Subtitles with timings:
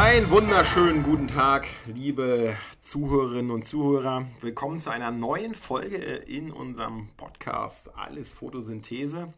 [0.00, 4.28] Einen wunderschönen guten Tag, liebe Zuhörerinnen und Zuhörer.
[4.40, 9.34] Willkommen zu einer neuen Folge in unserem Podcast Alles Photosynthese.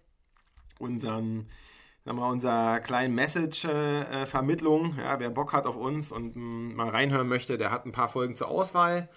[0.79, 1.47] Unseren,
[2.05, 4.97] sagen wir, unser kleinen Message-Vermittlung.
[4.99, 8.11] ja, wer Bock hat auf uns und m, mal reinhören möchte, der hat ein paar
[8.11, 9.09] Folgen zur Auswahl.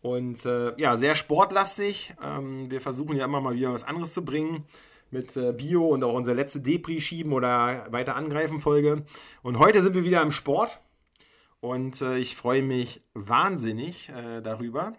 [0.00, 2.14] Und äh, ja, sehr sportlastig.
[2.24, 4.64] Ähm, wir versuchen ja immer mal wieder was anderes zu bringen
[5.10, 9.04] mit äh, Bio und auch unsere letzte Depri schieben oder weiter angreifen Folge.
[9.42, 10.80] Und heute sind wir wieder im Sport
[11.66, 14.92] und äh, ich freue mich wahnsinnig äh, darüber,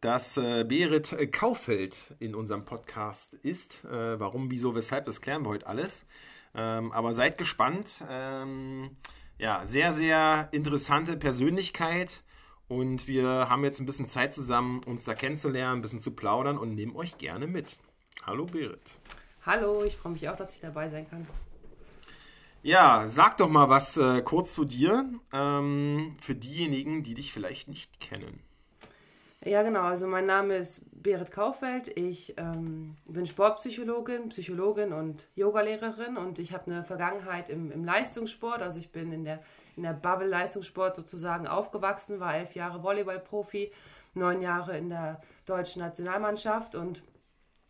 [0.00, 3.84] dass äh, Berit Kaufeld in unserem Podcast ist.
[3.84, 6.04] Äh, warum, wieso, weshalb, das klären wir heute alles.
[6.54, 8.04] Ähm, aber seid gespannt.
[8.10, 8.96] Ähm,
[9.38, 12.24] ja, sehr, sehr interessante Persönlichkeit.
[12.66, 16.58] Und wir haben jetzt ein bisschen Zeit zusammen, uns da kennenzulernen, ein bisschen zu plaudern
[16.58, 17.78] und nehmen euch gerne mit.
[18.26, 18.98] Hallo Berit.
[19.46, 21.26] Hallo, ich freue mich auch, dass ich dabei sein kann.
[22.62, 27.68] Ja, sag doch mal was äh, kurz zu dir, ähm, für diejenigen, die dich vielleicht
[27.68, 28.42] nicht kennen.
[29.42, 29.84] Ja, genau.
[29.84, 31.88] Also mein Name ist Berit Kaufeld.
[31.96, 38.60] Ich ähm, bin Sportpsychologin, Psychologin und Yogalehrerin und ich habe eine Vergangenheit im, im Leistungssport.
[38.60, 39.40] Also ich bin in der,
[39.76, 43.72] in der Bubble Leistungssport sozusagen aufgewachsen, war elf Jahre Volleyballprofi,
[44.12, 47.02] neun Jahre in der deutschen Nationalmannschaft und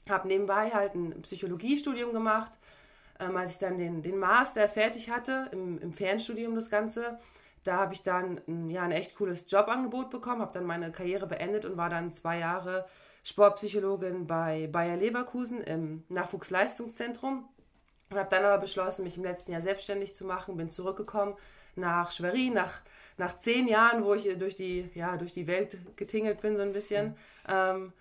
[0.09, 2.59] habe nebenbei halt ein Psychologiestudium gemacht.
[3.21, 7.19] Ähm, als ich dann den, den Master fertig hatte, im, im Fernstudium das Ganze,
[7.65, 11.27] da habe ich dann ein, ja, ein echt cooles Jobangebot bekommen, habe dann meine Karriere
[11.27, 12.87] beendet und war dann zwei Jahre
[13.23, 17.47] Sportpsychologin bei Bayer Leverkusen im Nachwuchsleistungszentrum
[18.09, 21.37] und habe dann aber beschlossen, mich im letzten Jahr selbstständig zu machen, bin zurückgekommen
[21.77, 22.81] nach Schwerin, nach,
[23.19, 26.73] nach zehn Jahren, wo ich durch die, ja, durch die Welt getingelt bin so ein
[26.73, 27.09] bisschen.
[27.09, 27.15] Mhm.
[27.49, 27.93] Ähm,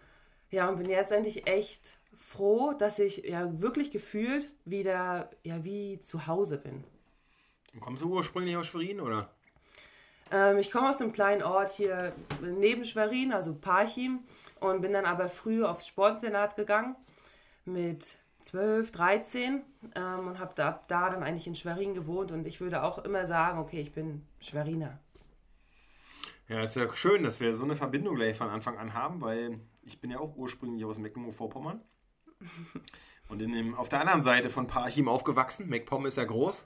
[0.51, 5.97] ja, und bin jetzt endlich echt froh, dass ich ja wirklich gefühlt wieder ja wie
[5.99, 6.83] zu Hause bin.
[7.79, 9.31] Kommst du ursprünglich aus Schwerin oder?
[10.31, 14.19] Ähm, ich komme aus einem kleinen Ort hier neben Schwerin, also Parchim,
[14.59, 16.95] und bin dann aber früh aufs Sportinternat gegangen
[17.65, 19.61] mit 12, 13
[19.95, 23.25] ähm, und habe da, da dann eigentlich in Schwerin gewohnt und ich würde auch immer
[23.25, 24.99] sagen, okay, ich bin Schweriner.
[26.47, 29.59] Ja, ist ja schön, dass wir so eine Verbindung gleich von Anfang an haben, weil
[29.83, 31.81] ich bin ja auch ursprünglich aus Mecklenburg-Vorpommern.
[33.29, 35.69] Und in dem, auf der anderen Seite von Parchim aufgewachsen.
[35.69, 36.65] MacPom ist ja groß.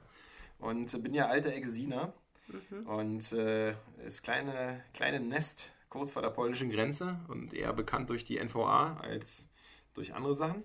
[0.59, 2.13] Und bin ja alter Exiner.
[2.47, 2.87] Mhm.
[2.87, 3.75] Und äh,
[4.05, 8.97] ist kleine, kleine Nest kurz vor der polnischen Grenze und eher bekannt durch die NVA
[8.97, 9.47] als
[9.93, 10.63] durch andere Sachen.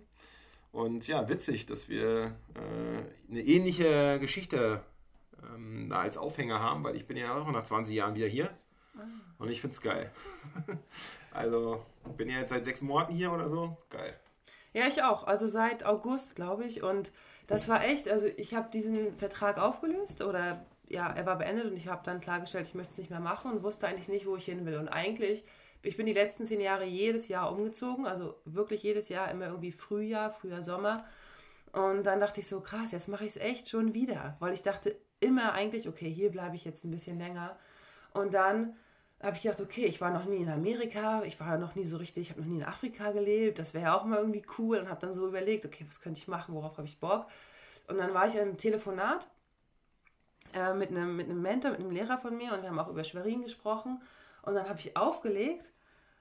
[0.73, 4.83] Und ja, witzig, dass wir äh, eine ähnliche Geschichte
[5.43, 8.51] ähm, da als Aufhänger haben, weil ich bin ja auch nach 20 Jahren wieder hier.
[8.97, 9.03] Ah.
[9.39, 10.11] Und ich finde es geil.
[11.31, 11.85] also
[12.17, 13.77] bin ja jetzt seit sechs Monaten hier oder so.
[13.91, 14.19] Geil.
[14.79, 15.27] Ja, ich auch.
[15.27, 16.85] Also seit August, glaube ich.
[16.85, 17.11] Und
[17.49, 21.77] das war echt, also ich habe diesen Vertrag aufgelöst oder ja, er war beendet und
[21.77, 24.37] ich habe dann klargestellt, ich möchte es nicht mehr machen und wusste eigentlich nicht, wo
[24.37, 24.77] ich hin will.
[24.77, 25.43] Und eigentlich,
[25.83, 29.73] ich bin die letzten zehn Jahre jedes Jahr umgezogen, also wirklich jedes Jahr immer irgendwie
[29.73, 31.05] Frühjahr, Frühjahr, Sommer.
[31.73, 34.63] Und dann dachte ich so, krass, jetzt mache ich es echt schon wieder, weil ich
[34.63, 37.57] dachte immer eigentlich, okay, hier bleibe ich jetzt ein bisschen länger.
[38.15, 38.77] Und dann
[39.21, 41.97] habe ich gedacht, okay, ich war noch nie in Amerika, ich war noch nie so
[41.97, 44.79] richtig, ich habe noch nie in Afrika gelebt, das wäre ja auch mal irgendwie cool
[44.79, 47.27] und habe dann so überlegt, okay, was könnte ich machen, worauf habe ich Bock?
[47.89, 49.27] Und dann war ich in Telefonat
[50.55, 52.89] äh, mit, einem, mit einem Mentor, mit einem Lehrer von mir und wir haben auch
[52.89, 54.01] über Schwerin gesprochen
[54.43, 55.73] und dann habe ich aufgelegt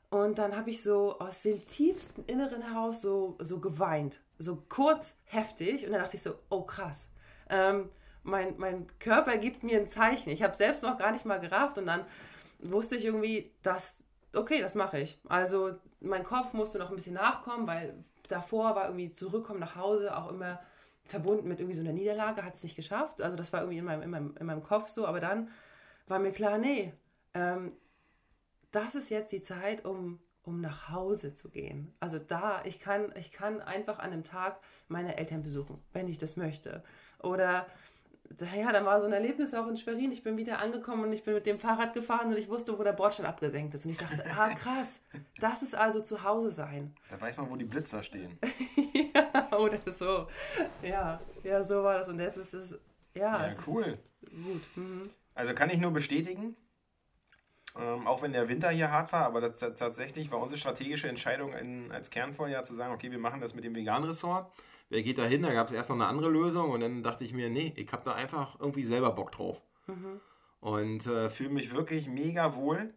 [0.09, 5.17] und dann habe ich so aus dem tiefsten Inneren heraus so, so geweint, so kurz,
[5.25, 7.09] heftig und dann dachte ich so, oh krass,
[7.49, 7.89] ähm,
[8.23, 11.77] mein, mein Körper gibt mir ein Zeichen, ich habe selbst noch gar nicht mal gerafft
[11.77, 12.05] und dann
[12.59, 14.03] wusste ich irgendwie, dass,
[14.33, 15.19] okay, das mache ich.
[15.27, 17.95] Also mein Kopf musste noch ein bisschen nachkommen, weil
[18.27, 20.59] davor war irgendwie zurückkommen nach Hause auch immer
[21.05, 23.21] verbunden mit irgendwie so einer Niederlage, hat es nicht geschafft.
[23.21, 25.49] Also das war irgendwie in meinem, in meinem, in meinem Kopf so, aber dann
[26.07, 26.93] war mir klar, nee,
[27.33, 27.73] ähm,
[28.71, 31.93] das ist jetzt die Zeit, um, um nach Hause zu gehen.
[31.99, 36.17] Also da, ich kann, ich kann einfach an einem Tag meine Eltern besuchen, wenn ich
[36.17, 36.83] das möchte.
[37.23, 37.67] Oder
[38.55, 40.11] ja, dann war so ein Erlebnis auch in Schwerin.
[40.11, 42.83] Ich bin wieder angekommen und ich bin mit dem Fahrrad gefahren und ich wusste, wo
[42.83, 43.85] der Bordstein abgesenkt ist.
[43.85, 45.01] Und ich dachte, ah krass,
[45.39, 46.93] das ist also zu Hause sein.
[47.09, 48.37] Da weiß man, wo die Blitzer stehen.
[49.15, 50.25] ja, oder so.
[50.83, 52.09] Ja, ja, so war das.
[52.09, 52.79] Und jetzt ist es,
[53.13, 53.47] ja.
[53.47, 53.97] Ja, cool.
[54.21, 54.61] Gut.
[54.75, 55.09] Mhm.
[55.33, 56.55] Also kann ich nur bestätigen,
[57.79, 61.53] ähm, auch wenn der Winter hier hart war, aber das, tatsächlich war unsere strategische Entscheidung
[61.53, 64.51] in, als Kernvorjahr zu sagen, okay, wir machen das mit dem Vegan-Ressort
[64.89, 65.41] wer geht da hin?
[65.41, 67.91] Da gab es erst noch eine andere Lösung und dann dachte ich mir, nee, ich
[67.91, 69.61] habe da einfach irgendwie selber Bock drauf.
[69.87, 70.19] Mhm.
[70.59, 72.93] Und äh, fühle mich wirklich mega wohl.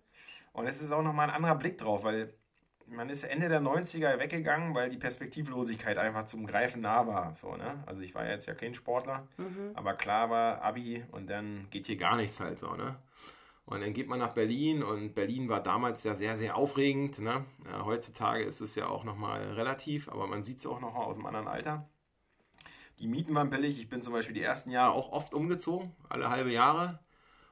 [0.53, 2.33] Und es ist auch nochmal ein anderer Blick drauf, weil
[2.87, 7.37] man ist Ende der 90er weggegangen, weil die Perspektivlosigkeit einfach zum Greifen nah war.
[7.37, 7.83] So, ne?
[7.87, 9.71] Also ich war jetzt ja kein Sportler, mhm.
[9.75, 12.97] aber klar war Abi und dann geht hier gar nichts halt so, ne?
[13.71, 17.21] Und dann geht man nach Berlin und Berlin war damals ja sehr, sehr aufregend.
[17.21, 17.45] Ne?
[17.65, 21.17] Ja, heutzutage ist es ja auch nochmal relativ, aber man sieht es auch noch aus
[21.17, 21.89] einem anderen Alter.
[22.99, 23.79] Die Mieten waren billig.
[23.79, 26.99] Ich bin zum Beispiel die ersten Jahre auch oft umgezogen, alle halbe Jahre.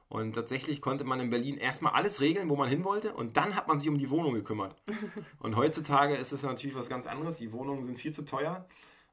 [0.09, 3.55] Und tatsächlich konnte man in Berlin erstmal alles regeln, wo man hin wollte, und dann
[3.55, 4.75] hat man sich um die Wohnung gekümmert.
[5.39, 7.37] Und heutzutage ist es natürlich was ganz anderes.
[7.37, 8.67] Die Wohnungen sind viel zu teuer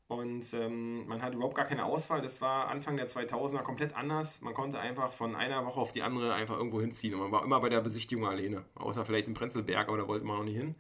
[0.09, 2.21] und ähm, man hat überhaupt gar keine Auswahl.
[2.21, 4.41] Das war Anfang der 2000er komplett anders.
[4.41, 7.15] Man konnte einfach von einer Woche auf die andere einfach irgendwo hinziehen.
[7.15, 10.25] Und man war immer bei der Besichtigung alleine, außer vielleicht im Prenzlberg, aber da wollte
[10.25, 10.77] man noch nicht hin.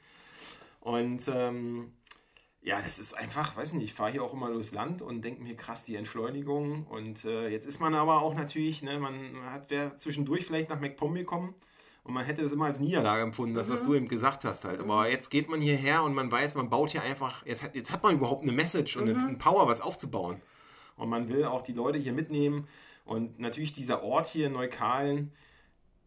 [0.78, 1.92] Und ähm,
[2.62, 5.42] ja, das ist einfach, weiß nicht, ich fahre hier auch immer durchs Land und denke
[5.42, 6.86] mir krass die Entschleunigung.
[6.86, 10.80] Und äh, jetzt ist man aber auch natürlich, ne, man hat wer zwischendurch vielleicht nach
[10.80, 11.54] MacPom gekommen
[12.06, 13.86] und man hätte es immer als Niederlage empfunden, das, was mhm.
[13.86, 14.78] du eben gesagt hast halt.
[14.78, 15.10] Aber mhm.
[15.10, 18.02] jetzt geht man hierher und man weiß, man baut hier einfach, jetzt hat, jetzt hat
[18.04, 19.26] man überhaupt eine Message und mhm.
[19.26, 20.40] eine Power, was aufzubauen.
[20.96, 22.68] Und man will auch die Leute hier mitnehmen.
[23.04, 25.32] Und natürlich dieser Ort hier in Neukalen,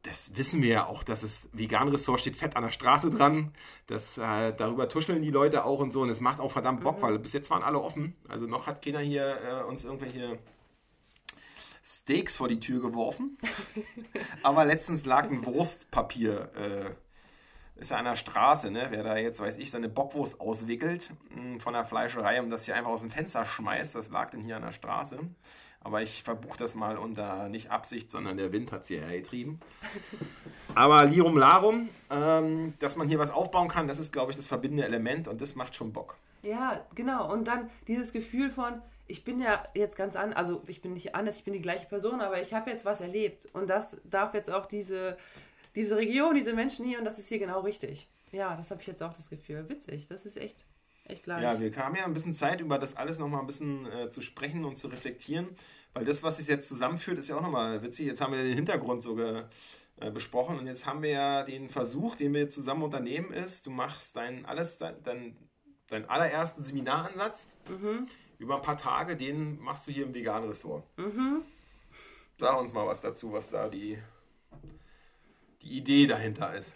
[0.03, 3.51] das wissen wir ja auch, dass es Vegan-Ressort steht fett an der Straße dran.
[3.87, 6.01] Das, äh, darüber tuscheln die Leute auch und so.
[6.01, 7.01] Und es macht auch verdammt Bock, mhm.
[7.01, 8.15] weil bis jetzt waren alle offen.
[8.29, 10.39] Also noch hat keiner hier äh, uns irgendwelche
[11.89, 13.39] Steaks vor die Tür geworfen.
[14.43, 16.51] Aber letztens lag ein Wurstpapier.
[16.55, 18.87] Äh, ist ja an der Straße, ne?
[18.91, 22.65] Wer da jetzt, weiß ich, seine Bockwurst auswickelt mh, hm, von der Fleischerei und das
[22.65, 25.19] hier einfach aus dem Fenster schmeißt, das lag denn hier an der Straße.
[25.81, 29.59] Aber ich verbuche das mal unter nicht Absicht, sondern der Wind hat es hierher getrieben.
[30.75, 34.47] Aber Lirum Larum, ähm, dass man hier was aufbauen kann, das ist, glaube ich, das
[34.47, 36.17] verbindende Element und das macht schon Bock.
[36.43, 37.31] Ja, genau.
[37.31, 41.15] Und dann dieses Gefühl von, ich bin ja jetzt ganz an, also ich bin nicht
[41.15, 44.33] anders, ich bin die gleiche Person, aber ich habe jetzt was erlebt und das darf
[44.33, 45.17] jetzt auch diese,
[45.75, 48.07] diese Region, diese Menschen hier und das ist hier genau richtig.
[48.31, 49.67] Ja, das habe ich jetzt auch das Gefühl.
[49.69, 50.65] Witzig, das ist echt
[51.09, 51.41] Echt gleich.
[51.41, 54.21] Ja, wir haben ja ein bisschen Zeit, über das alles nochmal ein bisschen äh, zu
[54.21, 55.47] sprechen und zu reflektieren,
[55.93, 58.05] weil das, was sich jetzt zusammenführt, ist ja auch nochmal witzig.
[58.05, 59.49] Jetzt haben wir den Hintergrund sogar
[59.99, 63.71] äh, besprochen und jetzt haben wir ja den Versuch, den wir zusammen unternehmen, ist, du
[63.71, 65.35] machst dein alles, dein, dein,
[65.87, 68.07] deinen allerersten Seminaransatz mhm.
[68.39, 70.83] Über ein paar Tage, den machst du hier im Vegan-Ressort.
[70.97, 71.43] Mhm.
[72.39, 73.99] Sag uns mal was dazu, was da die,
[75.61, 76.73] die Idee dahinter ist.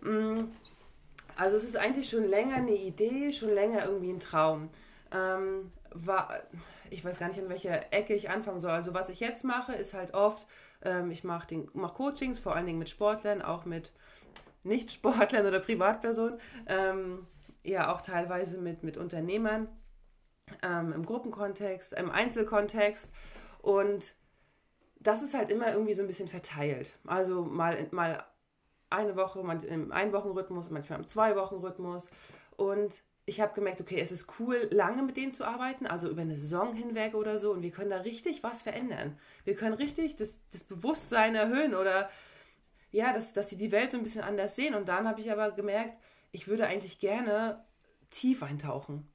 [0.00, 0.52] Mhm.
[1.36, 4.70] Also es ist eigentlich schon länger eine Idee, schon länger irgendwie ein Traum.
[5.12, 6.40] Ähm, war,
[6.90, 8.70] ich weiß gar nicht, an welcher Ecke ich anfangen soll.
[8.70, 10.46] Also was ich jetzt mache, ist halt oft,
[10.82, 13.92] ähm, ich mache mach Coachings, vor allen Dingen mit Sportlern, auch mit
[14.62, 17.26] Nicht-Sportlern oder Privatpersonen, ähm,
[17.64, 19.66] ja auch teilweise mit, mit Unternehmern
[20.62, 23.12] ähm, im Gruppenkontext, im Einzelkontext
[23.62, 24.14] und
[25.00, 26.94] das ist halt immer irgendwie so ein bisschen verteilt.
[27.06, 28.24] Also mal, mal
[28.90, 32.10] eine Woche, im Ein-Wochen-Rhythmus, manchmal im Zwei-Wochen-Rhythmus.
[32.56, 36.22] Und ich habe gemerkt, okay, es ist cool, lange mit denen zu arbeiten, also über
[36.22, 37.52] eine Saison hinweg oder so.
[37.52, 39.18] Und wir können da richtig was verändern.
[39.44, 42.10] Wir können richtig das, das Bewusstsein erhöhen oder
[42.90, 44.74] ja, dass, dass sie die Welt so ein bisschen anders sehen.
[44.74, 45.96] Und dann habe ich aber gemerkt,
[46.32, 47.64] ich würde eigentlich gerne
[48.10, 49.09] tief eintauchen.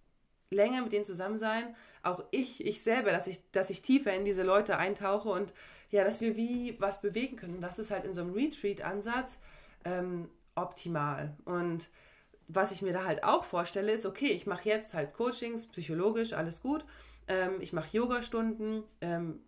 [0.51, 1.75] Länger mit denen zusammen sein.
[2.03, 5.53] Auch ich, ich selber, dass ich, dass ich tiefer in diese Leute eintauche und
[5.89, 7.62] ja, dass wir wie was bewegen können.
[7.62, 9.39] Das ist halt in so einem Retreat-Ansatz
[9.86, 11.36] ähm, optimal.
[11.45, 11.89] Und
[12.47, 16.33] was ich mir da halt auch vorstelle, ist, okay, ich mache jetzt halt Coachings, psychologisch,
[16.33, 16.86] alles gut.
[17.27, 19.40] Ähm, ich mache Yoga-Stunden, ähm,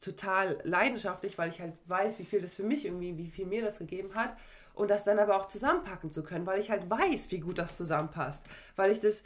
[0.00, 3.62] total leidenschaftlich, weil ich halt weiß, wie viel das für mich irgendwie, wie viel mir
[3.62, 4.36] das gegeben hat.
[4.74, 7.76] Und das dann aber auch zusammenpacken zu können, weil ich halt weiß, wie gut das
[7.76, 8.44] zusammenpasst.
[8.76, 9.22] Weil ich das,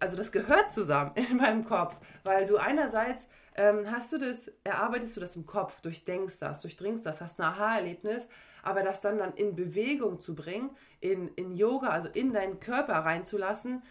[0.00, 1.96] also das gehört zusammen in meinem Kopf.
[2.24, 3.28] Weil du einerseits
[3.58, 7.44] ähm, hast du das, erarbeitest du das im Kopf, durchdenkst das, durchdringst das, hast ein
[7.44, 8.28] Aha-Erlebnis,
[8.62, 12.94] aber das dann, dann in Bewegung zu bringen, in, in Yoga, also in deinen Körper
[12.94, 13.82] reinzulassen,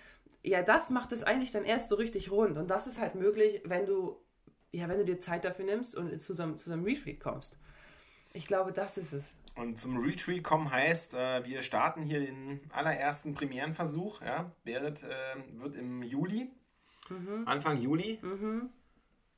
[0.41, 2.57] ja, das macht es eigentlich dann erst so richtig rund.
[2.57, 4.17] Und das ist halt möglich, wenn du,
[4.71, 7.19] ja, wenn du dir Zeit dafür nimmst und zu so, einem, zu so einem Retreat
[7.19, 7.57] kommst.
[8.33, 9.35] Ich glaube, das ist es.
[9.57, 14.21] Und zum Retreat kommen heißt, äh, wir starten hier den allerersten Premierenversuch.
[14.21, 14.51] Ja?
[14.63, 16.51] Berit äh, wird im Juli,
[17.09, 17.43] mhm.
[17.45, 18.69] Anfang Juli, mhm.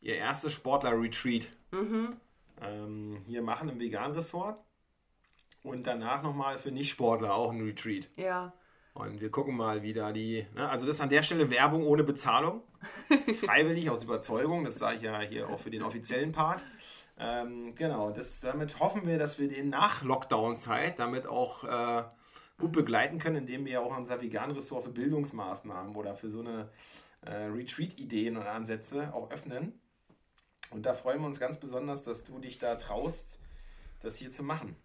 [0.02, 2.18] ihr erstes Sportler-Retreat mhm.
[2.62, 4.60] ähm, hier machen im Vegan-Ressort
[5.64, 8.10] und danach nochmal für Nicht-Sportler auch ein Retreat.
[8.18, 8.54] Ja.
[8.94, 10.46] Und wir gucken mal, wie da die.
[10.56, 10.70] Ne?
[10.70, 12.64] Also, das ist an der Stelle Werbung ohne Bezahlung.
[13.40, 14.66] freiwillig aus Überzeugung.
[14.66, 16.64] Das sage ich ja hier auch für den offiziellen Part.
[17.20, 22.04] Ähm, genau, das, damit hoffen wir, dass wir den nach Lockdown-Zeit damit auch äh,
[22.58, 26.70] gut begleiten können, indem wir auch unser Vegan-Ressort für Bildungsmaßnahmen oder für so eine
[27.26, 29.80] äh, Retreat-Ideen und Ansätze auch öffnen.
[30.72, 33.40] Und da freuen wir uns ganz besonders, dass du dich da traust,
[34.02, 34.76] das hier zu machen.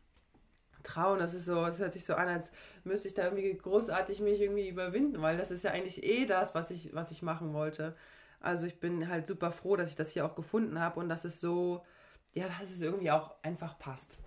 [0.83, 1.19] trauen.
[1.19, 2.51] Das ist so, es hört sich so an, als
[2.85, 6.55] müsste ich da irgendwie großartig mich irgendwie überwinden, weil das ist ja eigentlich eh das,
[6.55, 7.97] was ich, was ich machen wollte.
[8.41, 11.25] Also ich bin halt super froh, dass ich das hier auch gefunden habe und dass
[11.25, 11.85] es so,
[12.35, 14.19] ja, dass es irgendwie auch einfach passt.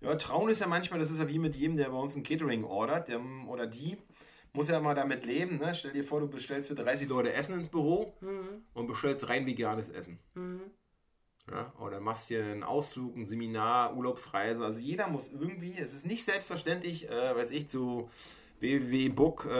[0.00, 2.22] Ja, trauen ist ja manchmal, das ist ja wie mit jedem, der bei uns ein
[2.22, 3.98] Catering ordert, der oder die
[4.52, 5.58] muss ja mal damit leben.
[5.58, 5.74] Ne?
[5.74, 8.62] Stell dir vor, du bestellst für 30 Leute Essen ins Büro mhm.
[8.74, 10.18] und bestellst rein veganes Essen.
[10.34, 10.62] Mhm.
[11.50, 14.64] Ja, oder machst hier einen Ausflug, ein Seminar, Urlaubsreise.
[14.64, 18.10] Also jeder muss irgendwie, es ist nicht selbstverständlich, äh, weiß ich, zu
[18.60, 19.50] www.book.com,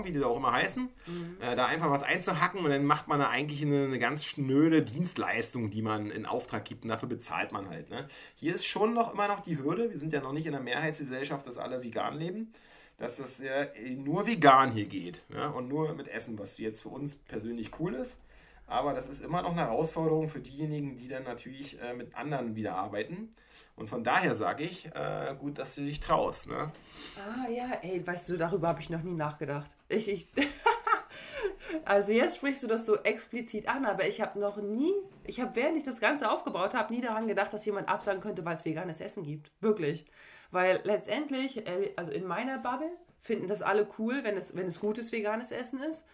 [0.00, 1.36] äh, wie die auch immer heißen, mhm.
[1.40, 4.82] äh, da einfach was einzuhacken und dann macht man da eigentlich eine, eine, ganz schnöde
[4.82, 7.90] Dienstleistung, die man in Auftrag gibt und dafür bezahlt man halt.
[7.90, 8.08] Ne?
[8.36, 10.60] Hier ist schon noch immer noch die Hürde, wir sind ja noch nicht in der
[10.60, 12.52] Mehrheitsgesellschaft, dass alle vegan leben,
[12.98, 15.48] dass das ja nur vegan hier geht ja?
[15.48, 18.20] und nur mit Essen, was jetzt für uns persönlich cool ist.
[18.66, 22.54] Aber das ist immer noch eine Herausforderung für diejenigen, die dann natürlich äh, mit anderen
[22.54, 23.30] wieder arbeiten.
[23.76, 26.48] Und von daher sage ich, äh, gut, dass du dich traust.
[26.48, 26.72] Ne?
[27.16, 29.76] Ah ja, ey, weißt du, darüber habe ich noch nie nachgedacht.
[29.88, 30.26] Ich, ich
[31.84, 34.92] also jetzt sprichst du das so explizit an, aber ich habe noch nie,
[35.24, 38.44] ich habe, während ich das Ganze aufgebaut habe, nie daran gedacht, dass jemand absagen könnte,
[38.44, 39.50] weil es veganes Essen gibt.
[39.60, 40.06] Wirklich.
[40.50, 44.80] Weil letztendlich, äh, also in meiner Bubble, finden das alle cool, wenn es, wenn es
[44.80, 46.06] gutes veganes Essen ist.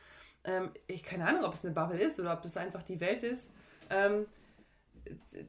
[0.44, 3.22] Ähm, ich keine Ahnung, ob es eine Bubble ist oder ob es einfach die Welt
[3.22, 3.52] ist.
[3.90, 4.26] Ähm,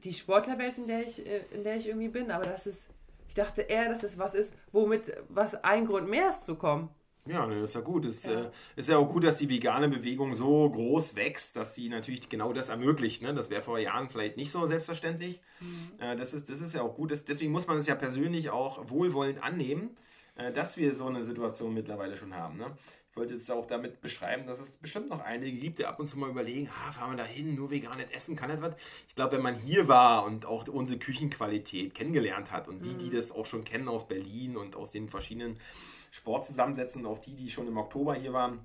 [0.04, 2.88] die Sportlerwelt, in der ich, äh, in der ich irgendwie bin, aber das ist,
[3.28, 6.90] ich dachte eher, dass es was ist, womit was ein Grund mehr ist zu kommen.
[7.26, 8.04] Ja, das ist ja gut.
[8.06, 8.46] Es ja.
[8.46, 12.28] Äh, ist ja auch gut, dass die vegane Bewegung so groß wächst, dass sie natürlich
[12.28, 13.22] genau das ermöglicht.
[13.22, 13.34] Ne?
[13.34, 15.40] Das wäre vor Jahren vielleicht nicht so selbstverständlich.
[15.60, 16.00] Mhm.
[16.00, 17.12] Äh, das, ist, das ist ja auch gut.
[17.12, 19.96] Das, deswegen muss man es ja persönlich auch wohlwollend annehmen,
[20.36, 22.56] äh, dass wir so eine Situation mittlerweile schon haben.
[22.56, 22.76] Ne?
[23.10, 26.06] Ich wollte jetzt auch damit beschreiben, dass es bestimmt noch einige gibt, die ab und
[26.06, 28.76] zu mal überlegen, ah, fahren wir da hin, nur vegan nicht essen, kann etwas.
[29.08, 33.06] Ich glaube, wenn man hier war und auch unsere Küchenqualität kennengelernt hat und die, die
[33.06, 33.16] mhm.
[33.16, 35.58] das auch schon kennen aus Berlin und aus den verschiedenen
[36.12, 38.64] Sportzusammensätzen, auch die, die schon im Oktober hier waren,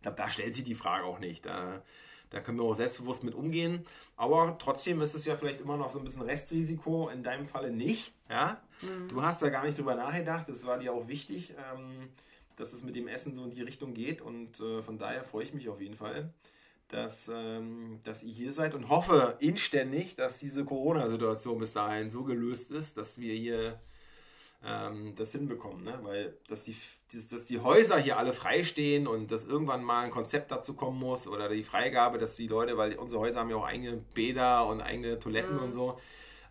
[0.00, 1.44] ich glaube, da stellt sich die Frage auch nicht.
[1.44, 1.82] Da,
[2.30, 3.82] da können wir auch selbstbewusst mit umgehen.
[4.16, 7.70] Aber trotzdem ist es ja vielleicht immer noch so ein bisschen Restrisiko, in deinem Falle
[7.70, 8.14] nicht.
[8.30, 8.62] Ja?
[8.80, 9.08] Mhm.
[9.08, 11.52] Du hast da gar nicht drüber nachgedacht, das war dir auch wichtig.
[11.74, 12.08] Ähm,
[12.60, 14.20] dass es mit dem Essen so in die Richtung geht.
[14.20, 16.32] Und äh, von daher freue ich mich auf jeden Fall,
[16.88, 22.24] dass, ähm, dass ihr hier seid und hoffe inständig, dass diese Corona-Situation bis dahin so
[22.24, 23.80] gelöst ist, dass wir hier
[24.64, 25.84] ähm, das hinbekommen.
[25.84, 25.98] Ne?
[26.02, 26.76] Weil dass die,
[27.30, 31.26] dass die Häuser hier alle freistehen und dass irgendwann mal ein Konzept dazu kommen muss
[31.26, 34.82] oder die Freigabe, dass die Leute, weil unsere Häuser haben ja auch eigene Bäder und
[34.82, 35.62] eigene Toiletten mhm.
[35.62, 35.98] und so,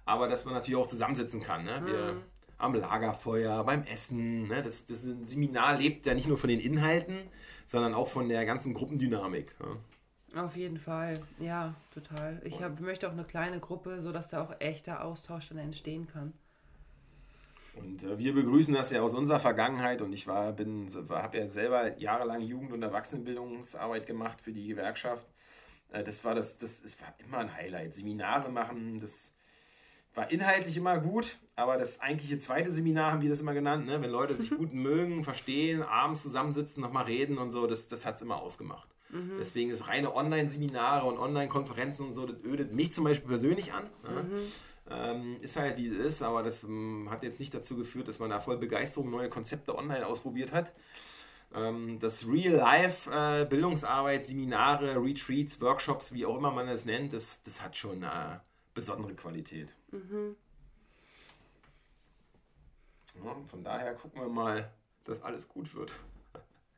[0.05, 1.65] aber dass man natürlich auch zusammensitzen kann.
[1.65, 1.81] Ne?
[1.85, 2.21] Wir, mhm
[2.59, 4.47] am Lagerfeuer, beim Essen.
[4.47, 4.61] Ne?
[4.61, 7.17] Das, das Seminar lebt ja nicht nur von den Inhalten,
[7.65, 9.55] sondern auch von der ganzen Gruppendynamik.
[9.59, 10.43] Ja.
[10.43, 12.39] Auf jeden Fall, ja, total.
[12.43, 16.33] Ich hab, möchte auch eine kleine Gruppe, sodass da auch echter Austausch dann entstehen kann.
[17.75, 21.47] Und äh, wir begrüßen das ja aus unserer Vergangenheit und ich war, bin, habe ja
[21.47, 25.25] selber jahrelang Jugend- und Erwachsenenbildungsarbeit gemacht für die Gewerkschaft.
[25.91, 27.95] Äh, das war das, das, das war immer ein Highlight.
[27.95, 29.33] Seminare machen, das
[30.19, 34.01] war inhaltlich immer gut, aber das eigentliche zweite Seminar haben wir das immer genannt, ne?
[34.01, 38.15] wenn Leute sich gut mögen, verstehen, abends zusammensitzen, nochmal reden und so, das, das hat
[38.15, 38.89] es immer ausgemacht.
[39.11, 39.35] Mhm.
[39.39, 43.85] Deswegen ist reine Online-Seminare und Online-Konferenzen und so, das ödet mich zum Beispiel persönlich an.
[44.03, 44.23] Ne?
[44.23, 44.41] Mhm.
[44.91, 48.19] Ähm, ist halt wie es ist, aber das ähm, hat jetzt nicht dazu geführt, dass
[48.19, 50.73] man da voll Begeisterung neue Konzepte online ausprobiert hat.
[51.55, 57.41] Ähm, das Real-Life äh, Bildungsarbeit, Seminare, Retreats, Workshops, wie auch immer man es nennt, das,
[57.41, 58.39] das hat schon äh,
[58.79, 59.74] besondere Qualität.
[59.91, 60.38] Mhm.
[63.24, 64.71] Ja, von daher gucken wir mal,
[65.03, 65.91] dass alles gut wird.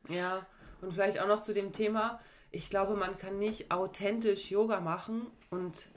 [0.10, 0.46] Ja,
[0.81, 5.27] und vielleicht auch noch zu dem Thema, ich glaube, man kann nicht authentisch Yoga machen
[5.51, 5.89] und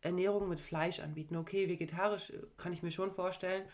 [0.00, 1.36] Ernährung mit Fleisch anbieten.
[1.36, 3.68] Okay, vegetarisch kann ich mir schon vorstellen,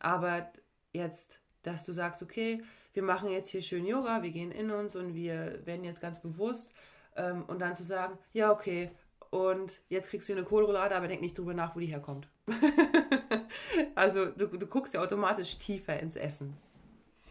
[0.00, 0.50] aber
[0.92, 4.96] jetzt, dass du sagst, okay, wir machen jetzt hier schön Yoga, wir gehen in uns
[4.96, 6.72] und wir werden jetzt ganz bewusst
[7.14, 8.90] ähm, und dann zu sagen, ja, okay,
[9.30, 12.28] und jetzt kriegst du eine Kohlroulade, aber denk nicht drüber nach, wo die herkommt.
[13.94, 16.56] also du, du guckst ja automatisch tiefer ins Essen.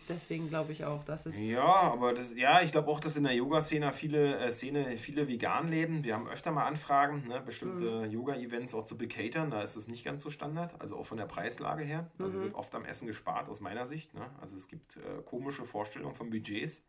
[0.09, 1.37] Deswegen glaube ich auch, dass es.
[1.37, 5.27] Ja, aber das, ja, ich glaube auch, dass in der Yoga-Szene viele, äh, Szene viele
[5.27, 6.03] vegan leben.
[6.03, 8.11] Wir haben öfter mal Anfragen, ne, bestimmte mhm.
[8.11, 9.51] Yoga-Events auch zu bekatern.
[9.51, 12.09] Da ist es nicht ganz so Standard, also auch von der Preislage her.
[12.17, 12.43] Also mhm.
[12.43, 14.15] wird oft am Essen gespart aus meiner Sicht.
[14.15, 14.25] Ne?
[14.41, 16.83] Also es gibt äh, komische Vorstellungen von Budgets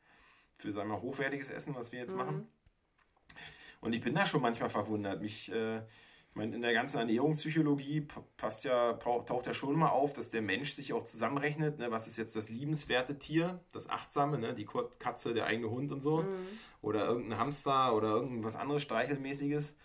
[0.57, 2.19] für, sagen wir, hochwertiges Essen, was wir jetzt mhm.
[2.19, 2.49] machen.
[3.81, 5.21] Und ich bin da schon manchmal verwundert.
[5.21, 8.07] Mich, äh, ich meine, in der ganzen Ernährungspsychologie
[8.37, 12.07] passt ja, taucht ja schon mal auf, dass der Mensch sich auch zusammenrechnet, ne, was
[12.07, 14.67] ist jetzt das liebenswerte Tier, das Achtsame, ne, die
[14.99, 16.23] Katze, der eigene Hund und so.
[16.23, 16.29] Mhm.
[16.83, 19.77] Oder irgendein Hamster oder irgendwas anderes Streichelmäßiges.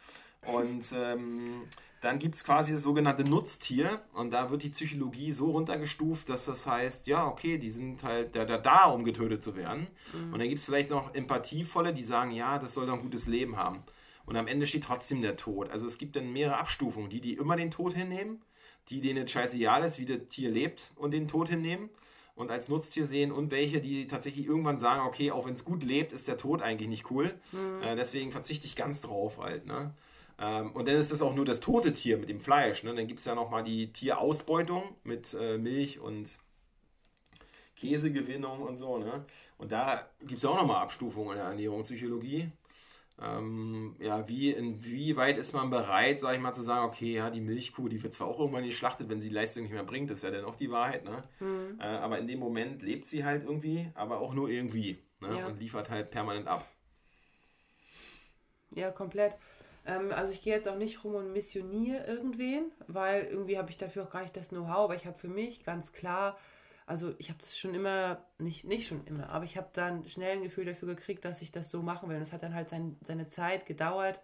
[0.46, 1.64] Und ähm,
[2.06, 6.46] Dann gibt es quasi das sogenannte Nutztier und da wird die Psychologie so runtergestuft, dass
[6.46, 9.88] das heißt, ja, okay, die sind halt da, da, da um getötet zu werden.
[10.14, 10.32] Mhm.
[10.32, 13.26] Und dann gibt es vielleicht noch empathievolle, die sagen, ja, das soll doch ein gutes
[13.26, 13.82] Leben haben.
[14.28, 15.72] Und am Ende steht trotzdem der Tod.
[15.72, 17.10] Also es gibt dann mehrere Abstufungen.
[17.10, 18.44] Die, die immer den Tod hinnehmen,
[18.90, 21.90] die denen es scheißegal ist, wie das Tier lebt und den Tod hinnehmen
[22.36, 25.84] und als Nutztier sehen und welche, die tatsächlich irgendwann sagen, okay, auch wenn es gut
[25.84, 27.34] lebt, ist der Tod eigentlich nicht cool.
[27.52, 27.82] Mhm.
[27.82, 29.66] Äh, deswegen verzichte ich ganz drauf halt.
[29.66, 29.92] Ne?
[30.40, 32.84] Ähm, und dann ist es auch nur das tote Tier mit dem Fleisch.
[32.84, 32.94] Ne?
[32.94, 36.38] Dann gibt es ja nochmal die Tierausbeutung mit äh, Milch und
[37.76, 38.98] Käsegewinnung und so.
[38.98, 39.26] Ne?
[39.58, 42.52] Und da gibt es auch nochmal Abstufungen in der Ernährungspsychologie.
[43.22, 47.40] Ähm, ja, wie, inwieweit ist man bereit, sag ich mal, zu sagen, okay, ja, die
[47.40, 50.24] Milchkuh, die wird zwar auch irgendwann geschlachtet, wenn sie Leistung nicht mehr bringt, das ist
[50.24, 51.24] ja dann auch die Wahrheit, ne?
[51.40, 51.80] Mhm.
[51.80, 55.40] Äh, aber in dem Moment lebt sie halt irgendwie, aber auch nur irgendwie, ne?
[55.40, 55.48] Ja.
[55.48, 56.70] Und liefert halt permanent ab.
[58.72, 59.38] Ja, komplett.
[59.86, 63.78] Ähm, also ich gehe jetzt auch nicht rum und missioniere irgendwen, weil irgendwie habe ich
[63.78, 66.38] dafür auch gar nicht das Know-how, aber ich habe für mich ganz klar
[66.88, 70.38] also ich habe das schon immer, nicht, nicht schon immer, aber ich habe dann schnell
[70.38, 72.16] ein Gefühl dafür gekriegt, dass ich das so machen will.
[72.16, 74.22] Und es hat dann halt sein, seine Zeit gedauert,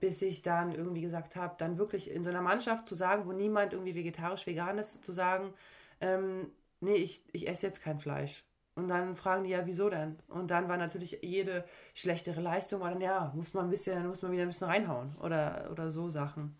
[0.00, 3.32] bis ich dann irgendwie gesagt habe, dann wirklich in so einer Mannschaft zu sagen, wo
[3.32, 5.52] niemand irgendwie vegetarisch, vegan ist, zu sagen,
[6.00, 8.44] ähm, nee, ich, ich esse jetzt kein Fleisch.
[8.80, 10.18] Und dann fragen die ja, wieso denn?
[10.28, 14.22] Und dann war natürlich jede schlechtere Leistung, war dann, ja, muss man ein bisschen, muss
[14.22, 16.56] man wieder ein bisschen reinhauen oder, oder so Sachen.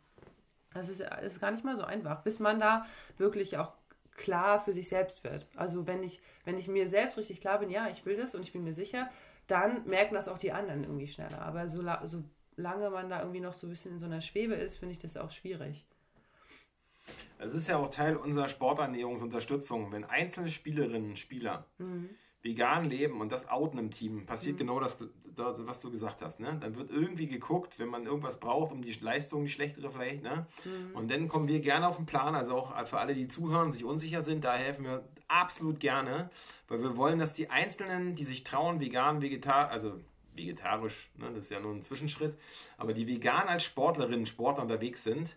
[0.75, 2.85] Das ist, ist gar nicht mal so einfach, bis man da
[3.17, 3.73] wirklich auch
[4.17, 5.49] klar für sich selbst wird.
[5.57, 8.43] Also wenn ich, wenn ich mir selbst richtig klar bin, ja, ich will das und
[8.43, 9.09] ich bin mir sicher,
[9.47, 11.41] dann merken das auch die anderen irgendwie schneller.
[11.41, 11.83] Aber so,
[12.55, 14.99] solange man da irgendwie noch so ein bisschen in so einer Schwebe ist, finde ich
[14.99, 15.87] das auch schwierig.
[17.43, 22.11] Es ist ja auch Teil unserer Sporternährungsunterstützung, wenn einzelne Spielerinnen und Spieler mhm
[22.43, 24.59] vegan leben und das outen im Team, passiert mhm.
[24.59, 24.99] genau das,
[25.35, 26.41] das, was du gesagt hast.
[26.41, 26.57] Ne?
[26.61, 30.23] Dann wird irgendwie geguckt, wenn man irgendwas braucht, um die Leistung, die schlechtere vielleicht.
[30.23, 30.47] Ne?
[30.65, 30.97] Mhm.
[30.97, 33.85] Und dann kommen wir gerne auf den Plan, also auch für alle, die zuhören, sich
[33.85, 36.31] unsicher sind, da helfen wir absolut gerne,
[36.69, 40.01] weil wir wollen, dass die Einzelnen, die sich trauen, vegan, vegetar, also
[40.35, 41.29] vegetarisch, ne?
[41.35, 42.35] das ist ja nur ein Zwischenschritt,
[42.79, 45.37] aber die vegan als Sportlerinnen, Sportler unterwegs sind,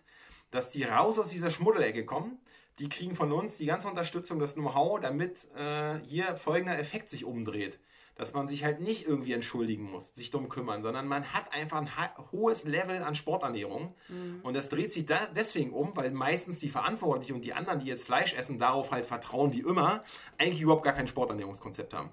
[0.54, 2.38] dass die raus aus dieser Schmuddelecke kommen,
[2.78, 7.24] die kriegen von uns die ganze Unterstützung, das Know-how, damit äh, hier folgender Effekt sich
[7.24, 7.80] umdreht.
[8.16, 11.78] Dass man sich halt nicht irgendwie entschuldigen muss, sich darum kümmern, sondern man hat einfach
[11.78, 11.90] ein
[12.30, 13.92] hohes Level an Sporternährung.
[14.08, 14.38] Mhm.
[14.44, 17.86] Und das dreht sich da deswegen um, weil meistens die Verantwortlichen und die anderen, die
[17.86, 20.04] jetzt Fleisch essen, darauf halt vertrauen wie immer,
[20.38, 22.10] eigentlich überhaupt gar kein Sporternährungskonzept haben.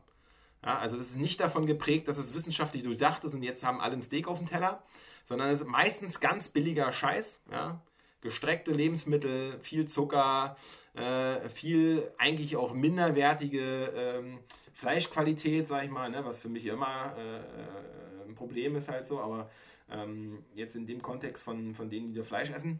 [0.65, 3.79] Ja, also das ist nicht davon geprägt, dass es wissenschaftlich durchdacht ist und jetzt haben
[3.79, 4.81] alle ein Steak auf dem Teller,
[5.23, 7.41] sondern es ist meistens ganz billiger Scheiß.
[7.51, 7.79] Ja?
[8.21, 10.55] Gestreckte Lebensmittel, viel Zucker,
[10.93, 14.39] äh, viel eigentlich auch minderwertige ähm,
[14.73, 19.19] Fleischqualität, sag ich mal, ne, was für mich immer äh, ein Problem ist halt so,
[19.19, 19.49] aber
[19.89, 22.79] ähm, jetzt in dem Kontext von, von denen, die da Fleisch essen.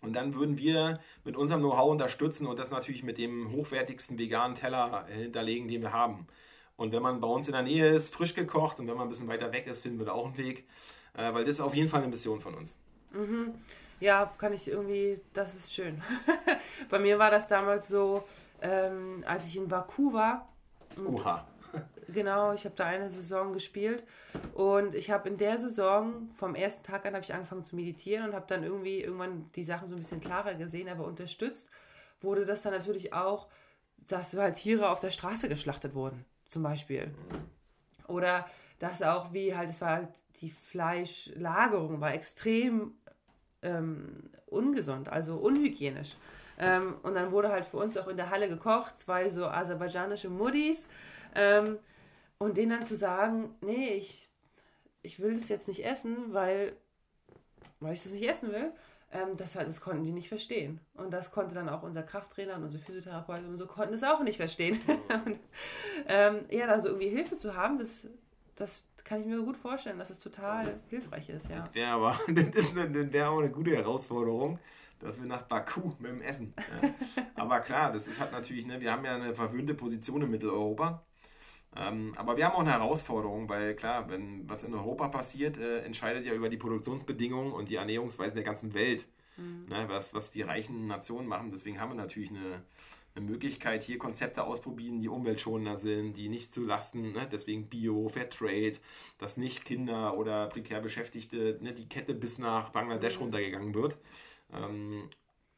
[0.00, 4.54] Und dann würden wir mit unserem Know-how unterstützen und das natürlich mit dem hochwertigsten veganen
[4.54, 6.26] Teller hinterlegen, den wir haben.
[6.76, 9.08] Und wenn man bei uns in der Nähe ist, frisch gekocht und wenn man ein
[9.08, 10.68] bisschen weiter weg ist, finden wir da auch einen Weg,
[11.14, 12.78] äh, weil das ist auf jeden Fall eine Mission von uns.
[13.12, 13.54] Mhm.
[14.00, 16.00] Ja, kann ich irgendwie, das ist schön.
[16.90, 18.22] Bei mir war das damals so,
[18.62, 20.48] ähm, als ich in Baku war.
[21.04, 21.46] Oha.
[22.08, 24.04] genau, ich habe da eine Saison gespielt
[24.54, 28.28] und ich habe in der Saison vom ersten Tag an habe ich angefangen zu meditieren
[28.28, 31.68] und habe dann irgendwie irgendwann die Sachen so ein bisschen klarer gesehen, aber unterstützt
[32.20, 33.48] wurde das dann natürlich auch,
[33.96, 37.14] dass halt Tiere auf der Straße geschlachtet wurden, zum Beispiel.
[38.06, 38.46] Oder
[38.78, 40.08] dass auch wie halt, es war halt
[40.40, 42.94] die Fleischlagerung war extrem
[43.62, 46.16] ähm, ungesund, also unhygienisch.
[46.58, 50.28] Ähm, und dann wurde halt für uns auch in der Halle gekocht, zwei so aserbaidschanische
[50.28, 50.88] Muddis.
[51.34, 51.78] Ähm,
[52.38, 54.28] und denen dann zu sagen, nee, ich,
[55.02, 56.76] ich will das jetzt nicht essen, weil,
[57.80, 58.72] weil ich das nicht essen will,
[59.10, 60.80] ähm, das, das konnten die nicht verstehen.
[60.94, 64.22] Und das konnte dann auch unser Krafttrainer und unsere Physiotherapeuten und so konnten es auch
[64.22, 64.80] nicht verstehen.
[65.26, 65.38] und,
[66.06, 68.08] ähm, ja, da so irgendwie Hilfe zu haben, das,
[68.60, 71.60] das kann ich mir gut vorstellen, dass es total hilfreich ist, ja.
[71.60, 74.58] Das wäre aber, das, das wäre auch eine gute Herausforderung,
[74.98, 76.52] dass wir nach Baku mit dem Essen.
[76.82, 76.90] Ja.
[77.36, 81.02] aber klar, das ist halt natürlich, ne, wir haben ja eine verwöhnte Position in Mitteleuropa.
[81.76, 85.80] Ähm, aber wir haben auch eine Herausforderung, weil klar, wenn was in Europa passiert, äh,
[85.80, 89.06] entscheidet ja über die Produktionsbedingungen und die Ernährungsweisen der ganzen Welt.
[89.36, 89.66] Mhm.
[89.68, 91.50] Ne, was, was die reichen Nationen machen.
[91.50, 92.62] Deswegen haben wir natürlich eine,
[93.18, 98.08] eine Möglichkeit, hier Konzepte ausprobieren, die umweltschonender sind, die nicht zu Lasten, ne, deswegen Bio,
[98.08, 98.78] Fairtrade,
[99.18, 103.24] dass nicht Kinder oder prekär Beschäftigte, ne, die Kette bis nach Bangladesch mhm.
[103.24, 103.98] runtergegangen wird.
[104.52, 105.08] Ähm,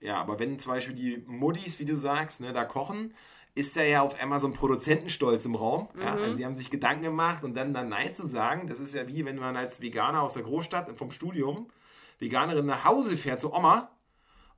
[0.01, 3.15] ja, aber wenn zum Beispiel die Muddis, wie du sagst, ne, da kochen,
[3.55, 5.89] ist da ja auf einmal so ein Produzentenstolz im Raum.
[5.95, 6.01] Mhm.
[6.01, 8.95] Ja, also sie haben sich Gedanken gemacht und dann, dann Nein zu sagen, das ist
[8.95, 11.69] ja wie wenn man als Veganer aus der Großstadt vom Studium
[12.19, 13.91] Veganerin nach Hause fährt zu Oma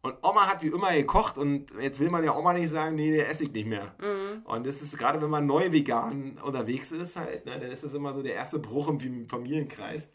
[0.02, 3.12] Und Oma hat wie immer gekocht und jetzt will man ja Oma nicht sagen, nee,
[3.12, 3.94] der esse ich nicht mehr.
[4.00, 4.42] Mhm.
[4.44, 7.94] Und das ist gerade, wenn man neu vegan unterwegs ist, halt, ne, dann ist das
[7.94, 10.10] immer so der erste Bruch im Familienkreis.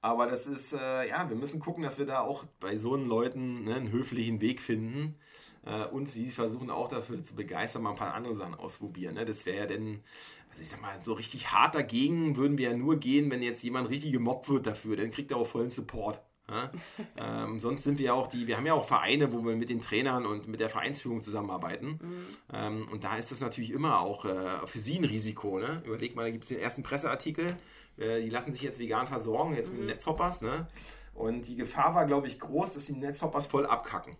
[0.00, 3.08] Aber das ist, äh, ja, wir müssen gucken, dass wir da auch bei so einen
[3.08, 5.16] Leuten ne, einen höflichen Weg finden.
[5.64, 9.14] Äh, und sie versuchen auch dafür zu begeistern, mal ein paar andere Sachen ausprobieren.
[9.14, 9.24] Ne?
[9.24, 10.02] Das wäre ja dann,
[10.50, 13.62] also ich sag mal, so richtig hart dagegen würden wir ja nur gehen, wenn jetzt
[13.62, 14.96] jemand richtig gemobbt wird dafür.
[14.96, 16.20] Dann kriegt er auch vollen Support.
[16.48, 16.70] Ja?
[17.16, 19.70] ähm, sonst sind wir ja auch die, wir haben ja auch Vereine, wo wir mit
[19.70, 21.98] den Trainern und mit der Vereinsführung zusammenarbeiten.
[22.00, 22.26] Mhm.
[22.52, 25.58] Ähm, und da ist das natürlich immer auch äh, für sie ein Risiko.
[25.58, 25.82] Ne?
[25.86, 27.56] Überleg mal, da gibt es den ersten Presseartikel,
[27.96, 29.80] äh, die lassen sich jetzt vegan versorgen, jetzt mhm.
[29.80, 30.40] mit Netzhoppers.
[30.40, 30.66] Ne?
[31.14, 34.16] Und die Gefahr war, glaube ich, groß, dass die Netzhoppers voll abkacken.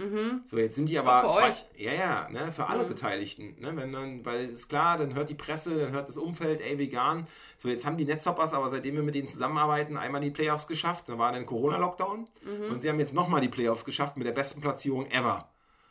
[0.00, 0.40] Mhm.
[0.44, 1.64] So, jetzt sind die aber zwei, euch.
[1.76, 2.88] ja, ja, ne, für alle mhm.
[2.88, 3.56] Beteiligten.
[3.60, 6.78] Ne, wenn dann, weil ist klar, dann hört die Presse, dann hört das Umfeld, ey,
[6.78, 7.26] vegan.
[7.58, 11.08] So, jetzt haben die Netzhoppers aber seitdem wir mit denen zusammenarbeiten, einmal die Playoffs geschafft.
[11.08, 12.20] Da war dann Corona-Lockdown.
[12.42, 12.70] Mhm.
[12.70, 15.48] Und sie haben jetzt nochmal die Playoffs geschafft mit der besten Platzierung ever.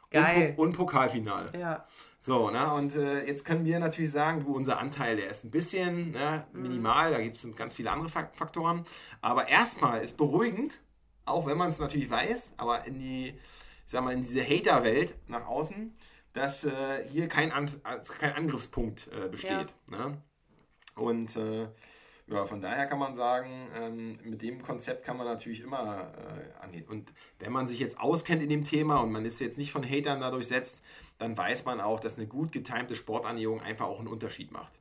[0.10, 0.56] Geil.
[0.58, 1.52] Und, und Pokalfinale.
[1.58, 1.86] Ja.
[2.20, 5.52] So, ne, und äh, jetzt können wir natürlich sagen, du, unser Anteil, der ist ein
[5.52, 6.62] bisschen ne, mhm.
[6.64, 8.86] minimal, da gibt es ganz viele andere Faktoren.
[9.22, 10.82] Aber erstmal ist beruhigend,
[11.26, 13.40] auch wenn man es natürlich weiß, aber in die
[13.90, 15.92] ich sag mal, in diese Hater-Welt nach außen,
[16.34, 19.74] dass äh, hier kein, An also kein Angriffspunkt äh, besteht.
[19.90, 20.10] Ja.
[20.10, 20.22] Ne?
[20.94, 21.68] Und äh,
[22.28, 26.64] ja, von daher kann man sagen, ähm, mit dem Konzept kann man natürlich immer äh,
[26.64, 26.88] angehen.
[26.88, 29.84] Und wenn man sich jetzt auskennt in dem Thema und man ist jetzt nicht von
[29.84, 30.84] Hatern dadurch setzt,
[31.18, 34.80] dann weiß man auch, dass eine gut getimte Sporternährung einfach auch einen Unterschied macht.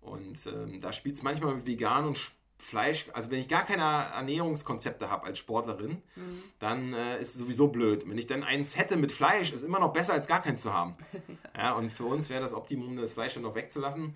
[0.00, 2.16] Und ähm, da spielt es manchmal mit vegan und
[2.58, 6.42] Fleisch, also wenn ich gar keine Ernährungskonzepte habe als Sportlerin, mhm.
[6.58, 8.08] dann äh, ist es sowieso blöd.
[8.08, 10.72] Wenn ich dann eins hätte mit Fleisch, ist immer noch besser als gar keins zu
[10.74, 10.96] haben.
[11.56, 14.14] ja, und für uns wäre das Optimum, das Fleisch dann noch wegzulassen.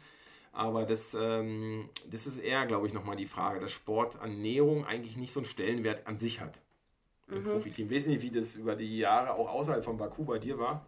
[0.53, 5.33] Aber das, ähm, das ist eher, glaube ich, nochmal die Frage, dass Sporternährung eigentlich nicht
[5.33, 6.61] so einen Stellenwert an sich hat
[7.29, 7.45] im mhm.
[7.45, 7.91] Profiteam.
[7.91, 10.85] Weiß nicht, wie das über die Jahre auch außerhalb von Baku bei dir war.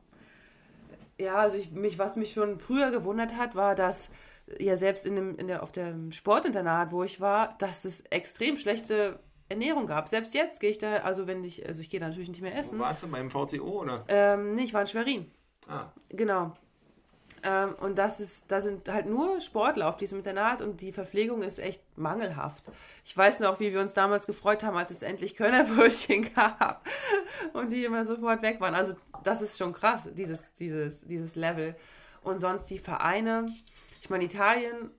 [1.19, 4.11] Ja, also ich, mich, was mich schon früher gewundert hat, war, dass
[4.59, 8.57] ja selbst in dem, in der, auf dem Sportinternat, wo ich war, dass es extrem
[8.57, 10.09] schlechte Ernährung gab.
[10.09, 12.57] Selbst jetzt gehe ich da, also wenn ich, also ich gehe da natürlich nicht mehr
[12.57, 12.79] essen.
[12.79, 14.05] Wo warst du beim VCO oder?
[14.09, 15.31] Ähm, nee, ich war in Schwerin.
[15.69, 15.87] Ah.
[16.11, 16.55] Genau.
[17.43, 21.43] Ähm, und das ist, da sind halt nur Sportler auf diesem Internat und die Verpflegung
[21.43, 22.65] ist echt mangelhaft.
[23.05, 26.87] Ich weiß noch, wie wir uns damals gefreut haben, als es endlich Kölnerbrötchen gab
[27.53, 28.75] und die immer sofort weg waren.
[28.75, 31.77] Also das ist schon krass, dieses, dieses, dieses Level.
[32.23, 33.55] Und sonst die Vereine,
[34.05, 34.91] ich meine, Italien,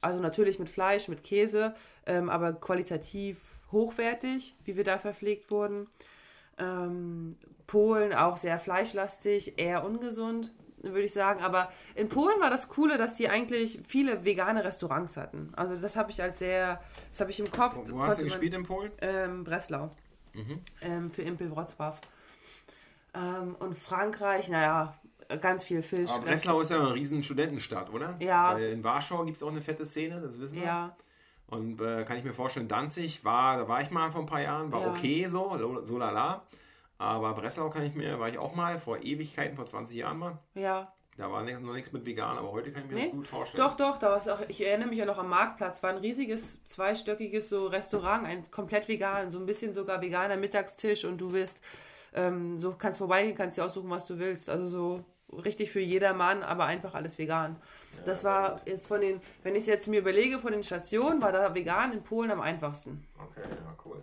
[0.00, 1.74] also natürlich mit Fleisch, mit Käse,
[2.06, 5.86] ähm, aber qualitativ hochwertig, wie wir da verpflegt wurden.
[6.56, 11.42] Ähm, Polen auch sehr fleischlastig, eher ungesund, würde ich sagen.
[11.42, 15.52] Aber in Polen war das Coole, dass die eigentlich viele vegane Restaurants hatten.
[15.56, 17.76] Also das habe ich als sehr, das habe ich im Kopf.
[17.76, 18.92] Wo, wo hast du gespielt man, in Polen?
[19.02, 19.90] Ähm, Breslau.
[20.32, 20.60] Mhm.
[20.80, 21.96] Ähm, für Impel Wrocław.
[23.12, 24.98] Ähm, und Frankreich, naja,
[25.40, 26.10] ganz viel Fisch.
[26.10, 28.16] Aber Breslau ist ja eine riesen Studentenstadt, oder?
[28.20, 28.54] Ja.
[28.54, 30.64] Weil in Warschau gibt es auch eine fette Szene, das wissen wir.
[30.64, 30.96] Ja.
[31.46, 34.42] Und äh, kann ich mir vorstellen, Danzig war, da war ich mal vor ein paar
[34.42, 34.90] Jahren, war ja.
[34.90, 36.42] okay so, so lala.
[36.98, 40.38] Aber Breslau kann ich mir, war ich auch mal, vor Ewigkeiten, vor 20 Jahren mal.
[40.54, 40.92] Ja.
[41.16, 43.04] Da war noch nichts mit vegan, aber heute kann ich mir nee?
[43.04, 43.62] das gut vorstellen.
[43.62, 46.62] Doch, doch, da war auch, ich erinnere mich ja noch am Marktplatz, war ein riesiges,
[46.64, 51.60] zweistöckiges so Restaurant, ein komplett vegan, so ein bisschen sogar veganer Mittagstisch und du wirst,
[52.14, 54.50] ähm, so kannst vorbeigehen, kannst dir aussuchen, was du willst.
[54.50, 55.04] Also so
[55.38, 57.56] richtig für jedermann, aber einfach alles vegan.
[57.96, 61.20] Ja, das war jetzt von den, wenn ich es jetzt mir überlege, von den Stationen,
[61.22, 63.06] war da vegan in Polen am einfachsten.
[63.18, 64.02] Okay, ja, cool.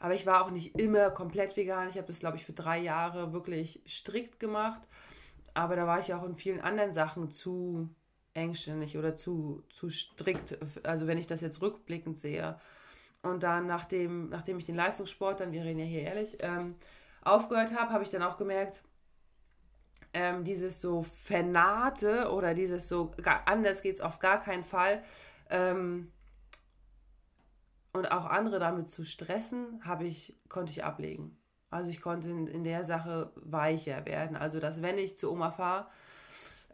[0.00, 1.88] Aber ich war auch nicht immer komplett vegan.
[1.88, 4.82] Ich habe das, glaube ich, für drei Jahre wirklich strikt gemacht.
[5.54, 7.88] Aber da war ich auch in vielen anderen Sachen zu
[8.34, 10.58] engständig oder zu, zu strikt.
[10.84, 12.60] Also wenn ich das jetzt rückblickend sehe.
[13.22, 16.76] Und dann, nachdem, nachdem ich den Leistungssport, dann, wir reden ja hier ehrlich, ähm,
[17.24, 18.82] aufgehört habe, habe ich dann auch gemerkt,
[20.18, 23.12] ähm, dieses so Vernate oder dieses so
[23.46, 25.04] anders geht es auf gar keinen Fall
[25.48, 26.10] ähm,
[27.92, 31.38] und auch andere damit zu stressen, habe ich, konnte ich ablegen.
[31.70, 34.36] Also ich konnte in, in, der Sache weicher werden.
[34.36, 35.86] Also dass wenn ich zu Oma fahre,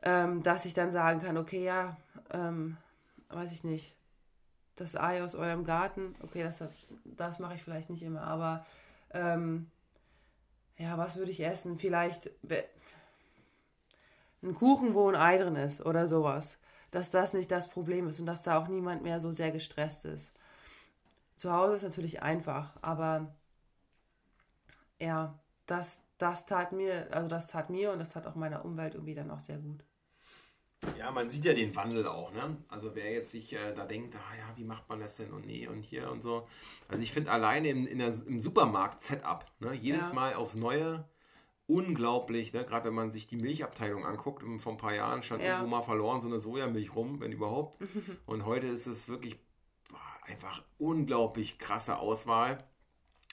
[0.03, 1.99] ähm, dass ich dann sagen kann, okay, ja,
[2.31, 2.79] ähm,
[3.29, 3.95] weiß ich nicht,
[4.77, 6.65] das Ei aus eurem Garten, okay, das,
[7.05, 8.65] das mache ich vielleicht nicht immer, aber
[9.11, 9.71] ähm,
[10.79, 11.79] ja, was würde ich essen?
[11.79, 12.31] Vielleicht
[14.45, 16.59] ein Kuchen, wo ein Ei drin ist oder sowas.
[16.91, 20.05] Dass das nicht das Problem ist und dass da auch niemand mehr so sehr gestresst
[20.05, 20.33] ist.
[21.37, 23.35] Zu Hause ist natürlich einfach, aber
[25.01, 28.95] ja, das, das tat mir, also das tat mir und das tat auch meiner Umwelt
[28.95, 29.83] irgendwie dann auch sehr gut.
[30.99, 32.57] Ja, man sieht ja den Wandel auch, ne?
[32.69, 35.47] Also wer jetzt sich äh, da denkt, ah ja, wie macht man das denn und
[35.47, 36.47] nee und hier und so.
[36.89, 40.13] Also ich finde alleine im, der, im Supermarkt-Setup, ne, jedes Ja.
[40.13, 41.05] Mal aufs Neue,
[41.67, 42.65] unglaublich, ne?
[42.65, 45.59] Gerade wenn man sich die Milchabteilung anguckt, vor ein paar Jahren stand Ja.
[45.59, 47.79] irgendwo mal verloren so eine Sojamilch rum, wenn überhaupt.
[48.27, 49.37] Und heute ist es wirklich
[49.89, 49.99] boah,
[50.31, 52.65] einfach unglaublich krasse Auswahl.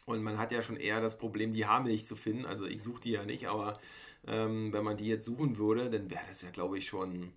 [0.06, 2.46] Und man hat ja schon eher das Problem, die Haarmilch zu finden.
[2.46, 3.80] Also ich suche die ja nicht, aber
[4.26, 7.34] ähm, wenn man die jetzt suchen würde, dann wäre das ja, glaube ich, schon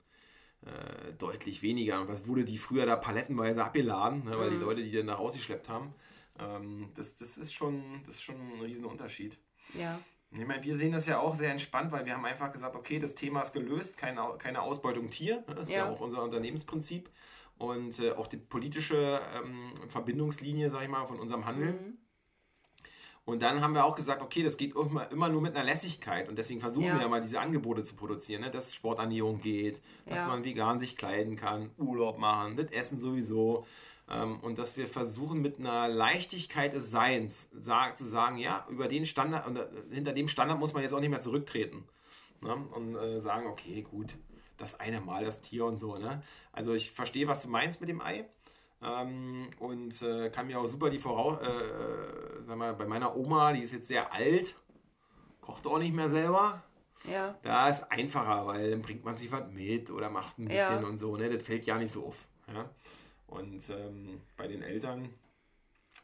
[0.62, 2.00] äh, deutlich weniger.
[2.00, 5.14] Und was wurde die früher da palettenweise abgeladen, ne, weil die Leute die dann da
[5.14, 5.94] rausgeschleppt haben.
[6.38, 9.36] Ähm, das, das, ist schon, das ist schon ein Riesenunterschied.
[9.78, 10.00] Ja.
[10.36, 12.98] Ich meine, wir sehen das ja auch sehr entspannt, weil wir haben einfach gesagt, okay,
[12.98, 15.44] das Thema ist gelöst, keine, keine Ausbeutung Tier.
[15.46, 15.90] ne, Das ist ja, Ja.
[15.90, 17.08] auch unser Unternehmensprinzip.
[17.56, 21.72] Und äh, auch die politische ähm, Verbindungslinie, sag ich mal, von unserem Handel.
[21.74, 21.98] Mhm.
[23.26, 26.28] Und dann haben wir auch gesagt, okay, das geht immer, immer nur mit einer Lässigkeit.
[26.28, 26.94] Und deswegen versuchen Ja.
[26.96, 28.50] wir ja mal diese Angebote zu produzieren, ne?
[28.50, 30.26] dass Sporternährung geht, dass Ja.
[30.26, 33.66] man vegan sich kleiden kann, Urlaub machen, das Essen sowieso.
[34.10, 39.06] Ähm, und dass wir versuchen mit einer Leichtigkeit des Seins zu sagen, ja, über den
[39.06, 41.84] Standard, und, äh, hinter dem Standard muss man jetzt auch nicht mehr zurücktreten.
[42.40, 42.54] Ne?
[42.54, 44.16] Und äh, sagen, okay, gut,
[44.56, 45.96] das eine Mal, das Tier und so.
[45.96, 46.22] Ne?
[46.52, 48.28] Also ich verstehe, was du meinst mit dem Ei.
[48.82, 51.38] Ähm, und äh, kann mir auch super die Voraus...
[51.40, 54.54] Äh, äh, sag mal, bei meiner Oma, die ist jetzt sehr alt,
[55.40, 56.62] kocht auch nicht mehr selber.
[57.10, 57.34] Ja.
[57.42, 60.88] Da ist einfacher, weil dann bringt man sich was mit oder macht ein bisschen Ja.
[60.88, 61.16] und so.
[61.16, 61.30] Ne?
[61.30, 62.26] Das fällt ja nicht so auf.
[62.52, 62.68] Ja?
[63.26, 65.08] Und ähm, bei den Eltern,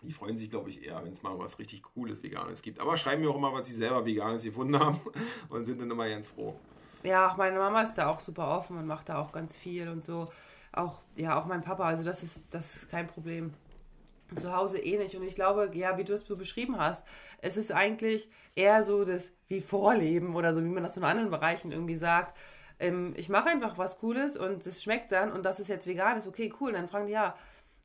[0.03, 2.81] die freuen sich, glaube ich, eher, wenn es mal was richtig Cooles Veganes gibt.
[2.81, 5.01] Aber schreiben mir auch immer, was sie selber Veganes gefunden haben
[5.49, 6.55] und sind dann immer ganz froh.
[7.03, 9.89] Ja, auch meine Mama ist da auch super offen und macht da auch ganz viel
[9.89, 10.29] und so.
[10.73, 13.53] Auch, ja, auch mein Papa, also das ist, das ist kein Problem.
[14.37, 15.17] Zu Hause eh nicht.
[15.17, 17.07] Und ich glaube, ja, wie du es so beschrieben hast,
[17.39, 21.31] es ist eigentlich eher so das wie Vorleben oder so, wie man das in anderen
[21.31, 22.37] Bereichen irgendwie sagt.
[22.81, 26.17] Ähm, ich mache einfach was Cooles und es schmeckt dann und das ist jetzt vegan,
[26.17, 26.71] ist okay, cool.
[26.71, 27.37] Und dann fragen die, ja,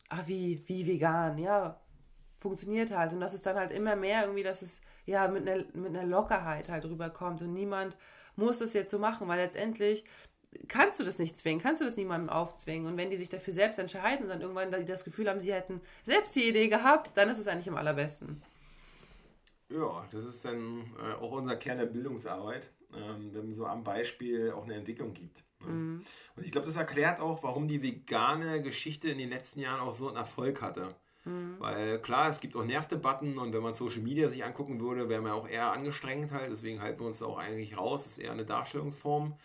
[0.09, 1.37] ah, wie, wie vegan?
[1.37, 1.79] Ja,
[2.39, 3.13] funktioniert halt.
[3.13, 6.05] Und das ist dann halt immer mehr irgendwie, dass es ja mit einer, mit einer
[6.05, 7.97] Lockerheit halt rüberkommt und niemand
[8.35, 10.03] muss das jetzt so machen, weil letztendlich
[10.67, 12.87] kannst du das nicht zwingen, kannst du das niemandem aufzwingen.
[12.87, 15.53] Und wenn die sich dafür selbst entscheiden und dann irgendwann da- das Gefühl haben, sie
[15.53, 18.41] hätten selbst die Idee gehabt, dann ist es eigentlich am allerbesten.
[19.69, 24.51] Ja, das ist dann äh, auch unser Kern der Bildungsarbeit, ähm, wenn so am Beispiel
[24.51, 25.43] auch eine Entwicklung gibt.
[25.61, 25.67] Ne?
[26.35, 29.93] Und ich glaube, das erklärt auch, warum die vegane Geschichte in den letzten Jahren auch
[29.93, 30.95] so einen Erfolg hatte.
[31.59, 35.23] Weil klar, es gibt auch Nervdebatten und wenn man Social Media sich angucken würde, wären
[35.23, 36.51] wir auch eher angestrengt halt.
[36.51, 38.03] Deswegen halten wir uns da auch eigentlich raus.
[38.03, 39.35] Das ist eher eine Darstellungsform.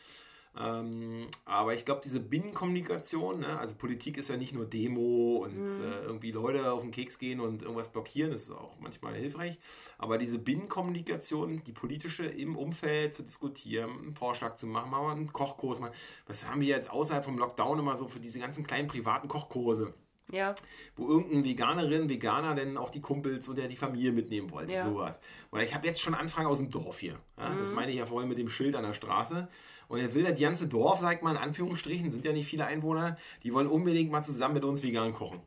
[0.59, 5.67] Ähm, aber ich glaube, diese Binnenkommunikation, ne, also Politik ist ja nicht nur Demo und
[5.67, 9.59] äh, irgendwie Leute auf den Keks gehen und irgendwas blockieren, das ist auch manchmal hilfreich.
[9.97, 15.33] Aber diese Binnenkommunikation, die politische im Umfeld zu diskutieren, einen Vorschlag zu machen, mal einen
[15.33, 15.95] Kochkurs machen.
[16.27, 19.95] Was haben wir jetzt außerhalb vom Lockdown immer so für diese ganzen kleinen privaten Kochkurse?
[20.33, 20.55] Ja,
[20.97, 24.85] wo irgendein Veganerin, Veganer denn auch die Kumpels oder die Familie mitnehmen wollte, Ja.
[24.85, 25.19] sowas.
[25.51, 27.17] Oder ich habe jetzt schon Anfragen aus dem Dorf hier.
[27.39, 29.49] Ja, Das meine ich ja vorhin mit dem Schild an der Straße.
[29.89, 33.17] Und er will das ganze Dorf, sagt man in Anführungsstrichen, sind ja nicht viele Einwohner,
[33.43, 35.41] die wollen unbedingt mal zusammen mit uns vegan kochen.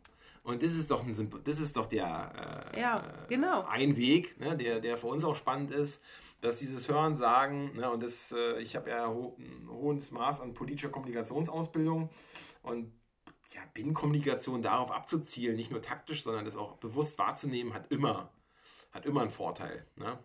[0.44, 3.64] Und das ist doch, ein, das ist doch der äh, Ja, genau.
[3.70, 6.02] ein Weg, ne, der, der für uns auch spannend ist,
[6.42, 10.42] dass dieses Hören, Sagen, ne, und das, äh, ich habe ja ho ein hohes Maß
[10.42, 12.10] an politischer Kommunikationsausbildung
[12.64, 12.92] und
[13.54, 18.30] ja, Binnenkommunikation darauf abzuzielen, nicht nur taktisch, sondern das auch bewusst wahrzunehmen, hat immer,
[18.92, 19.86] hat immer einen Vorteil.
[19.96, 20.18] Ne?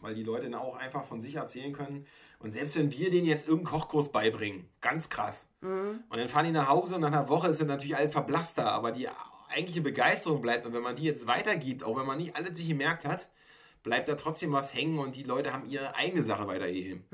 [0.00, 2.06] Weil die Leute dann auch einfach von sich erzählen können.
[2.38, 5.48] Und selbst wenn wir denen jetzt irgendeinen Kochkurs beibringen, ganz krass.
[6.10, 8.70] Und dann fahren die nach Hause und nach einer Woche ist es natürlich alles verblasster,
[8.70, 9.08] aber die
[9.48, 10.66] eigentliche Begeisterung bleibt.
[10.66, 13.30] Und wenn man die jetzt weitergibt, auch wenn man nicht alles sich gemerkt hat,
[13.82, 17.04] bleibt da trotzdem was hängen und die Leute haben ihre eigene Sache weitergegeben.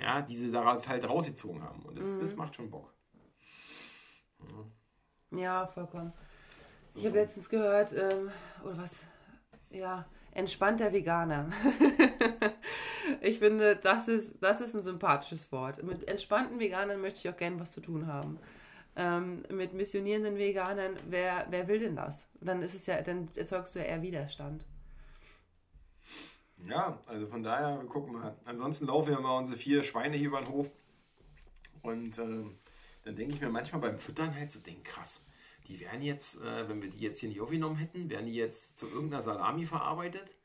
[0.00, 1.82] Ja, die sie daraus halt rausgezogen haben.
[1.82, 2.92] Und das, das macht schon Bock.
[5.30, 6.12] Ja, vollkommen.
[6.94, 8.30] Ich habe letztens gehört, ähm,
[8.64, 9.02] oder was?
[9.70, 11.50] Ja, entspannter Veganer.
[13.22, 15.82] ich finde, das ist, das ist ein sympathisches Wort.
[15.82, 18.38] Mit entspannten Veganern möchte ich auch gerne was zu tun haben.
[18.94, 22.28] Ähm, mit missionierenden Veganern, wer, wer will denn das?
[22.40, 24.66] Dann ist es ja, dann erzeugst du ja eher Widerstand.
[26.68, 28.36] Ja, also von daher, wir gucken mal.
[28.44, 30.70] Ansonsten laufen wir mal unsere vier Schweine hier über den Hof.
[31.82, 32.56] Und ähm,
[33.04, 35.22] dann denke ich mir manchmal beim Füttern halt so, denk krass,
[35.68, 38.78] die wären jetzt, äh, wenn wir die jetzt hier nicht aufgenommen hätten, wären die jetzt
[38.78, 40.36] zu irgendeiner Salami verarbeitet,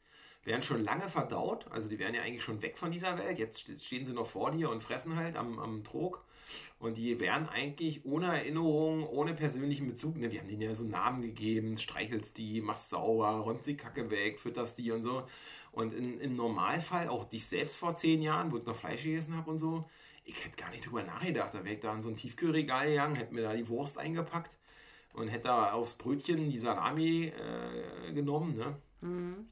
[0.43, 3.37] wären schon lange verdaut, also die wären ja eigentlich schon weg von dieser Welt.
[3.37, 6.23] Jetzt ste- stehen sie noch vor dir und fressen halt am, am Trog.
[6.79, 10.85] Und die wären eigentlich ohne Erinnerung, ohne persönlichen Bezug, ne, wir haben denen ja so
[10.85, 15.27] Namen gegeben, streichelst die, machst sauber, räumst die Kacke weg, fütterst die und so.
[15.73, 19.35] Und in, im Normalfall, auch dich selbst vor zehn Jahren, wo ich noch Fleisch gegessen
[19.35, 19.89] habe und so,
[20.27, 21.53] ich hätte gar nicht drüber nachgedacht.
[21.53, 24.57] Da wäre ich da in so ein Tiefkühlregal gegangen, hätte mir da die Wurst eingepackt
[25.13, 28.55] und hätte da aufs Brötchen die Salami äh, genommen.
[28.55, 28.77] Ne?
[29.01, 29.47] Mhm.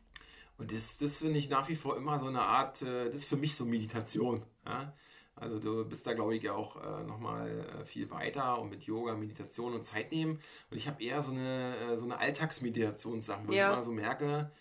[0.58, 3.26] Und das, das finde ich nach wie vor immer so eine Art, äh, das ist
[3.26, 4.44] für mich so Meditation.
[4.66, 4.94] Ja?
[5.36, 9.16] Also du bist da, glaube ich, auch äh, nochmal äh, viel weiter und mit Yoga,
[9.16, 10.40] Meditation und Zeit nehmen.
[10.72, 13.68] Und ich habe eher so eine, äh, so eine Alltagsmeditationssachen, wo ja.
[13.68, 14.52] ich immer so merke,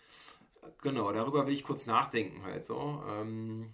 [0.83, 3.03] genau, darüber will ich kurz nachdenken halt so.
[3.09, 3.73] Ähm,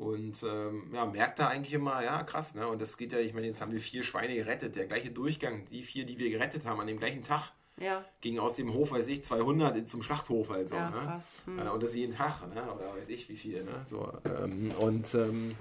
[0.00, 2.66] und ähm, ja, merkt da eigentlich immer, ja, krass, ne?
[2.66, 4.74] Und das geht ja, ich meine, jetzt haben wir vier Schweine gerettet.
[4.74, 8.02] Der gleiche Durchgang, die vier, die wir gerettet haben, an dem gleichen Tag, ja.
[8.22, 10.76] ging aus dem Hof, weiß ich, 200 zum Schlachthof halt so.
[10.76, 11.02] Ja, ne?
[11.02, 11.34] krass.
[11.44, 11.58] Hm.
[11.58, 12.62] Äh, und das jeden Tag, ne?
[12.62, 13.78] Oder weiß ich wie viel, ne?
[13.86, 15.54] So, ähm, und ähm,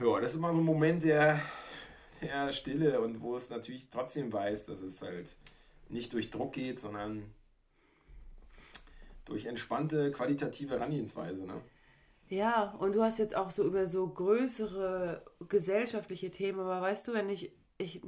[0.00, 1.40] ja, das ist immer so ein Moment der,
[2.20, 5.34] der Stille und wo es natürlich trotzdem weiß, dass es halt
[5.88, 7.22] nicht durch Druck geht, sondern
[9.24, 11.46] durch entspannte, qualitative Herangehensweise.
[11.46, 11.62] Ne?
[12.28, 17.12] Ja, und du hast jetzt auch so über so größere gesellschaftliche Themen, aber weißt du,
[17.12, 18.00] wenn ich, ich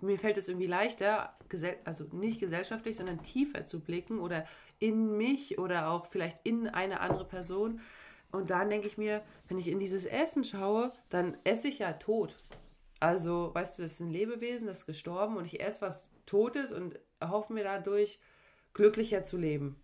[0.00, 1.36] mir fällt es irgendwie leichter,
[1.84, 4.44] also nicht gesellschaftlich, sondern tiefer zu blicken oder
[4.80, 7.80] in mich oder auch vielleicht in eine andere Person.
[8.32, 11.92] Und dann denke ich mir, wenn ich in dieses Essen schaue, dann esse ich ja
[11.92, 12.42] tot.
[12.98, 16.72] Also, weißt du, das ist ein Lebewesen, das ist gestorben und ich esse was Totes
[16.72, 18.18] und erhoffe mir dadurch,
[18.74, 19.80] glücklicher zu leben.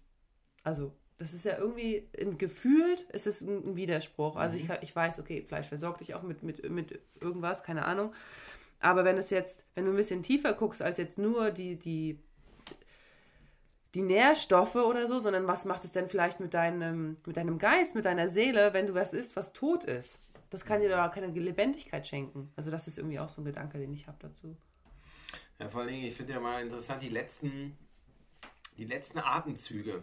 [0.63, 4.37] Also, das ist ja irgendwie ein, gefühlt, ist es ein, Widerspruch.
[4.37, 4.63] Also, mhm.
[4.63, 8.13] ich, ich weiß, okay, Fleisch versorgt dich auch mit, mit, mit irgendwas, keine Ahnung.
[8.81, 12.21] Aber wenn es jetzt, wenn du ein bisschen tiefer guckst als jetzt nur die, die
[13.95, 17.95] die Nährstoffe oder so, sondern was macht es denn vielleicht mit deinem, mit deinem Geist,
[17.95, 20.21] mit deiner Seele, wenn du was isst, was tot ist?
[20.51, 22.53] Das kann dir da keine Lebendigkeit schenken.
[22.57, 24.57] Also das ist irgendwie auch so ein Gedanke, den ich habe dazu.
[25.59, 27.77] Ja, vor allen Dingen, ich finde ja mal interessant, die letzten,
[28.77, 30.03] die letzten Atemzüge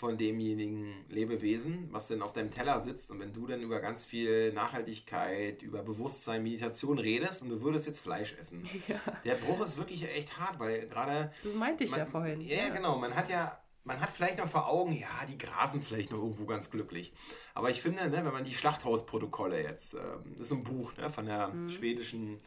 [0.00, 3.10] von demjenigen Lebewesen, was denn auf deinem Teller sitzt.
[3.10, 7.86] Und wenn du dann über ganz viel Nachhaltigkeit, über Bewusstsein, Meditation redest und du würdest
[7.86, 8.68] jetzt Fleisch essen.
[8.88, 8.96] Ja.
[9.24, 11.30] Der Bruch ist wirklich echt hart, weil gerade.
[11.44, 12.40] Das meinte ich man, ja vorhin.
[12.40, 12.98] Ja, ja, genau.
[12.98, 13.60] Man hat ja.
[13.84, 17.12] Man hat vielleicht noch vor Augen, ja, die grasen vielleicht noch irgendwo ganz glücklich.
[17.54, 20.00] Aber ich finde, ne, wenn man die Schlachthausprotokolle jetzt, äh,
[20.36, 21.70] das ist ein Buch ne, von der mhm.
[21.70, 22.38] schwedischen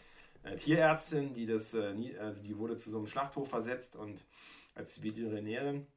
[0.44, 4.24] äh, Tierärztin, die das, äh, nie, also die wurde zu so einem Schlachthof versetzt und
[4.76, 5.88] als Veterinärin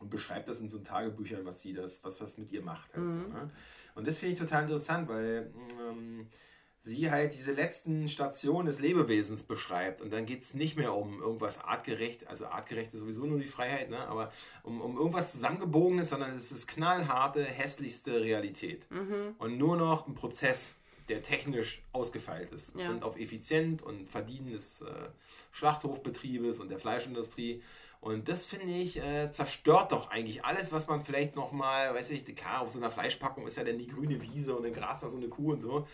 [0.00, 2.92] und beschreibt das in so Tagebüchern, was sie das, was was mit ihr macht.
[2.94, 3.12] Halt mhm.
[3.12, 3.50] so, ne?
[3.94, 6.26] Und das finde ich total interessant, weil ähm,
[6.82, 10.00] sie halt diese letzten Stationen des Lebewesens beschreibt.
[10.00, 13.46] Und dann geht es nicht mehr um irgendwas artgerecht, also artgerecht ist sowieso nur die
[13.46, 13.98] Freiheit, ne?
[14.08, 14.32] aber
[14.62, 18.90] um, um irgendwas zusammengebogenes, sondern es ist knallharte, hässlichste Realität.
[18.90, 19.34] Mhm.
[19.38, 20.74] Und nur noch ein Prozess,
[21.10, 22.88] der technisch ausgefeilt ist ja.
[22.88, 24.86] und auf effizient und Verdienen des äh,
[25.50, 27.62] Schlachthofbetriebes und der Fleischindustrie.
[28.00, 32.24] Und das finde ich, äh, zerstört doch eigentlich alles, was man vielleicht nochmal, weiß ich,
[32.34, 35.08] klar, auf so einer Fleischpackung ist ja dann die grüne Wiese und ein Gras da
[35.10, 35.86] so eine Kuh und so.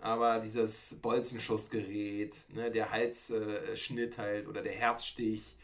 [0.00, 5.56] Aber dieses Bolzenschussgerät, ne, der Halsschnitt halt oder der Herzstich,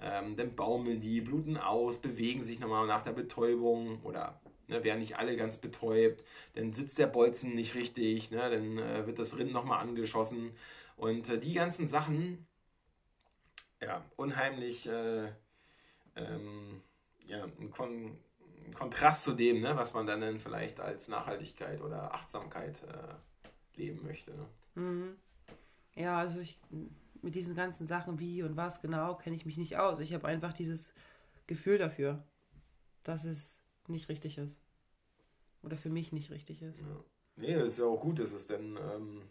[0.00, 5.00] ähm, dann baumeln die, bluten aus, bewegen sich nochmal nach der Betäubung oder ne, werden
[5.00, 9.38] nicht alle ganz betäubt, dann sitzt der Bolzen nicht richtig, ne, dann äh, wird das
[9.38, 10.52] Rind nochmal angeschossen.
[10.96, 12.46] Und äh, die ganzen Sachen,
[13.82, 15.26] ja, unheimlich äh,
[16.16, 16.82] ähm,
[17.26, 18.18] ja, ein, Kon
[18.66, 24.02] ein, Kontrast zu dem, ne, was man dann vielleicht als Nachhaltigkeit oder Achtsamkeit äh, leben
[24.04, 24.32] möchte.
[24.32, 24.46] Ne?
[24.74, 25.16] Mhm.
[25.94, 26.58] Ja, also ich
[27.22, 30.00] mit diesen ganzen Sachen, wie und was genau, kenne ich mich nicht aus.
[30.00, 30.92] Ich habe einfach dieses
[31.46, 32.22] Gefühl dafür,
[33.02, 34.60] dass es nicht richtig ist.
[35.62, 36.78] Oder für mich nicht richtig ist.
[36.80, 37.04] Ja.
[37.36, 39.22] Nee, das ist ja auch gut, dass es denn ähm,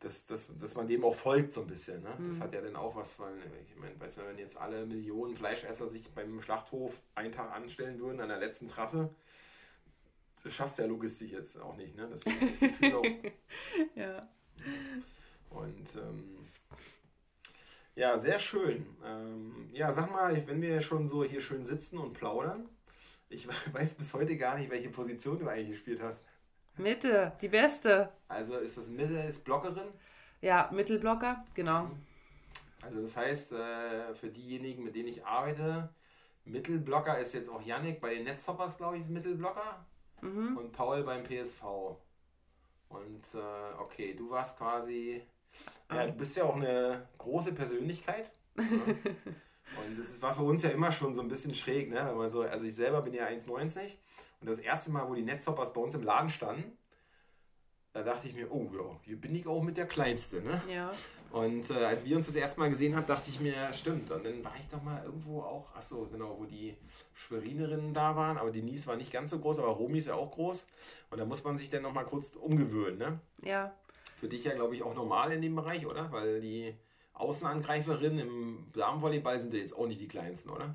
[0.00, 2.02] dass, dass, dass man dem auch folgt so ein bisschen.
[2.02, 2.14] Ne?
[2.18, 2.28] Mhm.
[2.28, 3.34] Das hat ja dann auch was, weil
[3.64, 8.00] ich meine, weißt du, wenn jetzt alle Millionen Fleischesser sich beim Schlachthof einen Tag anstellen
[8.00, 9.10] würden an der letzten Trasse,
[10.42, 11.94] das schaffst du ja logistisch jetzt auch nicht.
[11.96, 12.08] Ne?
[12.10, 13.04] Deswegen ist das Gefühl auch.
[13.94, 14.28] ja.
[15.50, 16.38] Und ähm,
[17.94, 18.86] ja, sehr schön.
[19.04, 22.68] Ähm, ja, sag mal, wenn wir schon so hier schön sitzen und plaudern,
[23.28, 26.24] ich weiß bis heute gar nicht, welche Position du eigentlich gespielt hast.
[26.82, 28.10] Mitte, die beste.
[28.28, 29.88] Also ist das Mitte ist Blockerin?
[30.40, 31.90] Ja, Mittelblocker, genau.
[32.82, 35.90] Also das heißt, äh, für diejenigen, mit denen ich arbeite,
[36.44, 39.84] Mittelblocker ist jetzt auch Yannick bei den Netzhoppers, glaube ich, ist Mittelblocker.
[40.22, 40.56] Mhm.
[40.56, 41.62] Und Paul beim PSV.
[42.88, 45.22] Und äh, okay, du warst quasi.
[45.90, 48.32] Ja, du bist ja auch eine große Persönlichkeit.
[48.54, 48.64] Ne?
[49.76, 52.04] Und das war für uns ja immer schon so ein bisschen schräg, ne?
[52.04, 53.92] Wenn man so, also ich selber bin ja 1,90
[54.40, 56.76] und das erste Mal, wo die Netzhoppers bei uns im Laden standen,
[57.92, 60.40] da dachte ich mir, oh ja, hier bin ich auch mit der Kleinste.
[60.42, 60.62] Ne?
[60.72, 60.92] Ja.
[61.32, 64.10] Und äh, als wir uns das erste Mal gesehen haben, dachte ich mir, ja, stimmt.
[64.10, 66.76] Und dann war ich doch mal irgendwo auch, ach so, genau, wo die
[67.14, 68.38] Schwerinerinnen da waren.
[68.38, 70.68] Aber Denise war nicht ganz so groß, aber Romy ist ja auch groß.
[71.10, 72.98] Und da muss man sich dann noch mal kurz umgewöhnen.
[72.98, 73.20] Ne?
[73.42, 73.74] Ja.
[74.18, 76.12] Für dich ja, glaube ich, auch normal in dem Bereich, oder?
[76.12, 76.74] Weil die
[77.14, 80.74] Außenangreiferinnen im Damenvolleyball sind ja jetzt auch nicht die kleinsten, oder?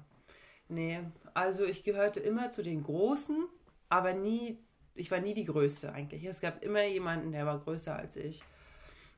[0.67, 0.99] Nee,
[1.35, 3.45] also ich gehörte immer zu den Großen,
[3.89, 4.57] aber nie,
[4.95, 6.23] ich war nie die Größte eigentlich.
[6.23, 8.41] Es gab immer jemanden, der war größer als ich.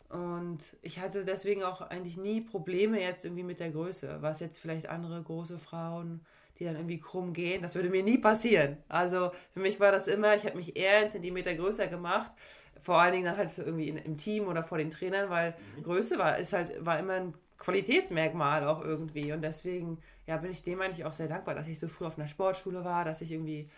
[0.10, 4.58] Und ich hatte deswegen auch eigentlich nie Probleme jetzt irgendwie mit der Größe, was jetzt
[4.58, 6.26] vielleicht andere große Frauen,
[6.58, 8.78] die dann irgendwie krumm gehen, das würde mir nie passieren.
[8.88, 12.32] Also für mich war das immer, ich habe mich eher einen Zentimeter größer gemacht,
[12.82, 15.54] vor allen Dingen dann halt so irgendwie in, im Team oder vor den Trainern, weil
[15.78, 15.84] mhm.
[15.84, 19.32] Größe war, ist halt, war immer ein Qualitätsmerkmal auch irgendwie.
[19.32, 22.18] Und deswegen ja, bin ich dem eigentlich auch sehr dankbar, dass ich so früh auf
[22.18, 23.70] einer Sportschule war, dass ich irgendwie,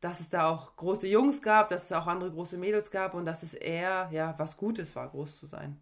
[0.00, 3.24] dass es da auch große Jungs gab, dass es auch andere große Mädels gab und
[3.24, 5.80] dass es eher ja was Gutes war, groß zu sein.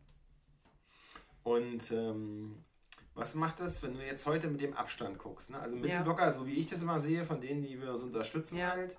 [1.44, 2.62] Und ähm,
[3.14, 5.50] was macht das, wenn du jetzt heute mit dem Abstand guckst?
[5.50, 5.58] Ne?
[5.58, 6.32] Also Mittelblocker, ja.
[6.32, 8.70] so wie ich das immer sehe, von denen, die wir uns unterstützen ja.
[8.70, 8.96] halt,